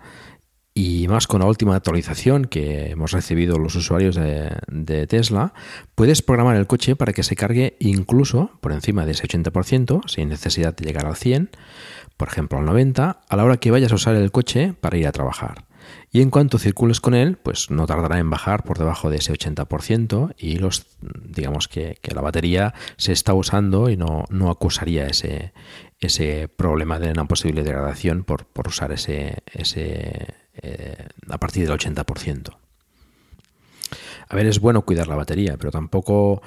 y 0.75 1.09
más 1.09 1.27
con 1.27 1.41
la 1.41 1.47
última 1.47 1.75
actualización 1.75 2.45
que 2.45 2.91
hemos 2.91 3.11
recibido 3.13 3.59
los 3.59 3.75
usuarios 3.75 4.15
de, 4.15 5.07
Tesla, 5.09 5.53
puedes 5.95 6.23
programar 6.23 6.57
el 6.57 6.67
coche 6.67 6.95
para 6.95 7.13
que 7.13 7.23
se 7.23 7.37
cargue 7.37 7.77
incluso 7.81 8.53
por 8.61 8.73
encima 8.73 9.05
de 9.05 9.13
ese 9.13 9.27
80%, 9.27 10.09
sin 10.09 10.29
necesidad 10.29 10.75
de 10.75 10.85
llegar 10.85 11.07
al 11.07 11.17
100, 11.17 11.51
por 12.17 12.29
ejemplo 12.29 12.59
al 12.59 12.67
90, 12.67 13.21
a 13.29 13.37
la 13.37 13.45
hora 13.45 13.57
que 13.57 13.71
vayas 13.71 13.93
a 13.93 13.97
usar 13.97 14.15
el 14.15 14.31
coche 14.31 14.75
para 14.81 14.97
ir 14.97 15.07
a 15.07 15.13
trabajar. 15.13 15.65
Y 16.13 16.23
en 16.23 16.31
cuanto 16.31 16.59
circules 16.59 17.01
con 17.01 17.15
él, 17.15 17.37
pues 17.37 17.71
no 17.71 17.87
tardará 17.87 18.19
en 18.19 18.31
bajar 18.31 18.65
por 18.65 18.79
debajo 18.79 19.11
de 19.11 19.17
ese 19.17 19.33
80% 19.33 20.35
y 20.39 20.57
los, 20.57 20.87
digamos 21.01 21.69
que, 21.69 21.99
la 22.03 22.21
batería 22.21 22.75
se 22.97 23.13
está 23.13 23.35
usando 23.35 23.89
y 23.89 23.97
no, 23.97 24.25
no 24.29 24.51
acusaría 24.51 25.07
ese, 25.07 25.53
ese 26.01 26.49
problema 26.49 26.99
de 26.99 27.11
una 27.11 27.27
posible 27.27 27.63
degradación 27.63 28.25
por, 28.25 28.47
por 28.47 28.69
usar 28.69 28.93
ese, 28.93 29.43
ese 29.53 30.35
eh, 30.63 31.09
a 31.29 31.39
partir 31.39 31.67
del 31.67 31.79
80%. 31.79 32.57
A 34.29 34.37
ver, 34.37 34.47
es 34.47 34.61
bueno 34.61 34.83
cuidar 34.83 35.09
la 35.09 35.17
batería, 35.17 35.57
pero 35.59 35.71
tampoco 35.71 36.41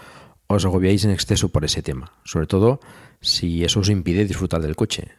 os 0.47 0.65
agobiáis 0.65 1.05
en 1.05 1.11
exceso 1.11 1.49
por 1.49 1.65
ese 1.65 1.81
tema, 1.81 2.13
sobre 2.23 2.47
todo 2.47 2.79
si 3.21 3.63
eso 3.63 3.81
os 3.81 3.89
impide 3.89 4.25
disfrutar 4.25 4.61
del 4.61 4.75
coche. 4.75 5.09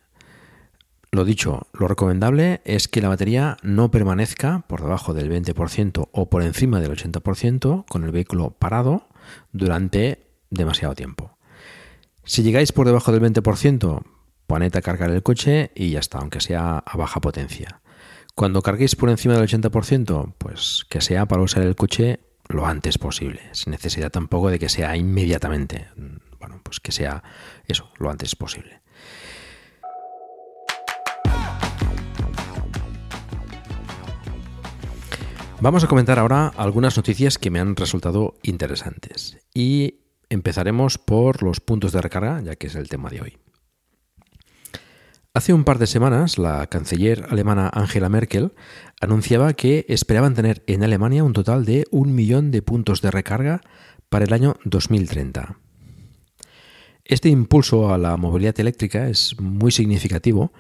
Lo 1.11 1.25
dicho, 1.25 1.69
lo 1.73 1.87
recomendable 1.87 2.61
es 2.65 2.89
que 2.89 3.01
la 3.01 3.09
batería 3.09 3.57
no 3.63 3.91
permanezca 3.91 4.65
por 4.67 4.83
debajo 4.83 5.15
del 5.15 5.31
20% 5.31 6.09
o 6.11 6.29
por 6.29 6.43
encima 6.43 6.81
del 6.81 6.91
80% 6.91 7.85
con 7.89 8.05
el 8.05 8.11
vehículo 8.11 8.51
parado 8.51 9.07
durante 9.53 10.27
demasiado 10.51 10.95
tiempo. 10.95 11.39
Si 12.25 12.43
llegáis 12.43 12.73
por 12.73 12.87
debajo 12.87 13.13
del 13.13 13.23
20%, 13.23 14.03
poned 14.47 14.77
a 14.77 14.83
cargar 14.83 15.11
el 15.11 15.23
coche 15.23 15.71
y 15.75 15.91
ya 15.91 16.01
está, 16.01 16.19
aunque 16.19 16.41
sea 16.41 16.79
a 16.79 16.97
baja 16.97 17.21
potencia. 17.21 17.81
Cuando 18.35 18.63
carguéis 18.63 18.97
por 18.97 19.11
encima 19.11 19.35
del 19.35 19.49
80%, 19.49 20.35
pues 20.39 20.85
que 20.89 21.01
sea 21.01 21.27
para 21.27 21.43
usar 21.43 21.63
el 21.63 21.77
coche 21.77 22.21
lo 22.49 22.67
antes 22.67 22.99
posible, 22.99 23.41
sin 23.53 23.71
necesidad 23.71 24.11
tampoco 24.11 24.51
de 24.51 24.59
que 24.59 24.69
sea 24.69 24.97
inmediatamente. 24.97 25.89
Bueno, 26.39 26.61
pues 26.63 26.81
que 26.81 26.93
sea 26.93 27.23
eso, 27.69 27.91
lo 27.99 28.11
antes 28.11 28.35
posible. 28.37 28.81
Vamos 35.61 35.83
a 35.83 35.87
comentar 35.87 36.19
ahora 36.19 36.49
algunas 36.57 36.97
noticias 36.97 37.39
que 37.39 37.51
me 37.51 37.61
han 37.61 37.77
resultado 37.77 38.35
interesantes 38.43 39.39
y 39.55 40.01
empezaremos 40.29 40.99
por 40.99 41.43
los 41.43 41.61
puntos 41.61 41.93
de 41.93 42.03
recarga, 42.03 42.43
ya 42.43 42.57
que 42.57 42.67
es 42.67 42.75
el 42.75 42.89
tema 42.89 43.09
de 43.09 43.23
hoy. 43.23 43.39
Hace 45.37 45.53
un 45.53 45.65
par 45.65 45.81
de 45.81 45.89
semanas, 45.89 46.39
la 46.39 46.65
canciller 46.69 47.27
alemana 47.29 47.69
Angela 47.75 48.09
Merkel 48.09 48.53
anunciaba 49.01 49.53
que 49.55 49.85
esperaban 49.89 50.35
tener 50.35 50.63
en 50.69 50.85
Alemania 50.85 51.25
un 51.25 51.33
total 51.33 51.65
de 51.65 51.87
un 51.91 52.15
millón 52.15 52.53
de 52.53 52.63
puntos 52.63 53.03
de 53.03 53.11
recarga 53.11 53.61
para 54.09 54.27
el 54.27 54.33
año 54.33 54.55
2030. 54.65 55.59
Este 57.05 57.31
impulso 57.31 57.93
a 57.93 57.99
la 57.99 58.17
movilidad 58.17 58.61
eléctrica 58.61 59.09
es 59.09 59.35
muy 59.41 59.73
significativo 59.73 60.53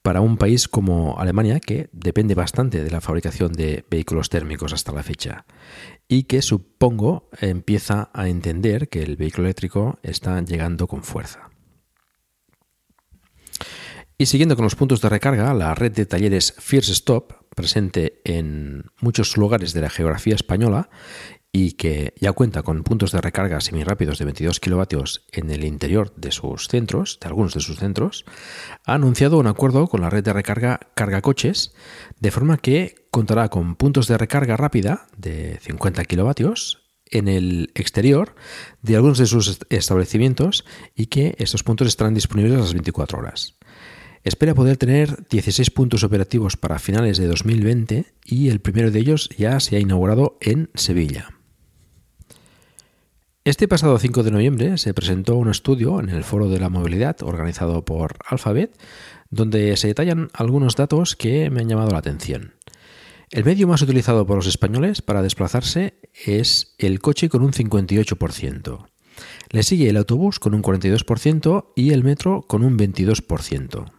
para 0.00 0.22
un 0.22 0.38
país 0.38 0.68
como 0.68 1.18
Alemania, 1.18 1.60
que 1.60 1.90
depende 1.92 2.34
bastante 2.34 2.82
de 2.82 2.90
la 2.90 3.02
fabricación 3.02 3.52
de 3.52 3.84
vehículos 3.90 4.30
térmicos 4.30 4.72
hasta 4.72 4.92
la 4.92 5.02
fecha, 5.02 5.44
y 6.08 6.22
que 6.22 6.40
supongo 6.40 7.28
empieza 7.42 8.08
a 8.14 8.28
entender 8.28 8.88
que 8.88 9.02
el 9.02 9.16
vehículo 9.16 9.48
eléctrico 9.48 9.98
está 10.02 10.40
llegando 10.40 10.86
con 10.86 11.02
fuerza. 11.02 11.50
Y 14.16 14.26
siguiendo 14.26 14.54
con 14.54 14.64
los 14.64 14.76
puntos 14.76 15.00
de 15.00 15.08
recarga, 15.08 15.52
la 15.54 15.74
red 15.74 15.90
de 15.90 16.06
talleres 16.06 16.54
First 16.58 16.90
Stop, 16.90 17.32
presente 17.56 18.20
en 18.24 18.84
muchos 19.00 19.36
lugares 19.36 19.72
de 19.72 19.80
la 19.80 19.90
geografía 19.90 20.36
española 20.36 20.88
y 21.50 21.72
que 21.72 22.14
ya 22.20 22.32
cuenta 22.32 22.62
con 22.62 22.84
puntos 22.84 23.10
de 23.10 23.20
recarga 23.20 23.60
semirápidos 23.60 24.18
de 24.18 24.24
22 24.24 24.60
kilovatios 24.60 25.26
en 25.32 25.50
el 25.50 25.64
interior 25.64 26.14
de 26.16 26.30
sus 26.30 26.68
centros, 26.68 27.18
de 27.20 27.28
algunos 27.28 27.54
de 27.54 27.60
sus 27.60 27.78
centros, 27.78 28.24
ha 28.84 28.94
anunciado 28.94 29.38
un 29.38 29.46
acuerdo 29.48 29.88
con 29.88 30.00
la 30.00 30.10
red 30.10 30.24
de 30.24 30.32
recarga 30.32 30.80
Carga 30.94 31.20
Coches, 31.20 31.74
de 32.20 32.30
forma 32.30 32.58
que 32.58 33.06
contará 33.10 33.48
con 33.48 33.74
puntos 33.74 34.06
de 34.06 34.18
recarga 34.18 34.56
rápida 34.56 35.06
de 35.16 35.58
50 35.60 36.04
kilovatios 36.04 36.84
en 37.06 37.28
el 37.28 37.70
exterior 37.74 38.34
de 38.82 38.96
algunos 38.96 39.18
de 39.18 39.26
sus 39.26 39.58
establecimientos 39.70 40.64
y 40.94 41.06
que 41.06 41.34
estos 41.38 41.62
puntos 41.62 41.88
estarán 41.88 42.14
disponibles 42.14 42.54
a 42.54 42.60
las 42.60 42.72
24 42.72 43.18
horas. 43.18 43.58
Espera 44.24 44.54
poder 44.54 44.78
tener 44.78 45.28
16 45.28 45.70
puntos 45.70 46.02
operativos 46.02 46.56
para 46.56 46.78
finales 46.78 47.18
de 47.18 47.26
2020 47.26 48.06
y 48.24 48.48
el 48.48 48.60
primero 48.60 48.90
de 48.90 48.98
ellos 48.98 49.28
ya 49.36 49.60
se 49.60 49.76
ha 49.76 49.80
inaugurado 49.80 50.38
en 50.40 50.70
Sevilla. 50.74 51.28
Este 53.44 53.68
pasado 53.68 53.98
5 53.98 54.22
de 54.22 54.30
noviembre 54.30 54.78
se 54.78 54.94
presentó 54.94 55.36
un 55.36 55.50
estudio 55.50 56.00
en 56.00 56.08
el 56.08 56.24
Foro 56.24 56.48
de 56.48 56.58
la 56.58 56.70
Movilidad 56.70 57.22
organizado 57.22 57.84
por 57.84 58.16
Alphabet, 58.26 58.74
donde 59.28 59.76
se 59.76 59.88
detallan 59.88 60.30
algunos 60.32 60.74
datos 60.74 61.16
que 61.16 61.50
me 61.50 61.60
han 61.60 61.68
llamado 61.68 61.90
la 61.90 61.98
atención. 61.98 62.54
El 63.30 63.44
medio 63.44 63.68
más 63.68 63.82
utilizado 63.82 64.26
por 64.26 64.36
los 64.36 64.46
españoles 64.46 65.02
para 65.02 65.20
desplazarse 65.20 65.98
es 66.24 66.74
el 66.78 67.00
coche 67.00 67.28
con 67.28 67.42
un 67.42 67.52
58%. 67.52 68.86
Le 69.50 69.62
sigue 69.62 69.90
el 69.90 69.98
autobús 69.98 70.38
con 70.38 70.54
un 70.54 70.62
42% 70.62 71.72
y 71.76 71.90
el 71.90 72.02
metro 72.02 72.40
con 72.48 72.64
un 72.64 72.78
22%. 72.78 73.92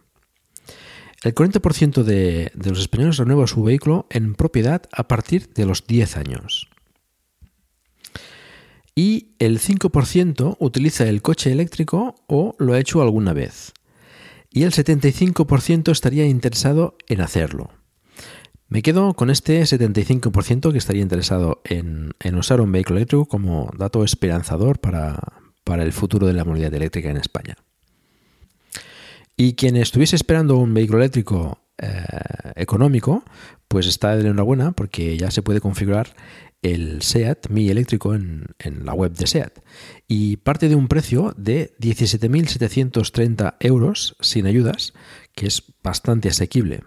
El 1.22 1.34
40% 1.34 2.02
de, 2.02 2.52
los 2.54 2.78
españoles 2.78 3.16
renueva 3.16 3.46
su 3.46 3.62
vehículo 3.62 4.06
en 4.10 4.34
propiedad 4.34 4.82
a 4.92 5.08
partir 5.08 5.48
de 5.54 5.66
los 5.66 5.86
10 5.86 6.16
años. 6.16 6.68
Y 8.94 9.34
el 9.38 9.60
5% 9.60 10.56
utiliza 10.58 11.04
el 11.06 11.22
coche 11.22 11.52
eléctrico 11.52 12.14
o 12.26 12.54
lo 12.58 12.72
ha 12.72 12.78
hecho 12.78 13.02
alguna 13.02 13.32
vez. 13.32 13.72
Y 14.50 14.62
el 14.62 14.72
75% 14.72 15.90
estaría 15.90 16.26
interesado 16.26 16.96
en 17.08 17.20
hacerlo. 17.20 17.70
Me 18.68 18.82
quedo 18.82 19.14
con 19.14 19.30
este 19.30 19.60
75% 19.62 20.72
que 20.72 20.78
estaría 20.78 21.02
interesado 21.02 21.60
en, 21.64 22.14
en, 22.20 22.34
usar 22.36 22.60
un 22.60 22.72
vehículo 22.72 22.96
eléctrico 22.96 23.26
como 23.26 23.70
dato 23.76 24.02
esperanzador 24.02 24.80
para, 24.80 25.20
para 25.62 25.82
el 25.82 25.92
futuro 25.92 26.26
de 26.26 26.32
la 26.32 26.44
movilidad 26.44 26.74
eléctrica 26.74 27.10
en 27.10 27.18
España. 27.18 27.56
Y 29.36 29.54
quien 29.54 29.76
estuviese 29.76 30.16
esperando 30.16 30.56
un 30.56 30.72
vehículo 30.72 30.98
eléctrico 31.00 31.58
eh, 31.78 32.02
económico, 32.54 33.22
pues 33.68 33.86
está 33.86 34.16
de 34.16 34.22
enhorabuena 34.22 34.72
porque 34.72 35.18
ya 35.18 35.30
se 35.30 35.42
puede 35.42 35.60
configurar 35.60 36.14
el 36.62 37.02
SEAT 37.02 37.50
Mi 37.50 37.68
eléctrico 37.68 38.14
en, 38.14 38.46
la 38.82 38.94
web 38.94 39.12
de 39.12 39.26
SEAT 39.26 39.58
y 40.08 40.38
parte 40.38 40.68
de 40.68 40.74
un 40.74 40.88
precio 40.88 41.34
de 41.36 41.74
17.730 41.78 43.56
euros 43.60 44.16
sin 44.20 44.46
ayudas, 44.46 44.94
que 45.34 45.46
es 45.46 45.62
bastante 45.82 46.28
asequible 46.28 46.82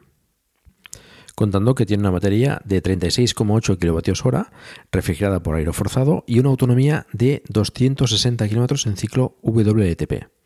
contando 1.35 1.73
que 1.73 1.85
tiene 1.85 2.01
una 2.01 2.09
batería 2.09 2.61
de 2.65 2.83
36,8 2.83 3.77
kWh 3.79 4.51
refrigerada 4.91 5.41
por 5.41 5.55
aire 5.55 5.71
forzado 5.71 6.25
y 6.27 6.39
una 6.39 6.49
autonomía 6.49 7.05
de 7.13 7.43
260 7.47 8.49
km 8.49 8.85
en 8.87 8.97
ciclo 8.97 9.37
WLTP. 9.41 10.38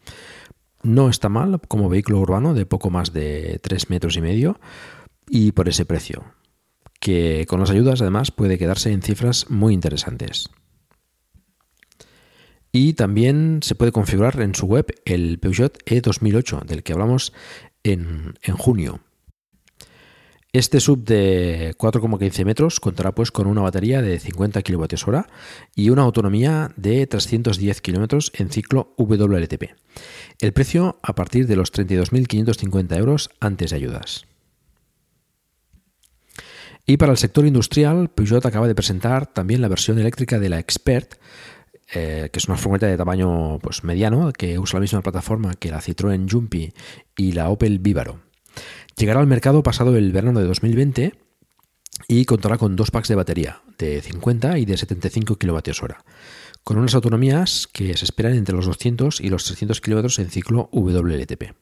No 0.84 1.10
está 1.10 1.30
mal 1.30 1.62
como 1.68 1.90
vehículo 1.90 2.20
urbano 2.20 2.54
de 2.54 2.66
poco 2.66 2.90
más 2.90 3.14
de 3.14 3.60
3 3.64 3.90
metros 3.90 4.18
y 4.18 4.22
medio 4.22 4.60
y 5.30 5.54
por 5.54 5.70
ese 5.70 5.86
precio, 5.86 6.26
que 7.00 7.46
con 7.48 7.62
las 7.62 7.70
ayudas 7.70 8.02
además 8.02 8.32
puede 8.32 8.58
quedarse 8.58 8.92
en 8.92 9.02
cifras 9.02 9.50
muy 9.50 9.74
interesantes. 9.74 10.50
Y 12.74 12.94
también 12.94 13.60
se 13.62 13.76
puede 13.76 13.92
configurar 13.92 14.42
en 14.42 14.56
su 14.56 14.66
web 14.66 14.88
el 15.06 15.40
Peugeot 15.40 15.78
E2008, 15.86 16.66
del 16.66 16.84
que 16.84 16.94
hablamos 16.94 17.32
en, 17.84 18.34
en 18.42 18.58
junio. 18.58 19.00
Este 20.56 20.80
sub 20.80 21.04
de 21.04 21.74
4,15 21.80 22.46
metros 22.46 22.80
contará 22.80 23.12
pues 23.12 23.32
con 23.32 23.48
una 23.48 23.62
batería 23.62 24.04
de 24.04 24.20
50 24.20 24.62
kWh 24.62 25.22
y 25.74 25.90
una 25.90 26.04
autonomía 26.04 26.72
de 26.76 27.08
310 27.08 27.82
km 27.82 28.32
en 28.36 28.52
ciclo 28.52 28.94
WLTP. 29.00 29.72
El 30.40 30.54
precio 30.54 31.00
a 31.02 31.16
partir 31.16 31.48
de 31.48 31.56
los 31.56 31.74
32.550 31.74 32.98
euros 33.00 33.32
antes 33.40 33.72
de 33.72 33.78
ayudas. 33.78 34.28
Y 36.86 36.98
para 36.98 37.14
el 37.14 37.18
sector 37.18 37.48
industrial, 37.48 38.12
Peugeot 38.12 38.46
acaba 38.46 38.68
de 38.68 38.76
presentar 38.76 39.26
también 39.26 39.60
la 39.60 39.70
versión 39.70 39.98
eléctrica 39.98 40.38
de 40.38 40.50
la 40.50 40.60
Expert, 40.60 41.16
eh, 41.96 42.30
que 42.32 42.38
es 42.38 42.48
una 42.48 42.58
furgoneta 42.58 42.86
de 42.86 42.98
tamaño 42.98 43.58
pues, 43.58 43.84
mediano, 43.84 44.32
que 44.32 44.60
usa 44.60 44.78
la 44.78 44.82
misma 44.82 45.02
plataforma 45.02 45.56
que 45.56 45.72
la 45.72 45.82
Citroën 45.82 46.32
Jumpy 46.32 46.74
y 47.18 47.32
la 47.32 47.50
Opel 47.50 47.80
Vivaro. 47.80 48.20
Llegará 48.98 49.20
al 49.20 49.28
mercado 49.28 49.64
pasado 49.64 49.96
el 49.98 50.12
verano 50.12 50.40
de 50.40 50.48
2020 50.48 51.14
y 52.08 52.26
contará 52.26 52.58
con 52.58 52.76
dos 52.76 52.92
packs 52.92 53.08
de 53.08 53.16
batería, 53.16 53.62
de 53.78 54.02
50 54.02 54.58
y 54.60 54.66
de 54.66 54.78
75 54.78 55.38
kWh 55.38 55.94
con 56.64 56.78
unas 56.78 56.96
autonomías 56.96 57.68
que 57.68 57.96
se 57.98 58.06
esperan 58.06 58.36
entre 58.36 58.56
los 58.56 58.66
200 58.66 59.20
y 59.22 59.30
los 59.30 59.44
300 59.46 59.82
km 59.82 60.20
en 60.20 60.30
ciclo 60.30 60.70
WLTP. 60.72 61.54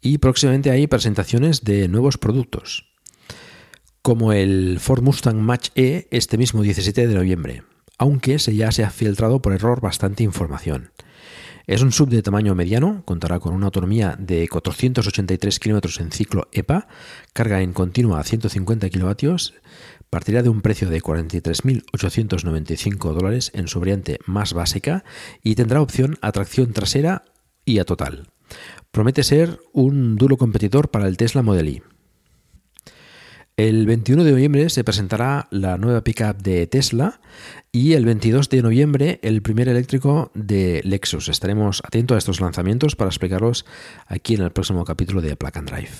Y 0.00 0.18
próximamente 0.18 0.70
hay 0.70 0.86
presentaciones 0.86 1.64
de 1.64 1.88
nuevos 1.88 2.18
productos, 2.18 2.92
como 4.02 4.32
el 4.32 4.78
Ford 4.80 5.02
Mustang 5.02 5.38
Match 5.38 5.70
E 5.74 6.08
este 6.10 6.36
mismo 6.36 6.62
17 6.62 7.06
de 7.06 7.14
noviembre, 7.14 7.62
aunque 7.98 8.38
se 8.38 8.54
ya 8.54 8.70
se 8.70 8.84
ha 8.84 8.90
filtrado 8.90 9.40
por 9.40 9.54
error 9.54 9.80
bastante 9.80 10.22
información. 10.22 10.92
Es 11.66 11.80
un 11.80 11.92
sub 11.92 12.10
de 12.10 12.20
tamaño 12.20 12.54
mediano, 12.54 13.02
contará 13.06 13.40
con 13.40 13.54
una 13.54 13.64
autonomía 13.66 14.16
de 14.18 14.46
483 14.48 15.58
km 15.58 16.00
en 16.00 16.12
ciclo 16.12 16.46
EPA, 16.52 16.88
carga 17.32 17.62
en 17.62 17.72
continua 17.72 18.20
a 18.20 18.24
150 18.24 18.90
kW, 18.90 19.34
partirá 20.10 20.42
de 20.42 20.50
un 20.50 20.60
precio 20.60 20.90
de 20.90 21.00
43.895 21.00 23.14
dólares 23.14 23.50
en 23.54 23.68
su 23.68 23.80
variante 23.80 24.18
más 24.26 24.52
básica 24.52 25.04
y 25.42 25.54
tendrá 25.54 25.80
opción 25.80 26.18
a 26.20 26.32
tracción 26.32 26.74
trasera 26.74 27.24
y 27.64 27.78
a 27.78 27.86
total. 27.86 28.28
Promete 28.90 29.22
ser 29.22 29.58
un 29.72 30.16
duro 30.16 30.36
competidor 30.36 30.90
para 30.90 31.08
el 31.08 31.16
Tesla 31.16 31.40
Model 31.42 31.68
Y. 31.68 31.82
El 33.56 33.86
21 33.86 34.24
de 34.24 34.32
noviembre 34.32 34.68
se 34.68 34.82
presentará 34.82 35.46
la 35.52 35.78
nueva 35.78 36.02
pickup 36.02 36.42
de 36.42 36.66
Tesla 36.66 37.20
y 37.70 37.92
el 37.92 38.04
22 38.04 38.48
de 38.48 38.62
noviembre 38.62 39.20
el 39.22 39.42
primer 39.42 39.68
eléctrico 39.68 40.32
de 40.34 40.80
Lexus. 40.82 41.28
Estaremos 41.28 41.80
atentos 41.84 42.16
a 42.16 42.18
estos 42.18 42.40
lanzamientos 42.40 42.96
para 42.96 43.10
explicarlos 43.10 43.64
aquí 44.08 44.34
en 44.34 44.42
el 44.42 44.50
próximo 44.50 44.84
capítulo 44.84 45.20
de 45.20 45.36
Plug 45.36 45.56
and 45.56 45.70
Drive. 45.70 45.90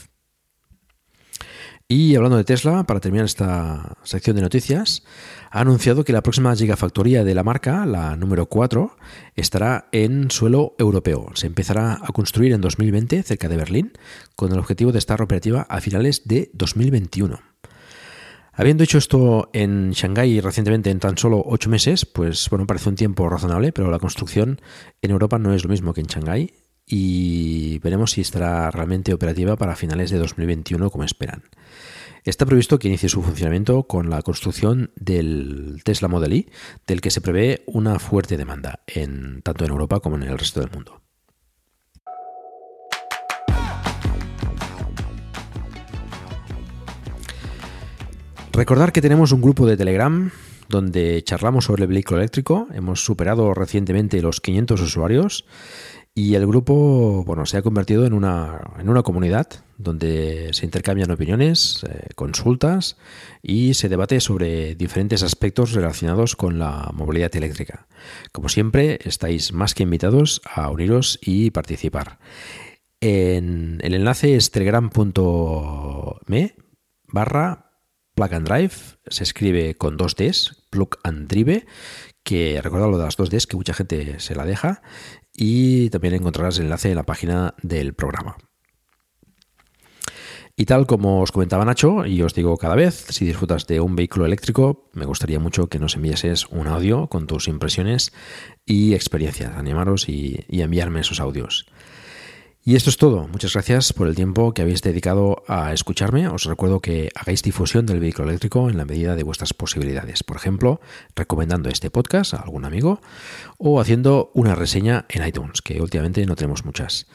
Y 1.97 2.16
hablando 2.16 2.36
de 2.36 2.42
Tesla, 2.42 2.82
para 2.82 2.99
terminar 2.99 3.24
esta 3.24 3.97
sección 4.03 4.34
de 4.34 4.42
noticias, 4.42 5.05
ha 5.53 5.61
anunciado 5.61 6.05
que 6.05 6.12
la 6.12 6.24
próxima 6.24 6.53
gigafactoría 6.57 7.22
de 7.22 7.36
la 7.36 7.45
marca, 7.45 7.86
la 7.86 8.16
número 8.16 8.47
4, 8.47 8.97
estará 9.36 9.86
en 9.92 10.28
suelo 10.32 10.74
europeo. 10.80 11.30
Se 11.34 11.47
empezará 11.47 12.01
a 12.03 12.09
construir 12.09 12.53
en 12.53 12.61
2020 12.62 13.22
cerca 13.22 13.49
de 13.49 13.57
Berlín, 13.57 13.92
con 14.34 14.51
el 14.51 14.59
objetivo 14.59 14.90
de 14.90 14.99
estar 14.99 15.22
operativa 15.22 15.68
a 15.70 15.80
finales 15.80 16.22
de 16.24 16.51
2021. 16.55 17.38
Habiendo 18.55 18.82
hecho 18.82 18.99
esto 18.99 19.51
en 19.53 19.92
Shanghái 19.92 20.40
recientemente 20.40 20.90
en 20.90 20.99
tan 20.99 21.16
solo 21.16 21.45
8 21.47 21.70
meses, 21.70 22.07
pues 22.07 22.51
bueno, 22.51 22.66
parece 22.66 22.88
un 22.88 22.97
tiempo 22.97 23.28
razonable, 23.28 23.70
pero 23.70 23.92
la 23.92 24.01
construcción 24.01 24.61
en 25.01 25.12
Europa 25.12 25.38
no 25.38 25.55
es 25.55 25.62
lo 25.62 25.70
mismo 25.70 25.95
que 25.95 26.01
en 26.01 26.09
Shanghái 26.09 26.55
y 26.87 27.78
veremos 27.78 28.12
si 28.12 28.20
estará 28.20 28.70
realmente 28.70 29.14
operativa 29.14 29.57
para 29.57 29.76
finales 29.76 30.11
de 30.11 30.18
2021 30.18 30.91
como 30.91 31.05
esperan. 31.05 31.43
Está 32.24 32.47
previsto 32.47 32.78
que 32.78 32.89
inicie 32.89 33.09
su 33.09 33.22
funcionamiento 33.22 33.82
con 33.82 34.09
la 34.09 34.22
construcción 34.22 34.91
del 34.97 35.82
Tesla 35.85 36.09
Model 36.09 36.32
Y, 36.32 36.51
del 36.87 37.03
que 37.03 37.11
se 37.11 37.20
prevé 37.20 37.62
una 37.66 37.99
fuerte 37.99 38.39
demanda, 38.39 38.80
en, 38.87 39.43
tanto 39.43 39.64
en 39.64 39.70
Europa 39.70 40.01
como 40.01 40.16
en 40.16 40.22
el 40.22 40.39
resto 40.39 40.61
del 40.61 40.70
mundo. 40.70 41.03
Recordar 48.53 48.93
que 48.93 49.03
tenemos 49.03 49.32
un 49.32 49.43
grupo 49.43 49.66
de 49.66 49.76
Telegram 49.76 50.30
donde 50.68 51.22
charlamos 51.24 51.64
sobre 51.64 51.82
el 51.82 51.89
vehículo 51.89 52.20
eléctrico. 52.20 52.68
Hemos 52.72 53.05
superado 53.05 53.53
recientemente 53.53 54.22
los 54.22 54.41
500 54.41 54.80
usuarios 54.80 55.45
Y 56.16 56.36
el 56.36 56.46
grupo, 56.46 57.24
bueno, 57.24 57.44
se 57.44 57.56
ha 57.56 57.62
convertido 57.62 58.06
en 58.06 58.12
una, 58.12 58.60
en 58.78 58.88
una 58.88 59.02
comunidad 59.02 59.48
donde 59.78 60.50
se 60.52 60.64
intercambian 60.64 61.10
opiniones, 61.10 61.84
eh, 61.88 62.10
consultas 62.14 62.96
y 63.42 63.74
se 63.74 63.88
debate 63.88 64.20
sobre 64.20 64.76
diferentes 64.76 65.24
aspectos 65.24 65.72
relacionados 65.72 66.36
con 66.36 66.60
la 66.60 66.88
movilidad 66.94 67.34
eléctrica. 67.34 67.88
Como 68.30 68.48
siempre, 68.48 69.00
estáis 69.02 69.52
más 69.52 69.74
que 69.74 69.82
invitados 69.82 70.40
a 70.44 70.70
uniros 70.70 71.18
y 71.20 71.50
participar. 71.50 72.20
El 73.00 73.80
enlace 73.82 74.36
es 74.36 74.52
telegram.me 74.52 76.54
barra 77.08 77.64
plug 78.14 78.34
and 78.34 78.48
drive, 78.48 78.74
se 79.08 79.24
escribe 79.24 79.74
con 79.74 79.96
dos 79.96 80.14
Ds, 80.14 80.64
plug 80.70 80.96
and 81.02 81.28
drive, 81.28 81.66
que 82.22 82.60
recordad 82.62 82.88
lo 82.88 82.98
de 82.98 83.04
las 83.04 83.16
dos 83.16 83.30
Ds, 83.30 83.46
que 83.46 83.56
mucha 83.56 83.74
gente 83.74 84.20
se 84.20 84.34
la 84.34 84.46
deja, 84.46 84.82
y 85.35 85.91
también 85.91 86.14
encontrarás 86.14 86.59
el 86.59 86.64
enlace 86.64 86.91
en 86.91 86.97
la 86.97 87.07
página 87.07 87.55
del 87.62 87.95
programa. 87.95 88.37
Y 90.57 90.66
tal 90.66 90.87
como 90.87 91.20
os 91.20 91.32
comentaba 91.32 91.64
Nacho, 91.64 92.07
y 92.07 92.22
os 92.22 92.32
digo 92.32 92.57
cada 92.57 92.76
vez, 92.76 93.07
si 93.09 93.24
disfrutas 93.24 93.66
de 93.66 93.80
un 93.80 93.97
vehículo 93.97 94.24
eléctrico, 94.24 94.89
me 94.93 95.05
gustaría 95.05 95.41
mucho 95.41 95.66
que 95.66 95.80
nos 95.80 95.97
enviases 95.97 96.47
un 96.47 96.68
audio 96.68 97.09
con 97.09 97.26
tus 97.26 97.49
impresiones 97.49 98.12
y 98.64 98.95
experiencias. 98.95 99.57
Animaros 99.57 100.09
y, 100.09 100.45
y 100.49 100.62
enviarme 100.62 101.01
esos 101.01 101.18
audios. 101.18 101.66
Y 102.66 102.76
esto 102.76 102.88
es 102.88 102.96
todo. 102.96 103.28
Muchas 103.28 103.52
gracias 103.52 103.92
por 103.92 104.08
el 104.08 104.14
tiempo 104.14 104.54
que 104.54 104.62
habéis 104.62 104.80
dedicado 104.80 105.44
a 105.48 105.74
escucharme. 105.74 106.28
Os 106.28 106.44
recuerdo 106.44 106.80
que 106.80 107.10
hagáis 107.14 107.42
difusión 107.42 107.84
del 107.84 108.00
vehículo 108.00 108.30
eléctrico 108.30 108.70
en 108.70 108.78
la 108.78 108.86
medida 108.86 109.16
de 109.16 109.22
vuestras 109.22 109.52
posibilidades. 109.52 110.22
Por 110.22 110.38
ejemplo, 110.38 110.80
recomendando 111.14 111.68
este 111.68 111.90
podcast 111.90 112.32
a 112.32 112.38
algún 112.38 112.64
amigo 112.64 113.02
o 113.58 113.82
haciendo 113.82 114.30
una 114.32 114.54
reseña 114.54 115.04
en 115.10 115.26
iTunes, 115.26 115.60
que 115.60 115.82
últimamente 115.82 116.24
no 116.24 116.36
tenemos 116.36 116.64
muchas. 116.64 117.06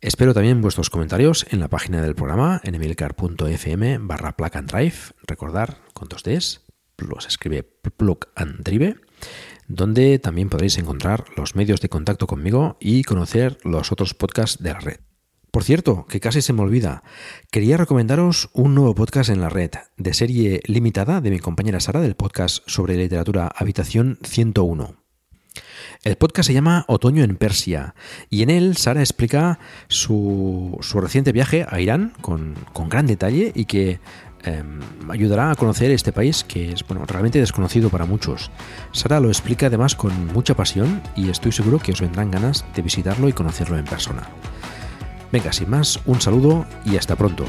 Espero 0.00 0.32
también 0.32 0.62
vuestros 0.62 0.88
comentarios 0.88 1.46
en 1.50 1.60
la 1.60 1.68
página 1.68 2.00
del 2.00 2.14
programa 2.14 2.58
en 2.64 2.74
emilcar.fm 2.74 3.98
barra. 3.98 4.34
Recordar 5.26 5.82
con 5.92 6.08
dos 6.08 6.22
Ds, 6.22 6.62
se 7.20 7.28
escribe 7.28 7.62
plug 7.62 8.20
donde 9.68 10.18
también 10.18 10.48
podréis 10.48 10.78
encontrar 10.78 11.26
los 11.36 11.54
medios 11.54 11.80
de 11.80 11.88
contacto 11.88 12.26
conmigo 12.26 12.76
y 12.80 13.04
conocer 13.04 13.58
los 13.62 13.92
otros 13.92 14.14
podcasts 14.14 14.62
de 14.62 14.72
la 14.72 14.80
red. 14.80 15.00
Por 15.50 15.64
cierto, 15.64 16.06
que 16.06 16.20
casi 16.20 16.42
se 16.42 16.52
me 16.52 16.62
olvida, 16.62 17.02
quería 17.50 17.76
recomendaros 17.76 18.50
un 18.52 18.74
nuevo 18.74 18.94
podcast 18.94 19.30
en 19.30 19.40
la 19.40 19.48
red, 19.48 19.70
de 19.96 20.14
serie 20.14 20.60
limitada 20.66 21.20
de 21.20 21.30
mi 21.30 21.38
compañera 21.38 21.80
Sara 21.80 22.00
del 22.00 22.16
podcast 22.16 22.62
sobre 22.66 22.96
literatura 22.96 23.50
Habitación 23.54 24.18
101. 24.22 24.96
El 26.04 26.16
podcast 26.16 26.46
se 26.46 26.52
llama 26.52 26.84
Otoño 26.86 27.24
en 27.24 27.36
Persia 27.36 27.94
y 28.30 28.42
en 28.42 28.50
él 28.50 28.76
Sara 28.76 29.00
explica 29.00 29.58
su, 29.88 30.78
reciente 30.94 31.32
viaje 31.32 31.66
a 31.68 31.80
Irán 31.80 32.12
con, 32.20 32.54
con 32.72 32.88
gran 32.88 33.06
detalle 33.06 33.52
y 33.54 33.64
que 33.64 34.00
Em, 34.44 34.80
ayudará 35.10 35.50
a 35.50 35.56
conocer 35.56 35.90
este 35.90 36.12
país 36.12 36.44
que 36.44 36.72
es 36.72 36.86
bueno, 36.86 37.04
realmente 37.06 37.40
desconocido 37.40 37.90
para 37.90 38.06
muchos. 38.06 38.50
Sara 38.92 39.20
lo 39.20 39.28
explica 39.28 39.66
además 39.66 39.94
con 39.94 40.32
mucha 40.32 40.54
pasión 40.54 41.02
y 41.16 41.28
estoy 41.28 41.52
seguro 41.52 41.78
que 41.78 41.92
os 41.92 42.00
vendrán 42.00 42.30
ganas 42.30 42.64
de 42.74 42.82
visitarlo 42.82 43.28
y 43.28 43.32
conocerlo 43.32 43.76
en 43.76 43.84
persona. 43.84 44.28
Venga, 45.32 45.52
sin 45.52 45.70
más, 45.70 46.00
un 46.06 46.20
saludo 46.20 46.64
y 46.84 46.96
hasta 46.96 47.16
pronto. 47.16 47.44